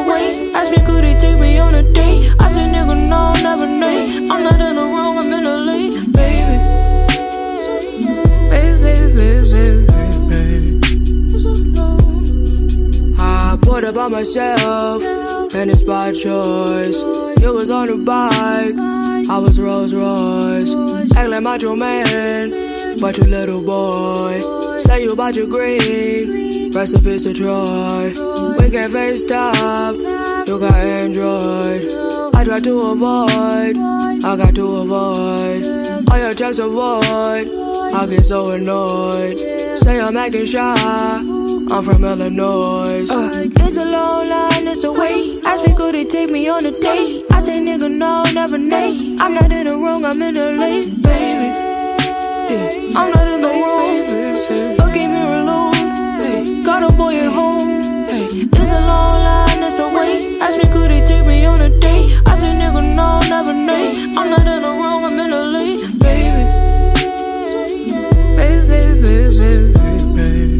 away. 0.00 0.52
Ask 0.54 0.70
me, 0.70 0.78
could 0.88 1.04
he 1.04 1.14
take 1.14 1.38
me 1.38 1.58
on 1.58 1.74
a 1.74 1.82
date? 1.82 2.32
I 2.38 2.48
said, 2.48 2.72
nigga, 2.74 2.96
no, 3.12 3.32
never 3.42 3.66
name. 3.66 4.30
I'm 4.30 4.42
not 4.42 4.60
in 4.60 4.76
the 4.76 4.86
wrong, 4.92 5.18
I'm 5.18 5.32
in 5.32 5.46
a 5.46 5.56
lead, 5.68 5.92
baby. 6.12 6.56
Baby, 8.52 8.76
baby, 8.84 9.06
baby, 9.12 9.86
baby. 10.30 10.70
I 13.18 13.56
bought 13.60 13.84
it 13.84 13.94
by 13.94 14.08
myself, 14.08 15.02
and 15.54 15.70
it's 15.70 15.82
by 15.82 16.12
choice. 16.12 16.98
You 17.42 17.52
was 17.52 17.70
on 17.70 17.88
a 17.88 17.96
bike, 17.96 18.76
I 19.34 19.38
was 19.38 19.58
Rolls 19.58 19.94
Royce. 19.94 20.72
Act 21.16 21.30
like 21.30 21.42
my 21.42 21.58
man, 21.74 22.96
but 23.00 23.16
you 23.18 23.24
little 23.24 23.62
boy. 23.62 24.40
Say 24.80 25.02
you 25.04 25.12
about 25.12 25.34
your 25.34 25.46
green 25.46 26.45
recipes 26.76 27.24
to 27.24 27.32
Troy. 27.32 28.08
We 28.58 28.70
can 28.70 28.90
FaceTime, 28.90 29.96
you 30.46 30.58
got 30.58 30.74
Android. 30.74 31.90
I 32.34 32.44
try 32.44 32.60
to 32.60 32.80
avoid, 32.92 33.76
I 34.24 34.36
got 34.36 34.54
to 34.54 34.66
avoid. 34.82 35.64
All 36.10 36.18
your 36.18 36.34
checks 36.34 36.58
avoid, 36.58 37.48
I 37.94 38.06
get 38.10 38.26
so 38.26 38.50
annoyed. 38.50 39.38
Say 39.78 40.00
I'm 40.00 40.18
acting 40.18 40.44
shy, 40.44 40.74
I'm 40.76 41.82
from 41.82 42.04
Illinois. 42.04 43.08
Uh, 43.08 43.30
it's 43.34 43.76
a 43.78 43.84
long 43.86 44.28
line, 44.28 44.68
it's 44.68 44.84
a 44.84 44.92
wait. 44.92 45.46
Ask 45.46 45.64
me 45.64 45.74
could 45.74 45.94
it 45.94 46.10
take 46.10 46.30
me 46.30 46.46
on 46.48 46.66
a 46.66 46.72
date? 46.72 47.24
I 47.30 47.40
say 47.40 47.58
nigga 47.58 47.90
no, 47.90 48.22
never 48.34 48.58
nay. 48.58 49.16
I'm 49.18 49.32
not 49.32 49.50
in 49.50 49.64
the 49.64 49.76
wrong, 49.78 50.04
I'm 50.04 50.20
in 50.20 50.34
the 50.34 50.52
late, 50.52 50.90
baby. 51.02 51.48
Yeah, 52.52 53.00
I'm 53.00 53.10
not 53.12 53.26
in 53.28 53.40
the 53.40 53.48
wrong. 53.48 53.66
Look 54.46 54.50
at 54.50 54.54
me 54.60 54.76
alone. 54.78 54.85
Got 56.66 56.82
a 56.82 56.92
boy 56.96 57.14
at 57.14 57.32
home. 57.32 58.06
It's 58.10 58.72
a 58.72 58.80
long 58.80 59.22
line, 59.22 59.62
it's 59.62 59.78
a 59.78 59.88
wait. 59.88 60.42
Ask 60.42 60.58
me 60.58 60.64
could 60.72 60.90
it 60.90 61.06
take 61.06 61.24
me 61.24 61.44
on 61.44 61.60
a 61.60 61.68
date? 61.68 62.20
I 62.26 62.34
say 62.34 62.50
nigga 62.50 62.82
no, 62.96 63.20
never 63.30 63.54
nay. 63.54 64.12
I'm 64.18 64.28
not 64.30 64.40
in 64.40 64.62
the 64.62 64.68
wrong, 64.68 65.04
I'm 65.04 65.16
in 65.20 65.30
the 65.30 65.44
late, 65.44 65.80
baby. 66.00 66.44
Baby, 68.36 68.66
baby, 68.66 69.00
baby, 69.00 69.72
baby, 69.78 70.55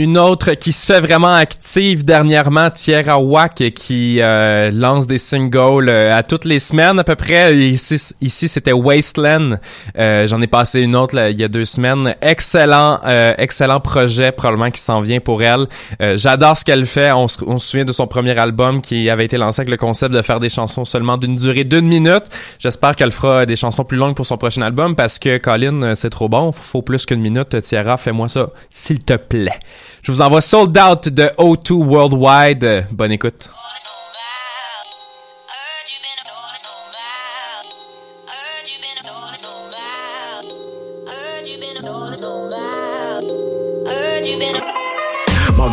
Une 0.00 0.16
autre 0.16 0.52
qui 0.54 0.72
se 0.72 0.86
fait 0.86 1.00
vraiment 1.00 1.34
active 1.34 2.06
dernièrement, 2.06 2.70
Tierra 2.70 3.20
Wack, 3.20 3.56
qui 3.74 4.22
euh, 4.22 4.70
lance 4.70 5.06
des 5.06 5.18
singles 5.18 5.90
euh, 5.90 6.16
à 6.16 6.22
toutes 6.22 6.46
les 6.46 6.58
semaines 6.58 6.98
à 6.98 7.04
peu 7.04 7.16
près. 7.16 7.54
Ici, 7.54 8.48
c'était 8.48 8.72
Wasteland. 8.72 9.58
Euh, 9.98 10.26
J'en 10.26 10.40
ai 10.40 10.46
passé 10.46 10.80
une 10.80 10.96
autre 10.96 11.18
il 11.30 11.38
y 11.38 11.44
a 11.44 11.48
deux 11.48 11.66
semaines. 11.66 12.14
Excellent, 12.22 12.98
excellent 13.36 13.80
projet 13.80 14.32
probablement 14.32 14.70
qui 14.70 14.80
s'en 14.80 15.02
vient 15.02 15.20
pour 15.20 15.42
elle. 15.42 15.66
J'adore 16.14 16.56
ce 16.56 16.64
qu'elle 16.64 16.86
fait. 16.86 17.12
On 17.12 17.28
se, 17.28 17.36
on 17.46 17.58
se 17.58 17.68
souvient 17.68 17.84
de 17.84 17.92
son 17.92 18.06
premier 18.06 18.38
album 18.38 18.80
qui 18.80 19.10
avait 19.10 19.26
été 19.26 19.36
lancé 19.36 19.60
avec 19.60 19.68
le 19.68 19.76
concept 19.76 20.14
de 20.14 20.22
faire 20.22 20.40
des 20.40 20.48
chansons 20.48 20.86
seulement 20.86 21.18
d'une 21.18 21.36
durée 21.36 21.64
d'une 21.64 21.86
minute. 21.86 22.24
J'espère 22.58 22.96
qu'elle 22.96 23.12
fera 23.12 23.44
des 23.44 23.56
chansons 23.56 23.84
plus 23.84 23.98
longues 23.98 24.14
pour 24.14 24.24
son 24.24 24.38
prochain 24.38 24.62
album 24.62 24.96
parce 24.96 25.18
que 25.18 25.36
Colin, 25.36 25.94
c'est 25.94 26.08
trop 26.08 26.30
bon. 26.30 26.52
Faut 26.52 26.80
plus 26.80 27.04
qu'une 27.04 27.20
minute. 27.20 27.60
Tierra, 27.60 27.98
fais-moi 27.98 28.28
ça, 28.28 28.48
s'il 28.70 29.00
te 29.04 29.16
plaît. 29.18 29.60
Je 30.02 30.12
vous 30.12 30.22
envoie 30.22 30.40
Sold 30.40 30.76
Out 30.78 31.08
de 31.08 31.24
O2 31.38 31.72
Worldwide. 31.72 32.86
Bonne 32.90 33.12
écoute. 33.12 33.50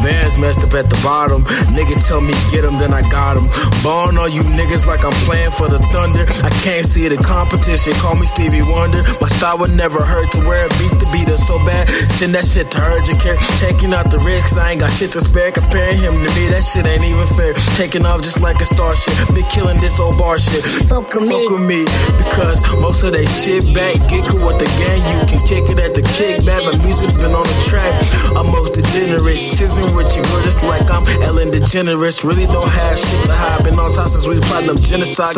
Van's 0.08 0.38
messed 0.38 0.64
up 0.64 0.74
at 0.74 0.89
the 0.89 0.95
bottom. 1.03 1.43
Nigga 1.76 1.99
tell 2.08 2.22
me 2.22 2.32
get 2.47 2.64
him, 2.64 2.80
then 2.80 2.93
I 2.93 3.03
got 3.12 3.36
him. 3.36 3.51
Ballin' 3.84 4.18
on 4.18 4.32
you 4.32 4.39
niggas 4.55 4.88
like 4.88 5.03
I'm 5.03 5.12
playing 5.28 5.51
for 5.51 5.68
the 5.68 5.80
Thunder. 5.91 6.24
I 6.47 6.49
can't 6.64 6.86
see 6.88 7.10
the 7.10 7.18
competition, 7.18 7.91
call 7.99 8.16
me 8.16 8.26
Stevie 8.26 8.64
Wonder. 8.64 9.03
My 9.20 9.28
style 9.28 9.58
would 9.60 9.76
never 9.76 9.99
hurt 9.99 10.32
to 10.32 10.47
wear 10.47 10.64
a 10.64 10.70
beat 10.80 10.95
the 11.03 11.10
beater 11.12 11.36
so 11.36 11.60
bad. 11.66 11.89
Send 12.16 12.34
that 12.36 12.45
shit 12.45 12.72
to 12.72 12.80
urgent 12.80 13.20
care. 13.20 13.36
Taking 13.60 13.91
out 13.91 14.10
the 14.10 14.20
risks, 14.20 14.55
I 14.55 14.72
ain't 14.72 14.80
got 14.80 14.95
shit 14.95 15.12
to 15.12 15.20
spare. 15.20 15.51
Comparing 15.51 15.99
him 15.99 16.16
to 16.24 16.30
me, 16.39 16.47
that 16.55 16.64
shit 16.64 16.88
ain't 16.88 17.03
even 17.03 17.28
fair. 17.36 17.51
Taking 17.76 18.05
off 18.05 18.24
just 18.24 18.39
like 18.39 18.62
a 18.62 18.66
starship. 18.66 19.12
Been 19.36 19.43
killing 19.51 19.76
this 19.84 19.99
old 19.99 20.18
bar 20.18 20.39
shit. 20.39 20.64
Fuck 20.88 21.12
with 21.16 21.28
me. 21.28 21.36
Fuck 21.36 21.51
with 21.51 21.68
me. 21.68 21.84
Because 22.16 22.64
most 22.80 23.03
of 23.03 23.12
that 23.12 23.28
shit 23.28 23.76
back. 23.76 23.99
Get 24.08 24.24
cool 24.32 24.47
with 24.47 24.64
the 24.64 24.72
gang, 24.80 25.03
you 25.12 25.20
can 25.28 25.43
kick 25.43 25.68
it 25.68 25.84
at 25.84 25.91
the 25.91 26.03
kickback. 26.16 26.64
My 26.64 26.80
music 26.80 27.12
been 27.20 27.36
on 27.36 27.43
the 27.43 27.60
track. 27.68 27.91
I'm 28.39 28.47
most 28.47 28.72
degenerate. 28.72 29.36
Sizzling 29.36 29.96
just 30.03 30.63
like 30.63 30.89
I'm 30.91 31.07
Ellen 31.21 31.49
DeGeneres. 31.49 32.23
Really 32.23 32.45
don't 32.45 32.69
have 32.69 32.99
shit 32.99 33.25
to 33.25 33.31
hide. 33.31 33.63
Been 33.63 33.79
on 33.79 33.91
top 33.91 34.09
since 34.09 34.27
we 34.27 34.39
platinum 34.39 34.77
genocide. 34.77 35.35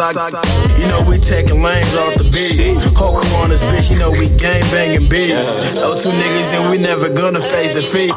You 0.80 0.88
know 0.88 1.01
we 1.07 1.18
taking 1.18 1.62
lanes 1.62 1.93
off 1.95 2.16
the 2.16 2.26
beat. 2.26 2.82
Whole 2.95 3.16
crew 3.16 3.36
on 3.38 3.49
this 3.49 3.64
bitch, 3.64 3.91
you 3.91 3.99
know 3.99 4.12
we 4.12 4.28
gang 4.38 4.62
banging 4.72 5.10
beats. 5.10 5.60
O2 5.76 6.12
niggas 6.12 6.53
and 6.53 6.70
we 6.70 6.78
never 6.78 7.10
gonna 7.10 7.41
face 7.41 7.76
a 7.76 7.82
defeat. 7.82 8.14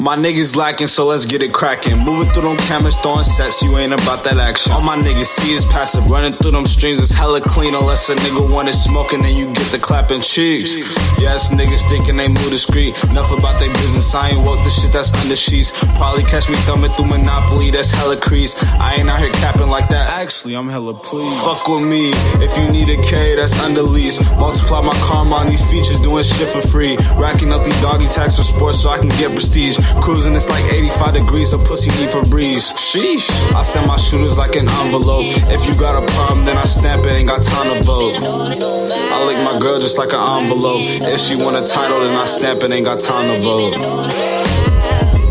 My 0.00 0.14
niggas 0.14 0.54
lacking, 0.54 0.86
so 0.86 1.06
let's 1.06 1.26
get 1.26 1.42
it 1.42 1.52
cracking. 1.52 1.98
Moving 1.98 2.30
through 2.30 2.46
them 2.46 2.56
cameras, 2.70 2.94
throwing 3.00 3.24
sets, 3.24 3.60
you 3.62 3.76
ain't 3.78 3.92
about 3.92 4.22
that 4.22 4.38
action. 4.38 4.70
All 4.70 4.80
my 4.80 4.96
niggas 4.96 5.26
see 5.26 5.50
is 5.50 5.66
passive, 5.66 6.08
running 6.08 6.34
through 6.34 6.52
them 6.52 6.66
streams 6.66 7.02
is 7.02 7.10
hella 7.10 7.40
clean. 7.40 7.74
Unless 7.74 8.08
a 8.08 8.14
nigga 8.14 8.46
want 8.54 8.68
it 8.68 8.74
smoking, 8.74 9.22
then 9.22 9.34
you 9.34 9.46
get 9.46 9.66
the 9.72 9.78
clapping 9.78 10.20
cheeks. 10.20 10.78
Yes, 11.18 11.50
niggas 11.50 11.82
thinking 11.90 12.16
they 12.16 12.28
move 12.28 12.48
discreet. 12.48 12.94
Enough 13.10 13.32
about 13.32 13.58
their 13.58 13.74
business, 13.74 14.14
I 14.14 14.30
ain't 14.30 14.46
woke 14.46 14.62
the 14.62 14.70
shit 14.70 14.92
that's 14.92 15.12
under 15.18 15.34
sheets. 15.34 15.74
Probably 15.98 16.22
catch 16.22 16.48
me 16.48 16.54
thumbing 16.62 16.90
through 16.94 17.10
Monopoly, 17.10 17.72
that's 17.72 17.90
hella 17.90 18.16
crease. 18.16 18.54
I 18.78 19.02
ain't 19.02 19.10
out 19.10 19.18
here 19.18 19.32
capping 19.32 19.66
like 19.66 19.88
that, 19.90 20.10
actually, 20.14 20.54
I'm 20.54 20.68
hella 20.68 20.94
pleased. 20.94 21.42
Fuck 21.42 21.66
with 21.66 21.82
me, 21.82 22.12
if 22.38 22.54
you 22.56 22.70
need 22.70 22.86
a 22.86 23.02
K, 23.02 23.34
that's 23.34 23.58
under 23.66 23.82
lease. 23.82 24.22
Multiply 24.38 24.80
my 24.80 24.94
karma 25.02 25.42
on 25.42 25.48
these 25.48 25.66
features, 25.68 25.98
doing 26.02 26.22
shit 26.22 26.48
for 26.48 26.62
free. 26.62 26.96
Racking 27.18 27.52
up 27.52 27.64
these 27.64 27.80
doggy 27.82 28.06
tags 28.06 28.36
for 28.36 28.46
sports 28.46 28.78
so 28.80 28.90
I 28.90 28.98
can 28.98 29.10
get 29.18 29.34
prestige. 29.34 29.76
Cruising, 30.00 30.34
it's 30.34 30.48
like 30.48 30.64
85 30.72 31.14
degrees, 31.14 31.50
so 31.50 31.58
pussy 31.58 31.90
need 32.00 32.10
for 32.10 32.22
breeze. 32.24 32.72
Sheesh. 32.72 33.28
I 33.52 33.62
send 33.62 33.86
my 33.86 33.96
shooters 33.96 34.38
like 34.38 34.56
an 34.56 34.68
envelope. 34.68 35.26
If 35.48 35.66
you 35.66 35.74
got 35.74 36.02
a 36.02 36.06
problem, 36.14 36.44
then 36.44 36.56
I 36.56 36.64
stamp 36.64 37.04
it, 37.06 37.12
ain't 37.12 37.28
got 37.28 37.42
time 37.42 37.68
to 37.76 37.82
vote. 37.82 38.16
I 38.22 39.24
lick 39.26 39.38
my 39.44 39.58
girl 39.58 39.78
just 39.78 39.98
like 39.98 40.12
an 40.12 40.44
envelope. 40.44 40.82
If 40.84 41.20
she 41.20 41.36
want 41.36 41.56
a 41.56 41.62
title, 41.62 42.00
then 42.00 42.16
I 42.16 42.24
stamp 42.24 42.62
it, 42.62 42.70
ain't 42.70 42.86
got 42.86 43.00
time 43.00 43.28
to 43.34 43.40
vote. 43.40 43.74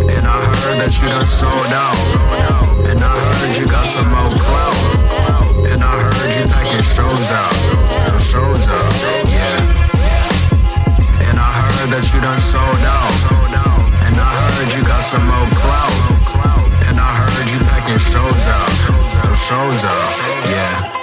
And 0.08 0.26
I 0.26 0.38
heard 0.44 0.78
that 0.82 0.92
you 1.02 1.08
done 1.10 1.26
sold 1.26 1.72
out. 1.74 1.98
And 2.90 3.00
I 3.00 3.18
heard 3.40 3.58
you 3.58 3.68
got 3.68 3.86
some 3.86 4.10
more 4.10 4.34
clout. 4.38 4.78
And 5.68 5.84
I 5.84 6.00
heard 6.02 6.32
you 6.38 6.46
packing 6.48 6.82
shows 6.82 7.32
out. 7.32 7.54
Shows 8.20 8.68
out, 8.68 9.27
some 15.08 15.26
more 15.26 15.50
clout. 15.56 15.92
And 16.90 17.00
I 17.00 17.30
heard 17.30 17.50
you 17.50 17.60
packing 17.60 17.98
shows 17.98 18.46
out. 18.48 19.24
Them 19.24 19.34
shows 19.36 19.86
out, 19.86 20.50
yeah. 20.52 20.97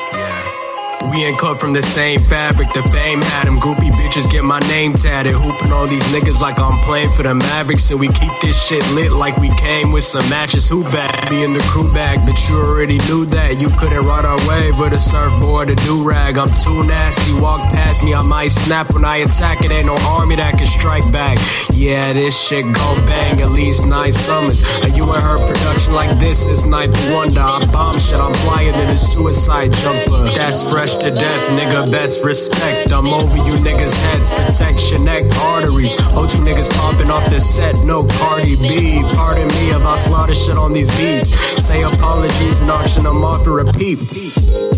We 1.12 1.24
ain't 1.24 1.38
cut 1.38 1.60
from 1.60 1.72
the 1.72 1.82
same 1.82 2.20
fabric, 2.20 2.72
the 2.72 2.82
fame 2.82 3.22
had 3.22 3.46
him. 3.46 3.56
Groupie 3.56 3.90
bitches 3.90 4.30
get 4.30 4.44
my 4.44 4.60
name 4.60 4.94
tatted. 4.94 5.34
Hooping 5.34 5.72
all 5.72 5.86
these 5.86 6.04
niggas 6.04 6.40
like 6.40 6.58
I'm 6.60 6.78
playing 6.80 7.10
for 7.10 7.22
the 7.22 7.34
Mavericks. 7.34 7.90
And 7.90 8.00
we 8.00 8.08
keep 8.08 8.32
this 8.40 8.62
shit 8.66 8.84
lit 8.92 9.12
like 9.12 9.36
we 9.36 9.50
came 9.56 9.92
with 9.92 10.04
some 10.04 10.28
matches. 10.28 10.68
Who 10.68 10.84
bad? 10.84 11.28
Be 11.30 11.42
in 11.42 11.52
the 11.52 11.60
crew 11.60 11.92
bag, 11.92 12.20
but 12.26 12.36
you 12.48 12.56
already 12.56 12.98
knew 13.06 13.26
that. 13.26 13.60
You 13.60 13.68
couldn't 13.68 14.02
ride 14.02 14.24
our 14.24 14.38
with 14.80 14.92
a 14.92 14.98
surfboard, 14.98 15.70
a 15.70 15.74
do 15.76 16.02
rag. 16.02 16.38
I'm 16.38 16.48
too 16.48 16.82
nasty, 16.84 17.32
walk 17.32 17.70
past 17.70 18.02
me, 18.02 18.14
I 18.14 18.22
might 18.22 18.48
snap 18.48 18.92
when 18.92 19.04
I 19.04 19.18
attack. 19.18 19.64
It 19.64 19.70
ain't 19.70 19.86
no 19.86 19.96
army 20.06 20.36
that 20.36 20.58
can 20.58 20.66
strike 20.66 21.10
back. 21.12 21.38
Yeah, 21.72 22.12
this 22.12 22.38
shit 22.38 22.64
go 22.64 22.94
bang 23.06 23.40
at 23.40 23.50
least 23.50 23.86
nine 23.86 24.12
summers. 24.12 24.62
And 24.82 24.96
you 24.96 25.04
ain't 25.04 25.22
her 25.22 25.46
production 25.46 25.94
like 25.94 26.18
this 26.18 26.46
is 26.46 26.64
ninth 26.64 26.96
wonder. 27.12 27.40
I 27.40 27.64
bomb 27.72 27.98
shit, 27.98 28.20
I'm 28.20 28.34
flying 28.34 28.74
in 28.74 28.88
a 28.90 28.96
suicide 28.96 29.72
jumper. 29.72 30.24
That's 30.34 30.70
fresh 30.70 30.93
to 30.96 31.10
death, 31.10 31.48
nigga, 31.50 31.90
best 31.90 32.22
respect. 32.22 32.92
I'm 32.92 33.06
over 33.06 33.36
you 33.38 33.54
niggas' 33.56 33.94
heads, 33.94 34.30
protection, 34.30 35.04
neck 35.04 35.24
arteries. 35.40 35.96
O2 35.96 36.44
niggas 36.44 36.70
popping 36.76 37.10
off 37.10 37.28
the 37.30 37.40
set, 37.40 37.76
no 37.84 38.04
Cardi 38.04 38.56
B. 38.56 39.02
Pardon 39.14 39.48
me 39.48 39.70
if 39.70 39.84
I 39.84 39.96
slaughter 39.96 40.34
shit 40.34 40.56
on 40.56 40.72
these 40.72 40.90
beats. 40.96 41.30
Say 41.62 41.82
apologies 41.82 42.60
and 42.60 42.70
auction 42.70 43.04
them 43.04 43.24
off 43.24 43.44
for 43.44 43.60
a 43.60 43.72
peep. 43.72 44.00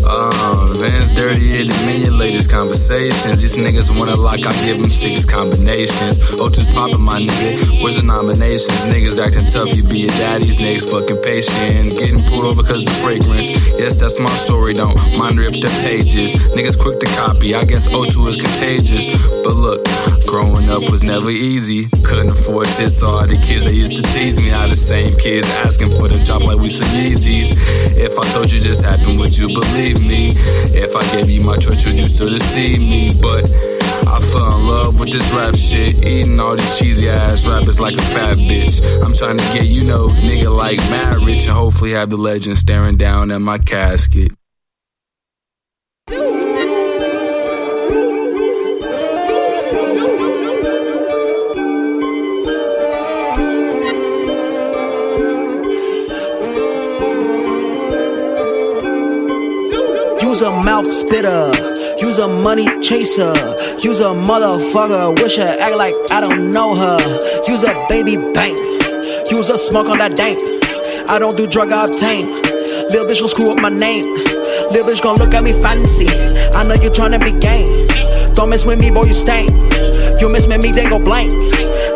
Uh, 0.09 0.65
Vans 0.79 1.11
dirty 1.11 1.67
million 1.85 2.17
latest 2.17 2.49
conversations. 2.49 3.41
These 3.41 3.57
niggas 3.57 3.91
wanna 3.97 4.15
lock, 4.15 4.39
I 4.39 4.53
give 4.65 4.79
them 4.79 4.89
six 4.89 5.25
combinations. 5.25 6.17
O2's 6.39 6.73
popping 6.73 7.01
my 7.01 7.19
nigga. 7.19 7.83
Where's 7.83 7.97
the 7.97 8.03
nominations? 8.03 8.85
Niggas 8.85 9.19
acting 9.19 9.45
tough, 9.47 9.75
you 9.75 9.83
be 9.83 9.99
your 10.07 10.11
daddy's 10.11 10.59
niggas 10.59 10.89
fucking 10.89 11.21
patient. 11.23 11.99
Getting 11.99 12.23
pulled 12.23 12.45
over 12.45 12.63
cause 12.63 12.85
the 12.85 12.91
fragrance. 13.03 13.51
Yes, 13.77 13.99
that's 13.99 14.17
my 14.17 14.29
story, 14.29 14.73
don't 14.73 14.95
mind 15.17 15.37
rip 15.37 15.53
the 15.53 15.69
pages. 15.81 16.35
Niggas 16.55 16.79
quick 16.79 16.99
to 17.01 17.07
copy, 17.07 17.53
I 17.53 17.65
guess 17.65 17.89
O2 17.89 18.27
is 18.29 18.37
contagious. 18.37 19.07
But 19.43 19.55
look, 19.55 19.83
Growing 20.27 20.69
up 20.69 20.91
was 20.91 21.03
never 21.03 21.29
easy. 21.29 21.87
Couldn't 22.03 22.29
afford 22.29 22.67
shit, 22.67 22.91
so 22.91 23.07
all 23.07 23.25
the 23.25 23.37
kids 23.37 23.63
that 23.63 23.73
used 23.73 23.95
to 23.95 24.01
tease 24.11 24.37
me 24.39 24.51
are 24.51 24.67
the 24.67 24.75
same 24.75 25.09
kids 25.17 25.49
asking 25.65 25.91
for 25.91 26.09
the 26.09 26.21
job 26.21 26.41
like 26.41 26.59
we 26.59 26.67
some 26.67 26.87
Yeezys. 26.87 27.53
If 27.95 28.19
I 28.19 28.27
told 28.33 28.51
you 28.51 28.59
this 28.59 28.81
happened, 28.81 29.19
would 29.19 29.37
you 29.37 29.47
believe 29.47 30.05
me? 30.05 30.33
If 30.75 30.95
I 30.97 31.03
gave 31.15 31.29
you 31.29 31.45
my 31.45 31.55
trust, 31.55 31.85
would 31.85 31.97
you 31.97 32.07
still 32.07 32.27
deceive 32.27 32.79
me? 32.79 33.13
But 33.21 33.49
I 34.05 34.19
fell 34.31 34.59
in 34.59 34.67
love 34.67 34.99
with 34.99 35.11
this 35.11 35.31
rap 35.31 35.55
shit. 35.55 36.05
Eating 36.05 36.39
all 36.41 36.57
these 36.57 36.77
cheesy 36.77 37.09
ass 37.09 37.47
rappers 37.47 37.79
like 37.79 37.95
a 37.95 38.01
fat 38.01 38.35
bitch. 38.35 38.83
I'm 39.01 39.13
trying 39.13 39.37
to 39.37 39.45
get, 39.53 39.65
you 39.67 39.85
know, 39.85 40.07
nigga 40.07 40.53
like 40.53 40.77
mad 40.91 41.23
rich 41.23 41.47
and 41.47 41.55
hopefully 41.55 41.91
have 41.91 42.09
the 42.09 42.17
legend 42.17 42.57
staring 42.57 42.97
down 42.97 43.31
at 43.31 43.39
my 43.39 43.59
casket. 43.59 44.33
Use 60.37 60.45
a 60.45 60.61
mouth 60.61 60.93
spitter. 60.93 61.51
Use 61.99 62.19
a 62.19 62.27
money 62.27 62.67
chaser. 62.79 63.33
Use 63.81 64.01
a 64.01 64.13
motherfucker. 64.13 65.19
Wish 65.19 65.37
her 65.37 65.57
act 65.59 65.75
like 65.75 65.95
I 66.11 66.21
don't 66.21 66.51
know 66.51 66.75
her. 66.75 66.99
Use 67.47 67.63
a 67.63 67.73
baby 67.89 68.17
bank. 68.33 68.59
Use 69.31 69.49
a 69.49 69.57
smoke 69.57 69.87
on 69.87 69.97
that 69.97 70.15
dank. 70.15 70.39
I 71.09 71.17
don't 71.17 71.35
do 71.35 71.47
drug, 71.47 71.71
obtain. 71.71 72.21
Lil' 72.21 73.05
bitch 73.05 73.19
gon' 73.19 73.29
screw 73.29 73.49
up 73.49 73.59
my 73.63 73.69
name. 73.69 74.03
Lil' 74.03 74.85
bitch 74.85 75.01
gon' 75.01 75.17
look 75.17 75.33
at 75.33 75.43
me 75.43 75.59
fancy. 75.59 76.07
I 76.07 76.61
know 76.67 76.75
you 76.83 76.91
tryna 76.91 77.19
be 77.19 77.31
gang. 77.31 78.33
Don't 78.33 78.51
mess 78.51 78.63
with 78.63 78.79
me, 78.79 78.91
boy, 78.91 79.05
you 79.07 79.15
stank. 79.15 79.49
You 80.21 80.29
mess 80.29 80.45
with 80.45 80.61
me, 80.61 80.69
they 80.69 80.85
go 80.85 80.99
blank. 80.99 81.33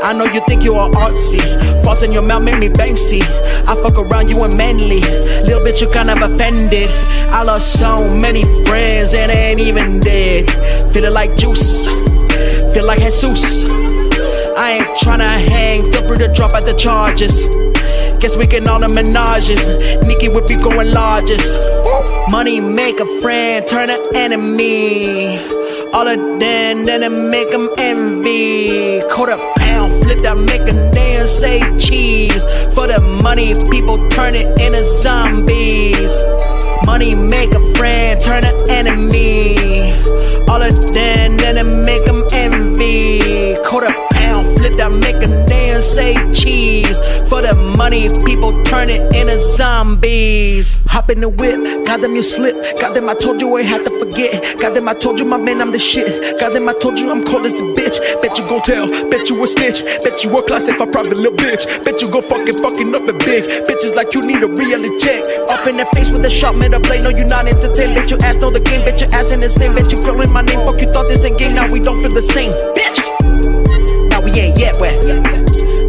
I 0.03 0.13
know 0.13 0.25
you 0.25 0.41
think 0.47 0.63
you 0.63 0.73
are 0.73 0.89
artsy. 0.91 1.39
Faults 1.83 2.03
in 2.03 2.11
your 2.11 2.23
mouth 2.23 2.43
make 2.43 2.57
me 2.57 2.69
Banksy. 2.69 3.21
I 3.67 3.75
fuck 3.75 3.97
around 3.97 4.29
you 4.29 4.35
and 4.43 4.57
manly. 4.57 4.99
Little 4.99 5.61
bitch, 5.61 5.81
you 5.81 5.89
kind 5.89 6.09
of 6.09 6.17
offended. 6.21 6.89
I 7.29 7.43
lost 7.43 7.77
so 7.77 8.09
many 8.15 8.43
friends 8.65 9.13
and 9.13 9.31
ain't 9.31 9.59
even 9.59 9.99
dead. 9.99 10.49
Feeling 10.91 11.13
like 11.13 11.37
juice. 11.37 11.85
Feel 12.73 12.85
like 12.85 12.99
Jesus. 12.99 13.69
I 14.57 14.79
ain't 14.79 14.97
tryna 14.97 15.25
hang. 15.49 15.91
Feel 15.91 16.07
free 16.07 16.17
to 16.17 16.33
drop 16.33 16.53
out 16.53 16.65
the 16.65 16.73
charges. 16.73 17.47
Guess 18.19 18.37
we 18.37 18.47
can 18.47 18.67
all 18.67 18.79
the 18.79 18.87
menages. 18.87 20.05
Nikki 20.05 20.29
would 20.29 20.47
be 20.47 20.55
going 20.55 20.91
largest. 20.91 21.59
Money 22.29 22.59
make 22.59 22.99
a 22.99 23.21
friend, 23.21 23.65
turn 23.67 23.89
an 23.89 24.15
enemy. 24.15 25.37
All 25.93 26.07
of 26.07 26.17
them, 26.39 26.85
then 26.85 27.03
it 27.03 27.09
make 27.09 27.51
them 27.51 27.69
envy. 27.77 29.01
Quarter 29.11 29.37
pound, 29.71 30.03
flip 30.03 30.21
that, 30.23 30.37
make 30.37 30.61
a 30.61 30.91
damn 30.91 31.27
say 31.27 31.59
cheese. 31.77 32.43
For 32.73 32.87
the 32.87 32.99
money, 33.23 33.51
people 33.69 33.97
turn 34.09 34.35
it 34.35 34.59
into 34.59 34.83
zombies. 34.83 36.13
Money 36.85 37.15
make 37.15 37.53
a 37.53 37.61
friend, 37.75 38.19
turn 38.19 38.43
an 38.43 38.69
enemy. 38.69 39.93
All 40.49 40.61
of 40.61 40.75
them, 40.91 41.37
then 41.37 41.57
it 41.57 41.69
make 41.85 42.05
them 42.05 42.23
envy. 42.33 43.57
Quarter 43.65 43.93
flip 44.61 44.77
that, 44.77 44.91
make 44.91 45.17
a 45.17 45.29
damn 45.45 45.81
say 45.81 46.13
cheese. 46.31 46.97
For 47.27 47.41
the 47.41 47.55
money, 47.77 48.05
people 48.25 48.63
turn 48.63 48.89
it 48.89 49.13
into 49.13 49.37
zombies. 49.39 50.79
Hop 50.85 51.09
in 51.09 51.21
the 51.21 51.29
whip, 51.29 51.85
got 51.85 52.01
them 52.01 52.15
you 52.15 52.23
slip. 52.23 52.55
Got 52.79 52.93
them 52.93 53.09
I 53.09 53.15
told 53.15 53.41
you 53.41 53.57
I 53.57 53.63
had 53.63 53.85
to 53.85 53.91
forget. 53.99 54.59
Got 54.59 54.75
them 54.75 54.87
I 54.87 54.93
told 54.93 55.19
you 55.19 55.25
my 55.25 55.37
man 55.37 55.61
I'm 55.61 55.71
the 55.71 55.79
shit. 55.79 56.39
Got 56.39 56.53
them 56.53 56.69
I 56.69 56.73
told 56.73 56.99
you 56.99 57.09
I'm 57.09 57.23
cold 57.23 57.45
as 57.45 57.55
a 57.55 57.65
bitch. 57.77 57.97
Bet 58.21 58.37
you 58.37 58.45
gon' 58.45 58.61
tell, 58.61 58.87
bet 59.09 59.29
you 59.29 59.43
a 59.43 59.47
snitch. 59.47 59.83
Bet 60.03 60.23
you 60.23 60.37
a 60.37 60.43
class 60.43 60.67
if 60.67 60.79
I 60.79 60.85
private 60.85 61.17
little 61.17 61.33
bitch. 61.33 61.65
Bet 61.83 62.01
you 62.01 62.07
gon' 62.09 62.23
fucking 62.23 62.57
fucking 62.61 62.93
up 62.93 63.07
a 63.07 63.13
big. 63.25 63.43
Bitches 63.65 63.95
like 63.95 64.13
you 64.13 64.21
need 64.21 64.43
a 64.43 64.47
reality 64.47 64.97
check. 64.99 65.25
Up 65.49 65.65
in 65.67 65.77
the 65.77 65.85
face 65.93 66.11
with 66.11 66.23
a 66.25 66.29
shot, 66.29 66.53
sharp 66.53 66.55
metal 66.57 66.79
blade. 66.79 67.01
No, 67.01 67.09
you 67.09 67.25
not 67.25 67.49
entertained. 67.49 67.95
Bet 67.95 68.09
your 68.11 68.21
ass 68.23 68.37
know 68.37 68.51
the 68.51 68.59
game. 68.59 68.85
Bet 68.85 69.01
your 69.01 69.09
ass 69.13 69.31
in 69.31 69.39
the 69.39 69.49
same. 69.49 69.73
Bet 69.73 69.91
you 69.91 69.97
calling 69.97 70.31
my 70.31 70.41
name. 70.41 70.59
Fuck 70.67 70.81
you 70.81 70.91
thought 70.91 71.07
this 71.07 71.23
ain't 71.25 71.37
game. 71.37 71.53
Now 71.53 71.71
we 71.71 71.79
don't 71.79 72.01
feel 72.03 72.13
the 72.13 72.21
same. 72.21 72.51
Bitch. 72.77 73.20
We 74.23 74.31
ain't 74.39 74.59
yet 74.59 74.77
wet. 74.79 75.01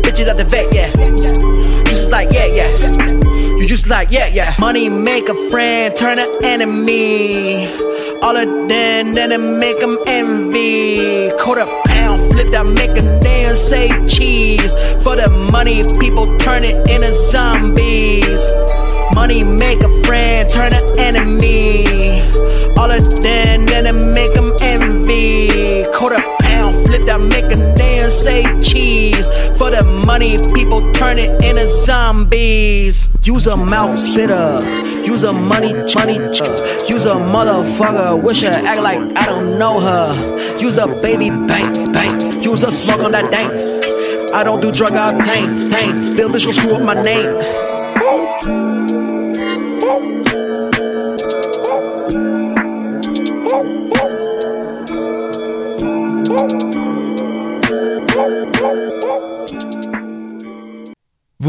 Bitches 0.03 0.29
at 0.29 0.37
the 0.37 0.45
vet, 0.45 0.73
yeah. 0.75 0.91
You 0.97 1.85
just 1.85 2.11
like, 2.11 2.33
yeah, 2.33 2.47
yeah. 2.47 2.71
You 3.59 3.67
just 3.67 3.89
like, 3.89 4.11
yeah, 4.11 4.27
yeah. 4.27 4.55
Money 4.59 4.89
make 4.89 5.29
a 5.29 5.51
friend, 5.51 5.95
turn 5.95 6.19
an 6.19 6.45
enemy. 6.45 7.67
All 8.23 8.37
of 8.37 8.47
them, 8.69 9.15
then 9.15 9.33
it 9.33 9.39
make 9.39 9.79
them 9.81 9.99
envy. 10.07 11.31
Quarter 11.39 11.67
pound, 11.87 12.33
flip 12.33 12.51
that, 12.53 12.65
make 12.65 12.91
a 12.91 13.21
damn 13.21 13.55
say 13.55 13.89
cheese. 14.07 14.73
For 15.05 15.17
the 15.17 15.29
money, 15.53 15.83
people 16.01 16.39
turn 16.39 16.65
it 16.65 16.89
into 16.89 17.09
zombies. 17.09 18.43
Money 19.15 19.45
make 19.45 19.83
a 19.83 20.03
friend, 20.05 20.49
turn 20.49 20.73
an 20.73 20.99
enemy. 20.99 22.23
All 22.79 22.91
of 22.91 23.03
them, 23.21 23.67
then 23.67 23.87
it 23.87 23.95
make 24.15 24.35
them 24.35 24.55
envy. 24.63 25.85
Quarter 25.93 26.23
say 28.23 28.45
cheese. 28.61 29.27
For 29.59 29.71
the 29.71 29.83
money, 30.07 30.37
people 30.55 30.93
turn 30.93 31.19
it 31.19 31.43
into 31.43 31.67
zombies. 31.69 33.09
Use 33.23 33.47
a 33.47 33.57
mouth 33.57 33.99
spitter. 33.99 34.61
Use 35.05 35.25
a 35.25 35.33
money, 35.33 35.73
money, 35.95 36.15
use 36.15 37.07
a 37.07 37.17
motherfucker. 37.35 38.23
Wish 38.23 38.43
her 38.43 38.51
act 38.51 38.81
like 38.81 39.01
I 39.17 39.27
don't 39.27 39.59
know 39.59 39.81
her. 39.81 40.59
Use 40.59 40.79
a 40.79 40.87
baby 40.87 41.31
bank, 41.31 41.93
bank. 41.93 42.45
Use 42.45 42.63
a 42.63 42.71
smoke 42.71 43.01
on 43.01 43.13
that 43.13 43.31
dank. 43.31 44.33
I 44.33 44.43
don't 44.45 44.61
do 44.61 44.71
drug, 44.71 44.93
I 44.93 45.11
obtain, 45.11 45.67
pain. 45.67 46.11
Lil' 46.11 46.31
bitch 46.31 46.45
gon' 46.45 46.55
screw 46.55 46.77
up 46.77 46.83
my 46.83 47.03
name. 47.03 47.72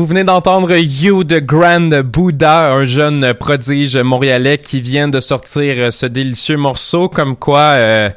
Vous 0.03 0.09
venez 0.09 0.25
d'entendre 0.25 0.75
You 0.75 1.23
de 1.23 1.39
Grand 1.39 2.01
Buddha, 2.03 2.73
un 2.73 2.83
jeune 2.83 3.33
prodige 3.35 3.95
montréalais 3.95 4.57
qui 4.57 4.81
vient 4.81 5.07
de 5.07 5.21
sortir 5.21 5.93
ce 5.93 6.05
délicieux 6.05 6.57
morceau, 6.57 7.07
comme 7.07 7.37
quoi 7.37 7.59
euh, 7.77 8.09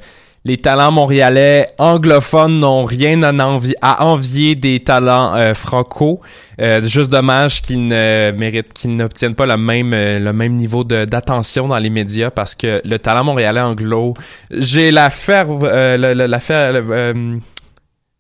les 0.45 0.57
talents 0.57 0.91
montréalais 0.91 1.69
anglophones 1.79 2.59
n'ont 2.59 2.83
rien 2.85 3.23
à, 3.23 3.33
envi 3.47 3.75
à 3.83 4.05
envier 4.05 4.57
des 4.57 4.81
talents 4.81 5.37
euh, 5.37 5.55
franco. 5.55 6.21
Euh, 6.61 6.83
juste 6.83 7.13
dommage 7.13 7.63
qu'ils 7.63 7.87
ne 7.87 8.33
méritent, 8.33 8.73
qu'ils 8.73 8.97
n'obtiennent 8.97 9.37
pas 9.37 9.47
le 9.47 9.57
même 9.57 9.93
euh, 9.95 10.19
le 10.19 10.33
même 10.33 10.55
niveau 10.55 10.83
d'attention 10.83 11.69
dans 11.69 11.79
les 11.79 11.91
médias 11.91 12.31
parce 12.31 12.57
que 12.57 12.81
le 12.85 12.99
talent 12.99 13.23
montréalais 13.23 13.61
anglo, 13.61 14.15
j'ai 14.51 14.91
la 14.91 15.09
faire 15.11 15.47
euh, 15.63 16.15
le- 16.15 16.27
la 16.27 16.41
faire 16.41 16.73
euh, 16.75 17.37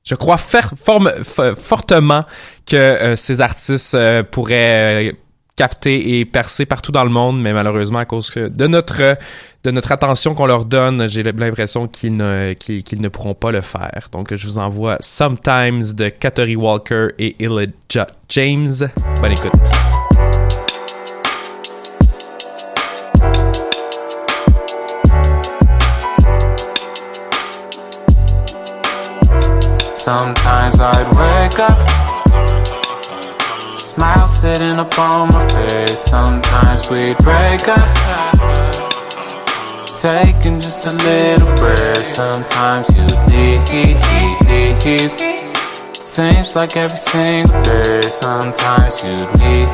je 0.07 0.14
crois 0.14 0.38
fortement 0.38 2.22
que 2.64 2.76
euh, 2.76 3.16
ces 3.16 3.40
artistes 3.40 3.94
euh, 3.94 4.22
pourraient 4.22 5.11
euh, 5.11 5.12
capter 5.57 6.18
et 6.18 6.24
percer 6.24 6.64
partout 6.64 6.92
dans 6.92 7.04
le 7.04 7.11
monde, 7.11 7.40
mais 7.40 7.52
malheureusement 7.52 7.98
à 7.98 8.04
cause 8.04 8.30
de 8.34 8.66
notre 8.66 9.16
de 9.64 9.70
notre 9.72 9.90
attention 9.90 10.34
qu'on 10.34 10.46
leur 10.46 10.64
donne, 10.64 11.09
j'ai 11.09 11.24
l'impression 11.24 11.88
qu'ils 11.88 12.16
ne 12.16 12.52
qu'ils, 12.52 13.00
ne 13.00 13.09
pourront 13.09 13.34
pas 13.34 13.50
le 13.50 13.62
faire. 13.62 14.09
Donc 14.12 14.32
je 14.32 14.46
vous 14.46 14.59
envoie 14.59 14.96
Sometimes 15.00 15.94
de 15.94 16.09
Kateri 16.09 16.57
Walker 16.57 17.09
et 17.18 17.34
Elijah 17.42 18.07
James. 18.28 18.88
Bonne 19.20 19.32
écoute. 19.32 19.95
Sometimes 30.07 30.78
I'd 30.78 31.09
wake 31.18 31.59
up, 31.59 31.82
smile 33.76 34.28
sitting 34.28 34.78
upon 34.78 35.32
my 35.32 35.48
face. 35.48 35.98
Sometimes 35.98 36.88
we'd 36.88 37.18
break 37.18 37.66
up, 37.66 37.88
taking 39.98 40.61
just 40.61 40.86
a 40.86 40.92
little 40.92 41.52
break. 41.57 42.04
Sometimes 42.04 42.88
you'd 42.94 43.18
leave. 43.32 43.66
Seems 46.00 46.54
like 46.54 46.76
every 46.76 46.98
single 46.98 47.62
day. 47.64 48.02
Sometimes 48.02 49.02
you'd 49.02 49.28
leave. 49.40 49.66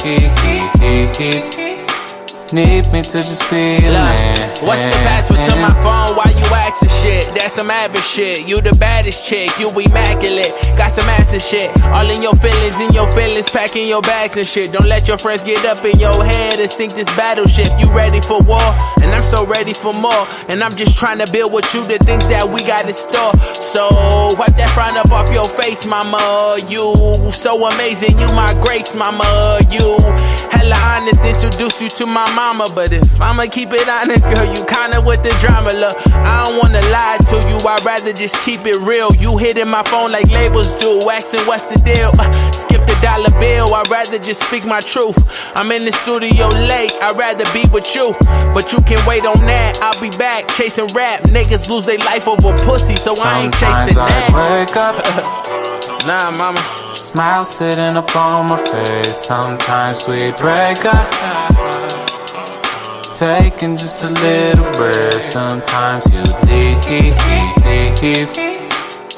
Need 2.53 2.93
me 2.93 3.01
to 3.01 3.25
just 3.25 3.49
be 3.51 3.79
a 3.79 3.93
man. 3.93 4.51
What's 4.61 4.85
the 4.85 5.01
password 5.09 5.41
to 5.41 5.57
my 5.57 5.73
phone? 5.81 6.15
Why 6.15 6.35
you 6.37 6.45
asking 6.53 6.91
shit? 7.01 7.25
That's 7.35 7.55
some 7.55 7.71
average 7.71 8.05
shit. 8.05 8.47
You 8.47 8.61
the 8.61 8.73
baddest 8.73 9.25
chick, 9.25 9.59
you 9.59 9.71
immaculate. 9.71 10.53
Got 10.77 10.93
some 10.93 11.09
ass 11.09 11.33
and 11.33 11.41
shit. 11.41 11.71
All 11.97 12.09
in 12.11 12.21
your 12.21 12.35
feelings, 12.35 12.79
in 12.79 12.93
your 12.93 13.11
feelings, 13.13 13.49
packing 13.49 13.87
your 13.87 14.03
bags 14.03 14.37
and 14.37 14.47
shit. 14.47 14.71
Don't 14.71 14.87
let 14.87 15.09
your 15.09 15.17
friends 15.17 15.45
get 15.45 15.65
up 15.65 15.83
in 15.87 15.99
your 15.99 16.23
head 16.23 16.61
and 16.61 16.71
sink 16.71 16.93
this 16.95 17.09
battleship. 17.17 17.69
You 17.81 17.91
ready 17.91 18.21
for 18.21 18.43
war? 18.43 18.61
And 19.01 19.11
I'm 19.15 19.22
so 19.33 19.47
ready 19.47 19.73
for 19.73 19.95
more. 19.95 20.29
And 20.51 20.63
I'm 20.63 20.77
just 20.77 20.99
trying 20.99 21.19
to 21.25 21.33
build 21.33 21.55
with 21.55 21.73
you 21.73 21.83
the 21.87 21.97
things 22.05 22.29
that 22.29 22.45
we 22.47 22.61
got 22.65 22.85
in 22.85 22.93
store. 22.93 23.33
So 23.65 23.89
wipe 24.37 24.57
that 24.61 24.69
frown 24.77 24.99
up 24.99 25.11
off 25.11 25.33
your 25.33 25.49
face, 25.49 25.87
mama. 25.87 26.59
You 26.69 26.93
so 27.33 27.67
amazing, 27.67 28.19
you 28.21 28.29
my 28.37 28.53
grace, 28.61 28.95
mama. 28.95 29.25
You 29.73 29.97
hella 30.53 30.77
honest, 30.93 31.25
introduce 31.25 31.81
you 31.81 31.89
to 32.01 32.05
my 32.05 32.29
mama. 32.35 32.69
But 32.75 32.93
if 32.93 33.09
I'ma 33.23 33.45
keep 33.51 33.73
it 33.73 33.89
honest, 33.89 34.29
girl, 34.29 34.45
you 34.45 34.61
kinda 34.69 35.01
with 35.01 35.23
the 35.23 35.33
drama. 35.41 35.73
Look, 35.73 35.97
I 36.13 36.45
don't 36.45 36.59
wanna 36.61 36.85
lie 36.93 37.17
to 37.33 37.37
you, 37.49 37.57
I'd 37.65 37.85
rather 37.87 38.13
just 38.13 38.37
keep 38.45 38.67
it 38.67 38.77
real. 38.85 39.15
You 39.17 39.39
hitting 39.39 39.71
my 39.71 39.83
phone 39.85 40.13
like 40.13 40.29
labels 40.29 40.79
do, 40.79 41.09
asking 41.09 41.47
what's 41.49 41.73
the 41.73 41.79
deal. 41.81 42.13
Uh, 42.19 42.29
skip 42.53 42.82
dollar 43.03 43.31
bill, 43.39 43.75
I'd 43.75 43.91
rather 43.91 44.19
just 44.19 44.43
speak 44.47 44.65
my 44.65 44.81
truth. 44.81 45.19
I'm 45.57 45.71
in 45.73 45.85
the 45.85 45.93
studio 45.93 46.49
late, 46.49 46.93
I'd 47.03 47.19
rather 47.19 47.45
be 47.53 47.69
with 47.71 47.95
you. 47.95 48.15
But 48.55 48.73
you 48.73 48.81
can 48.83 49.05
wait 49.07 49.27
on 49.27 49.45
that, 49.47 49.79
I'll 49.83 50.01
be 50.01 50.11
back 50.17 50.49
chasing 50.49 50.87
rap. 50.95 51.21
Niggas 51.23 51.69
lose 51.69 51.87
their 51.87 51.99
life 51.99 52.29
over 52.29 52.57
pussy, 52.65 52.97
so 52.97 53.15
I 53.21 53.43
ain't 53.43 53.55
chasing 53.55 53.97
Sometimes 53.97 53.97
that. 53.97 54.31
I 54.33 54.61
wake 54.63 54.77
up. 54.77 56.07
nah, 56.07 56.31
mama. 56.31 56.61
Smile 56.95 57.45
sitting 57.45 57.97
up 57.97 58.15
on 58.17 58.49
my 58.49 58.57
face. 58.65 59.17
Sometimes 59.17 60.07
we 60.07 60.31
break 60.33 60.85
up. 60.85 61.09
Taking 63.15 63.77
just 63.77 64.03
a 64.05 64.11
little 64.11 64.71
break. 64.73 65.21
Sometimes 65.21 66.07
you 66.13 66.23
leave. 68.03 68.52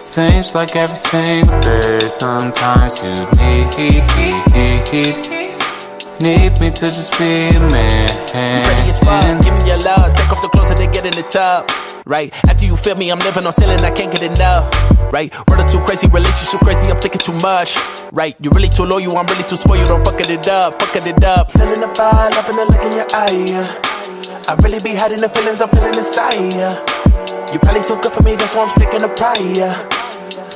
Seems 0.05 0.55
like 0.55 0.77
every 0.77 0.97
single 0.97 1.59
day. 1.63 1.99
Sometimes 2.09 3.03
you 3.03 3.15
leave. 3.41 3.65
Need 6.21 6.61
me 6.61 6.71
to 6.71 6.87
just 6.93 7.19
be 7.19 7.49
a 7.49 7.59
man. 7.59 8.09
Ready 8.35 8.91
as 8.91 9.01
fuck, 9.01 9.43
give 9.43 9.55
me 9.55 9.67
your 9.67 9.79
love. 9.79 10.15
Take 10.15 10.31
off 10.31 10.43
the 10.43 10.49
clothes 10.49 10.69
and 10.71 10.79
then 10.79 10.93
get 10.93 11.07
in 11.07 11.13
the 11.13 11.27
tub. 11.29 11.71
Right 12.07 12.33
after 12.47 12.67
you 12.67 12.77
feel 12.77 12.97
me, 12.97 13.11
I'm 13.11 13.19
living 13.21 13.47
on 13.47 13.53
ceiling, 13.55 13.81
I 13.81 13.91
can't 13.91 14.13
get 14.13 14.23
enough. 14.23 14.71
Right, 15.11 15.33
world 15.49 15.65
is 15.65 15.73
too 15.73 15.81
crazy, 15.81 16.07
relationship 16.09 16.61
crazy, 16.61 16.87
I'm 16.89 16.99
thinking 16.99 17.21
too 17.21 17.39
much. 17.41 17.75
Right, 18.13 18.37
you're 18.41 18.53
really 18.53 18.69
too 18.69 18.85
loyal, 18.85 19.17
I'm 19.17 19.27
really 19.27 19.45
too 19.45 19.57
spoiled, 19.57 19.81
you 19.81 19.89
don't 19.89 20.05
fucking 20.05 20.31
it 20.31 20.47
up, 20.47 20.81
fucking 20.83 21.09
it 21.17 21.25
up. 21.25 21.51
Feeling 21.53 21.81
the 21.81 21.89
fire, 21.89 22.31
loving 22.31 22.57
the 22.57 22.65
look 22.67 22.83
in 22.85 22.93
your 22.93 23.07
eye. 23.11 23.47
yeah. 23.49 24.53
I 24.53 24.55
really 24.63 24.81
be 24.81 24.95
hiding 24.95 25.23
the 25.23 25.31
feelings 25.31 25.63
I'm 25.63 25.71
feeling 25.71 25.95
inside. 25.95 26.53
yeah. 26.53 27.04
You 27.55 27.61
probably 27.61 27.85
too 27.85 27.97
good 28.03 28.11
for 28.11 28.23
me, 28.25 28.35
that's 28.35 28.53
why 28.53 28.65
I'm 28.65 28.71
sticking 28.71 28.99
to 28.99 29.09
pride. 29.15 29.57
Yeah. 29.57 29.79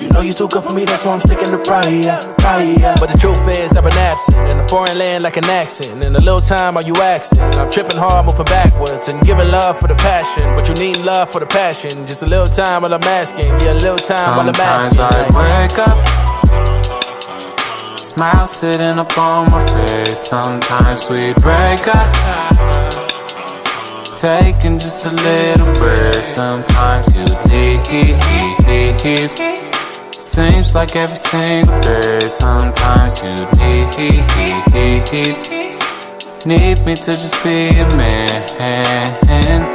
You 0.00 0.08
know 0.08 0.20
you 0.20 0.32
too 0.32 0.48
good 0.48 0.64
for 0.64 0.72
me, 0.72 0.84
that's 0.84 1.04
why 1.04 1.12
I'm 1.12 1.20
sticking 1.20 1.52
to 1.52 1.58
pride, 1.58 2.02
pride. 2.38 2.98
But 2.98 3.10
the 3.10 3.18
truth 3.18 3.46
is, 3.46 3.76
I've 3.76 3.84
been 3.84 3.92
absent 3.92 4.36
in 4.50 4.58
a 4.58 4.66
foreign 4.66 4.98
land 4.98 5.22
like 5.22 5.36
an 5.36 5.44
accent. 5.44 6.04
In 6.04 6.16
a 6.16 6.18
little 6.18 6.40
time, 6.40 6.76
are 6.76 6.82
you 6.82 6.96
asking? 6.96 7.38
I'm 7.38 7.70
tripping 7.70 7.96
hard, 7.96 8.26
moving 8.26 8.46
backwards 8.46 9.06
and 9.06 9.22
giving 9.22 9.48
love 9.48 9.78
for 9.78 9.86
the 9.86 9.94
passion. 9.94 10.42
But 10.56 10.68
you 10.68 10.74
need 10.74 10.96
love 11.04 11.30
for 11.30 11.38
the 11.38 11.46
passion. 11.46 12.04
Just 12.04 12.24
a 12.24 12.26
little 12.26 12.48
time 12.48 12.82
while 12.82 12.92
I'm 12.92 13.02
asking. 13.04 13.46
Yeah, 13.62 13.74
a 13.74 13.74
little 13.74 13.96
time 13.96 14.36
while 14.36 14.48
I'm 14.48 14.54
Sometimes 14.54 14.98
asking. 14.98 15.36
I 15.36 15.62
wake 15.62 15.78
up. 15.78 15.98
Smile 18.00 18.46
sitting 18.48 18.98
up 18.98 19.16
on 19.16 19.52
my 19.52 19.64
face. 19.86 20.18
Sometimes 20.18 21.08
we 21.08 21.32
break 21.34 21.86
up. 21.86 22.57
Taking 24.18 24.80
just 24.80 25.06
a 25.06 25.10
little 25.10 25.72
break. 25.74 26.24
Sometimes 26.24 27.06
you 27.14 27.24
leave. 27.48 27.86
Seems 30.10 30.74
like 30.74 30.96
every 30.96 31.16
single 31.16 31.80
day. 31.80 32.18
Sometimes 32.28 33.22
you 33.22 33.30
leave. 33.60 33.86
Need 36.44 36.84
me 36.84 36.96
to 36.96 37.14
just 37.14 37.44
be 37.44 37.68
a 37.68 37.86
man. 37.96 39.67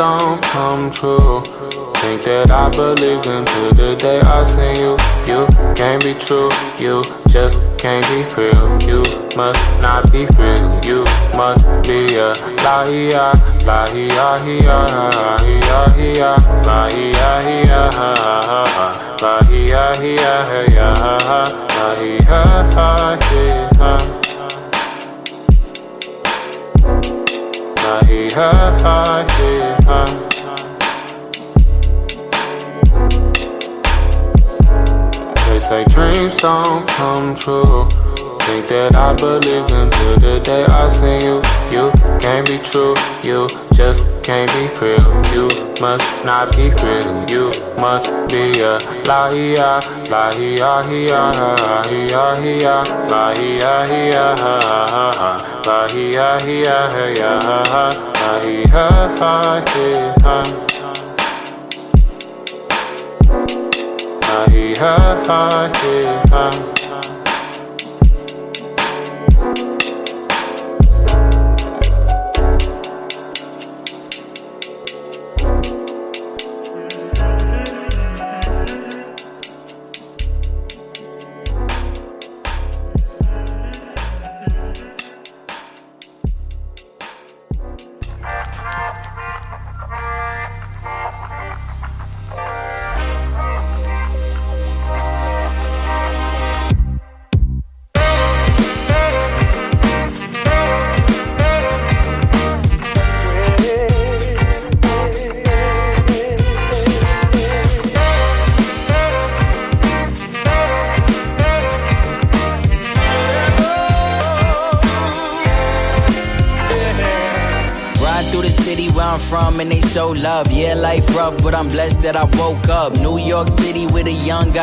Don't 0.00 0.40
come 0.40 0.90
true. 0.90 1.42
Think 2.00 2.22
that 2.22 2.50
I 2.50 2.70
believe 2.70 3.22
them 3.22 3.44
till 3.44 3.72
the 3.74 3.94
day 3.96 4.20
I 4.22 4.42
see 4.44 4.72
you. 4.80 4.96
You 5.28 5.46
can't 5.76 6.02
be 6.02 6.14
true. 6.14 6.48
You 6.78 7.04
just 7.28 7.60
can't 7.76 8.06
be 8.08 8.24
real. 8.34 8.80
You 8.88 9.04
must 9.36 9.60
not 9.82 10.10
be 10.10 10.24
real. 10.40 10.80
You 10.88 11.04
must 11.36 11.66
be 11.86 12.16
a 12.16 12.32
lie, 12.64 13.12
lie, 13.12 13.92
lie, 14.16 14.50
They 35.46 35.58
say 35.58 35.84
dreams 35.86 36.36
don't 36.36 36.86
come 36.86 37.34
true. 37.34 37.88
Think 38.46 38.68
that 38.68 38.96
I 38.96 39.14
believe 39.14 39.66
them 39.68 39.90
till 39.90 40.16
the 40.18 40.40
day 40.40 40.64
I 40.64 40.88
see 40.88 41.18
you. 41.24 41.42
You 41.70 41.92
can't 42.18 42.46
be 42.46 42.58
true, 42.58 42.94
you 43.22 43.48
just 43.74 44.04
can't 44.22 44.50
be 44.52 44.68
real. 44.80 45.04
You 45.32 45.48
must 45.80 46.06
not 46.24 46.56
be 46.56 46.70
real, 46.82 47.24
you 47.28 47.52
must 47.78 48.10
be 48.28 48.60
a 48.60 48.78
liar, 49.06 49.80
liar, 50.10 50.82
liar, 50.82 51.32
liar, 51.32 51.60
liar, 51.60 51.90
liar, 51.90 52.84
liar, 53.10 53.86
liar, 53.90 54.36
liar, 54.36 54.60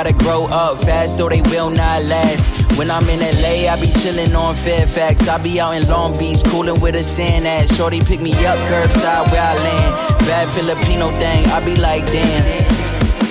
gotta 0.08 0.24
grow 0.24 0.46
up 0.46 0.78
fast 0.80 1.20
or 1.20 1.30
they 1.30 1.42
will 1.42 1.70
not 1.70 2.04
last. 2.04 2.78
When 2.78 2.90
I'm 2.92 3.08
in 3.10 3.20
LA, 3.20 3.72
I 3.72 3.80
be 3.80 3.88
chillin' 3.88 4.36
on 4.38 4.56
Fairfax. 4.56 5.28
I 5.28 5.38
be 5.38 5.60
out 5.60 5.76
in 5.76 5.88
Long 5.88 6.18
Beach, 6.18 6.44
coolin' 6.46 6.80
with 6.82 6.96
a 6.96 7.04
sand 7.04 7.48
ass. 7.48 7.76
Shorty 7.76 8.00
pick 8.00 8.22
me 8.22 8.32
up 8.46 8.58
curbside 8.70 9.32
where 9.32 9.42
I 9.42 9.56
land. 9.56 10.20
Bad 10.20 10.50
Filipino 10.50 11.12
thing, 11.12 11.46
I 11.48 11.64
be 11.64 11.76
like, 11.76 12.06
damn. 12.08 12.64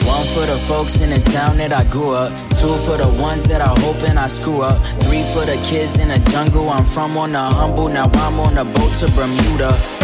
One 0.07 0.27
for 0.27 0.47
the 0.47 0.59
folks 0.67 1.01
in 1.01 1.11
the 1.11 1.21
town 1.31 1.59
that 1.59 1.73
I 1.73 1.85
grew 1.85 2.13
up. 2.13 2.31
Two 2.51 2.77
for 2.87 2.97
the 2.97 3.09
ones 3.21 3.43
that 3.45 3.61
I 3.61 3.69
hoping 3.81 4.17
I 4.17 4.27
screw 4.27 4.63
up. 4.63 4.83
Three 5.03 5.23
for 5.35 5.45
the 5.45 5.57
kids 5.67 5.99
in 5.99 6.09
the 6.09 6.19
jungle. 6.31 6.69
I'm 6.69 6.85
from 6.85 7.17
on 7.17 7.33
the 7.33 7.41
humble. 7.41 7.89
Now 7.89 8.11
I'm 8.15 8.39
on 8.39 8.57
a 8.59 8.65
boat 8.65 8.95
to 9.01 9.07
Bermuda. 9.13 9.96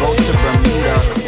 Boat 0.00 0.16
to 0.16 0.32
Bermuda. 0.42 1.22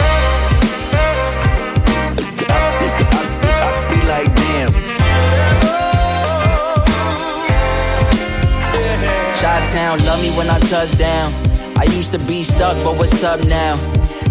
Shot 9.36 9.68
Town, 9.68 9.98
love 10.06 10.22
me 10.22 10.30
when 10.38 10.48
I 10.48 10.58
touch 10.60 10.96
down. 10.96 11.32
I 11.76 11.84
used 11.84 12.12
to 12.12 12.18
be 12.20 12.42
stuck, 12.42 12.76
but 12.84 12.96
what's 12.96 13.22
up 13.22 13.44
now? 13.44 13.74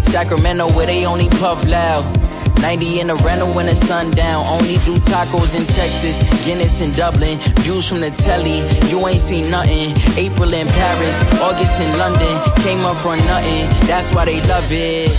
Sacramento, 0.02 0.70
where 0.72 0.86
they 0.86 1.06
only 1.06 1.28
puff 1.28 1.64
loud. 1.68 2.23
90 2.64 3.00
in 3.00 3.08
the 3.08 3.14
rental 3.16 3.52
when 3.52 3.66
the 3.66 3.74
sun 3.74 4.10
down. 4.12 4.42
Only 4.46 4.76
do 4.86 4.96
tacos 4.96 5.54
in 5.54 5.66
Texas, 5.66 6.16
Guinness 6.46 6.80
in 6.80 6.92
Dublin. 6.92 7.38
Views 7.60 7.86
from 7.86 8.00
the 8.00 8.10
telly, 8.10 8.60
you 8.88 9.06
ain't 9.06 9.20
seen 9.20 9.50
nothing. 9.50 9.92
April 10.16 10.54
in 10.54 10.66
Paris, 10.68 11.22
August 11.42 11.78
in 11.78 11.98
London. 11.98 12.34
Came 12.62 12.86
up 12.86 12.96
from 12.96 13.18
nothing, 13.26 13.68
that's 13.86 14.14
why 14.14 14.24
they 14.24 14.40
love 14.48 14.64
it. 14.70 15.10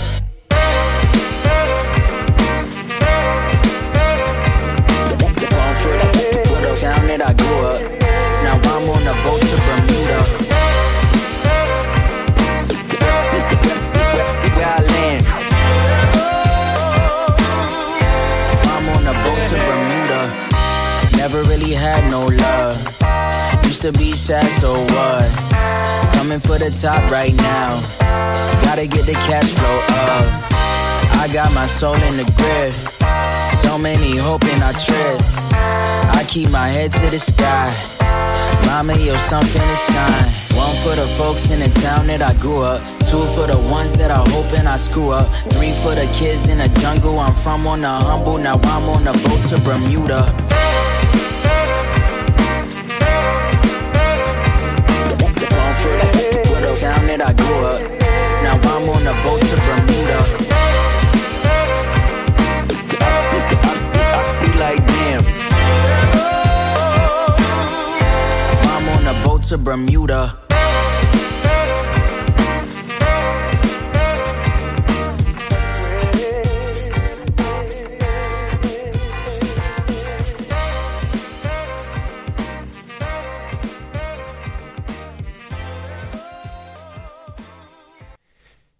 Town 6.76 7.06
that 7.06 7.22
I 7.24 7.32
grew 7.32 7.64
up. 7.64 7.95
To 23.92 23.98
be 23.98 24.12
sad, 24.14 24.50
so 24.50 24.72
what? 24.94 25.30
Coming 26.14 26.40
for 26.40 26.58
the 26.58 26.70
top 26.70 27.08
right 27.08 27.34
now. 27.34 27.70
Gotta 28.64 28.86
get 28.88 29.06
the 29.06 29.12
cash 29.12 29.50
flow 29.52 29.78
up. 29.94 30.26
I 31.22 31.28
got 31.32 31.52
my 31.54 31.66
soul 31.66 31.94
in 31.94 32.16
the 32.16 32.24
grip. 32.34 32.72
So 33.62 33.78
many 33.78 34.16
hoping 34.16 34.60
I 34.60 34.72
trip. 34.72 35.20
I 36.18 36.24
keep 36.26 36.50
my 36.50 36.66
head 36.66 36.90
to 36.92 37.10
the 37.10 37.18
sky. 37.20 37.70
Mama, 38.66 38.94
yo, 38.94 39.16
something 39.18 39.62
to 39.62 39.76
shine. 39.92 40.32
One 40.56 40.74
for 40.82 40.96
the 40.96 41.06
folks 41.16 41.50
in 41.50 41.60
the 41.60 41.68
town 41.80 42.08
that 42.08 42.22
I 42.22 42.34
grew 42.34 42.62
up. 42.62 42.80
Two 43.06 43.24
for 43.36 43.46
the 43.46 43.58
ones 43.70 43.92
that 43.98 44.10
I 44.10 44.18
hoping 44.30 44.66
I 44.66 44.78
screw 44.78 45.10
up. 45.10 45.32
Three 45.52 45.72
for 45.72 45.94
the 45.94 46.10
kids 46.12 46.48
in 46.48 46.58
the 46.58 46.68
jungle. 46.80 47.20
I'm 47.20 47.34
from 47.36 47.66
on 47.68 47.82
the 47.82 47.88
humble. 47.88 48.38
Now 48.38 48.54
I'm 48.54 48.88
on 48.88 49.06
a 49.06 49.12
boat 49.12 49.44
to 49.50 49.60
Bermuda. 49.60 50.45
Town 56.76 57.06
that 57.06 57.22
I 57.22 57.32
grew 57.32 57.64
up. 57.64 57.80
Now 58.42 58.60
I'm 58.60 58.88
on 58.90 59.06
a 59.06 59.14
boat 59.24 59.40
to 59.40 59.56
Bermuda. 59.66 60.20
I 63.00 64.22
be 64.42 64.48
like, 64.58 64.86
damn. 64.86 65.24
I'm 68.72 68.88
on 68.90 69.06
a 69.06 69.24
boat 69.24 69.42
to 69.44 69.56
Bermuda. 69.56 70.45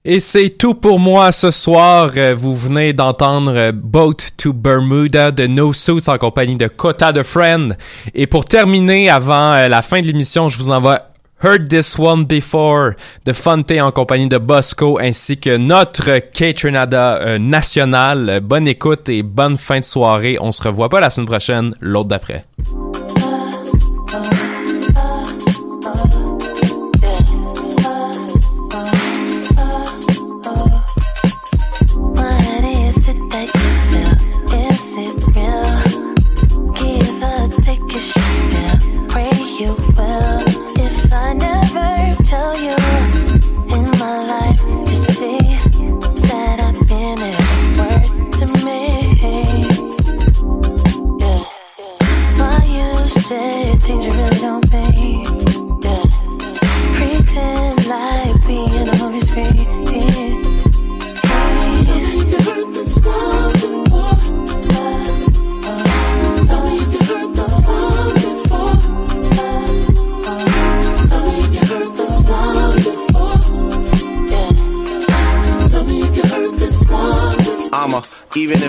Et 0.09 0.21
c'est 0.21 0.51
tout 0.51 0.75
pour 0.75 1.01
moi 1.01 1.33
ce 1.33 1.51
soir. 1.51 2.13
Euh, 2.17 2.33
Vous 2.33 2.55
venez 2.55 2.93
d'entendre 2.93 3.53
euh, 3.57 3.73
Boat 3.75 4.15
to 4.37 4.53
Bermuda 4.53 5.33
de 5.33 5.49
No 5.49 5.73
Suits 5.73 6.09
en 6.09 6.17
compagnie 6.17 6.55
de 6.55 6.69
Kota 6.69 7.13
the 7.13 7.25
Friend. 7.25 7.77
Et 8.15 8.29
pour 8.29 8.45
terminer, 8.45 9.11
avant 9.11 9.53
euh, 9.55 9.67
la 9.67 9.83
fin 9.83 10.01
de 10.01 10.07
l'émission, 10.07 10.49
je 10.49 10.59
vous 10.59 10.71
envoie 10.71 11.01
Heard 11.43 11.67
This 11.67 11.99
One 11.99 12.25
Before 12.25 12.93
de 13.25 13.33
Fonte 13.33 13.73
en 13.73 13.91
compagnie 13.91 14.29
de 14.29 14.39
Bosco 14.39 14.97
ainsi 15.03 15.39
que 15.39 15.57
notre 15.57 16.19
K-Trinada 16.19 17.17
euh, 17.17 17.39
national. 17.39 18.29
Euh, 18.31 18.41
Bonne 18.41 18.69
écoute 18.69 19.09
et 19.09 19.25
bonne 19.25 19.57
fin 19.57 19.81
de 19.81 19.85
soirée. 19.85 20.39
On 20.41 20.53
se 20.53 20.63
revoit 20.63 20.89
pas 20.89 21.01
la 21.01 21.11
semaine 21.11 21.27
prochaine, 21.27 21.75
l'autre 21.81 22.09
d'après. 22.11 22.45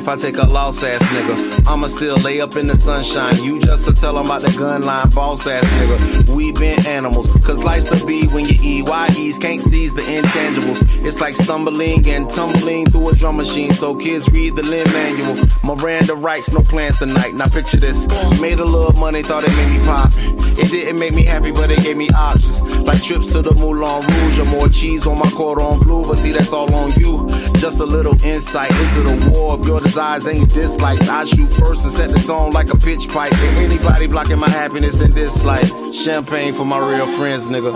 If 0.08 0.14
I 0.14 0.16
take 0.16 0.38
a 0.38 0.45
loss 0.45 0.84
ass 0.84 1.03
nigga, 1.03 1.68
I'ma 1.68 1.88
still 1.88 2.16
lay 2.20 2.39
up 2.39 2.55
in 2.55 2.66
the 2.66 2.78
sunshine. 2.78 3.43
You 3.43 3.60
just 3.60 3.86
to 3.89 3.93
tell 3.93 4.18
'em 4.18 4.28
about 4.28 4.41
the 4.41 4.58
gun 4.58 4.84
line, 4.84 5.10
boss 5.10 5.45
ass 5.45 5.66
nigga. 5.66 6.30
We 6.30 6.53
been 6.53 6.80
animals, 6.88 7.28
cause 7.43 7.62
life's 7.62 7.91
a 7.91 8.05
B 8.05 8.26
when 8.28 8.45
you 8.45 8.55
EYEs 8.55 9.38
can't 9.38 9.62
seize 9.62 9.93
the 9.93 10.03
intangibles. 10.03 10.82
It's 11.05 11.20
like 11.20 11.36
stumbling 11.36 12.08
and 12.08 12.30
tumbling 12.30 12.86
through 12.86 13.10
a 13.10 13.16
drum 13.16 13.36
machine, 13.36 13.74
so 13.74 13.95
kids 13.95 14.30
read 14.30 14.55
the 14.55 14.64
Lin-Manuel. 14.64 15.45
Miranda 15.66 16.16
writes, 16.16 16.53
no 16.53 16.62
plans 16.62 16.99
tonight. 16.99 17.34
Now 17.34 17.47
picture 17.49 17.76
this, 17.76 18.08
made 18.39 18.60
a 18.60 18.64
little 18.64 18.93
money, 18.93 19.24
thought 19.24 19.43
it 19.43 19.53
made 19.58 19.78
me 19.78 19.86
pop. 19.86 20.14
It 20.58 20.72
didn't 20.72 20.99
make 20.99 21.16
me 21.16 21.26
happy, 21.26 21.51
but 21.51 21.70
it 21.70 21.84
gave 21.84 21.97
me 21.97 22.10
options. 22.12 22.62
Like 22.88 23.03
trips 23.03 23.34
to 23.34 23.41
the 23.41 23.53
Moulin 23.55 24.08
Rouge 24.08 24.39
or 24.39 24.45
more 24.45 24.70
cheese 24.70 25.05
on 25.05 25.20
my 25.20 25.30
cordon 25.32 25.80
bleu, 25.80 26.05
but 26.08 26.18
see 26.18 26.32
that's 26.32 26.53
all 26.53 26.74
on 26.74 26.93
you. 26.93 27.30
Just 27.60 27.82
a 27.82 27.86
little 27.86 28.16
insight 28.24 28.72
into 28.72 29.01
the 29.03 29.30
war 29.30 29.55
of 29.55 29.68
your 29.68 29.82
desires 29.82 29.97
and 29.98 30.38
your 30.38 30.48
dislikes. 30.48 31.10
I 31.10 31.24
shoot 31.24 31.50
first 31.56 31.84
and 31.84 31.91
set 31.91 32.10
the 32.10 32.20
tone 32.20 32.52
like 32.52 32.72
a 32.72 32.78
pitch 32.78 33.08
pipe. 33.10 33.34
And 33.34 33.58
anybody 33.58 34.08
blocking 34.08 34.39
my 34.39 34.50
happiness 34.50 35.02
in 35.02 35.12
this 35.12 35.43
life, 35.43 35.72
champagne 35.93 36.54
for 36.54 36.66
my 36.66 36.78
real 36.78 37.08
friends, 37.18 37.48
nigga. 37.48 37.74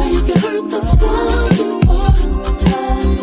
Me 0.00 1.56
you 1.56 1.63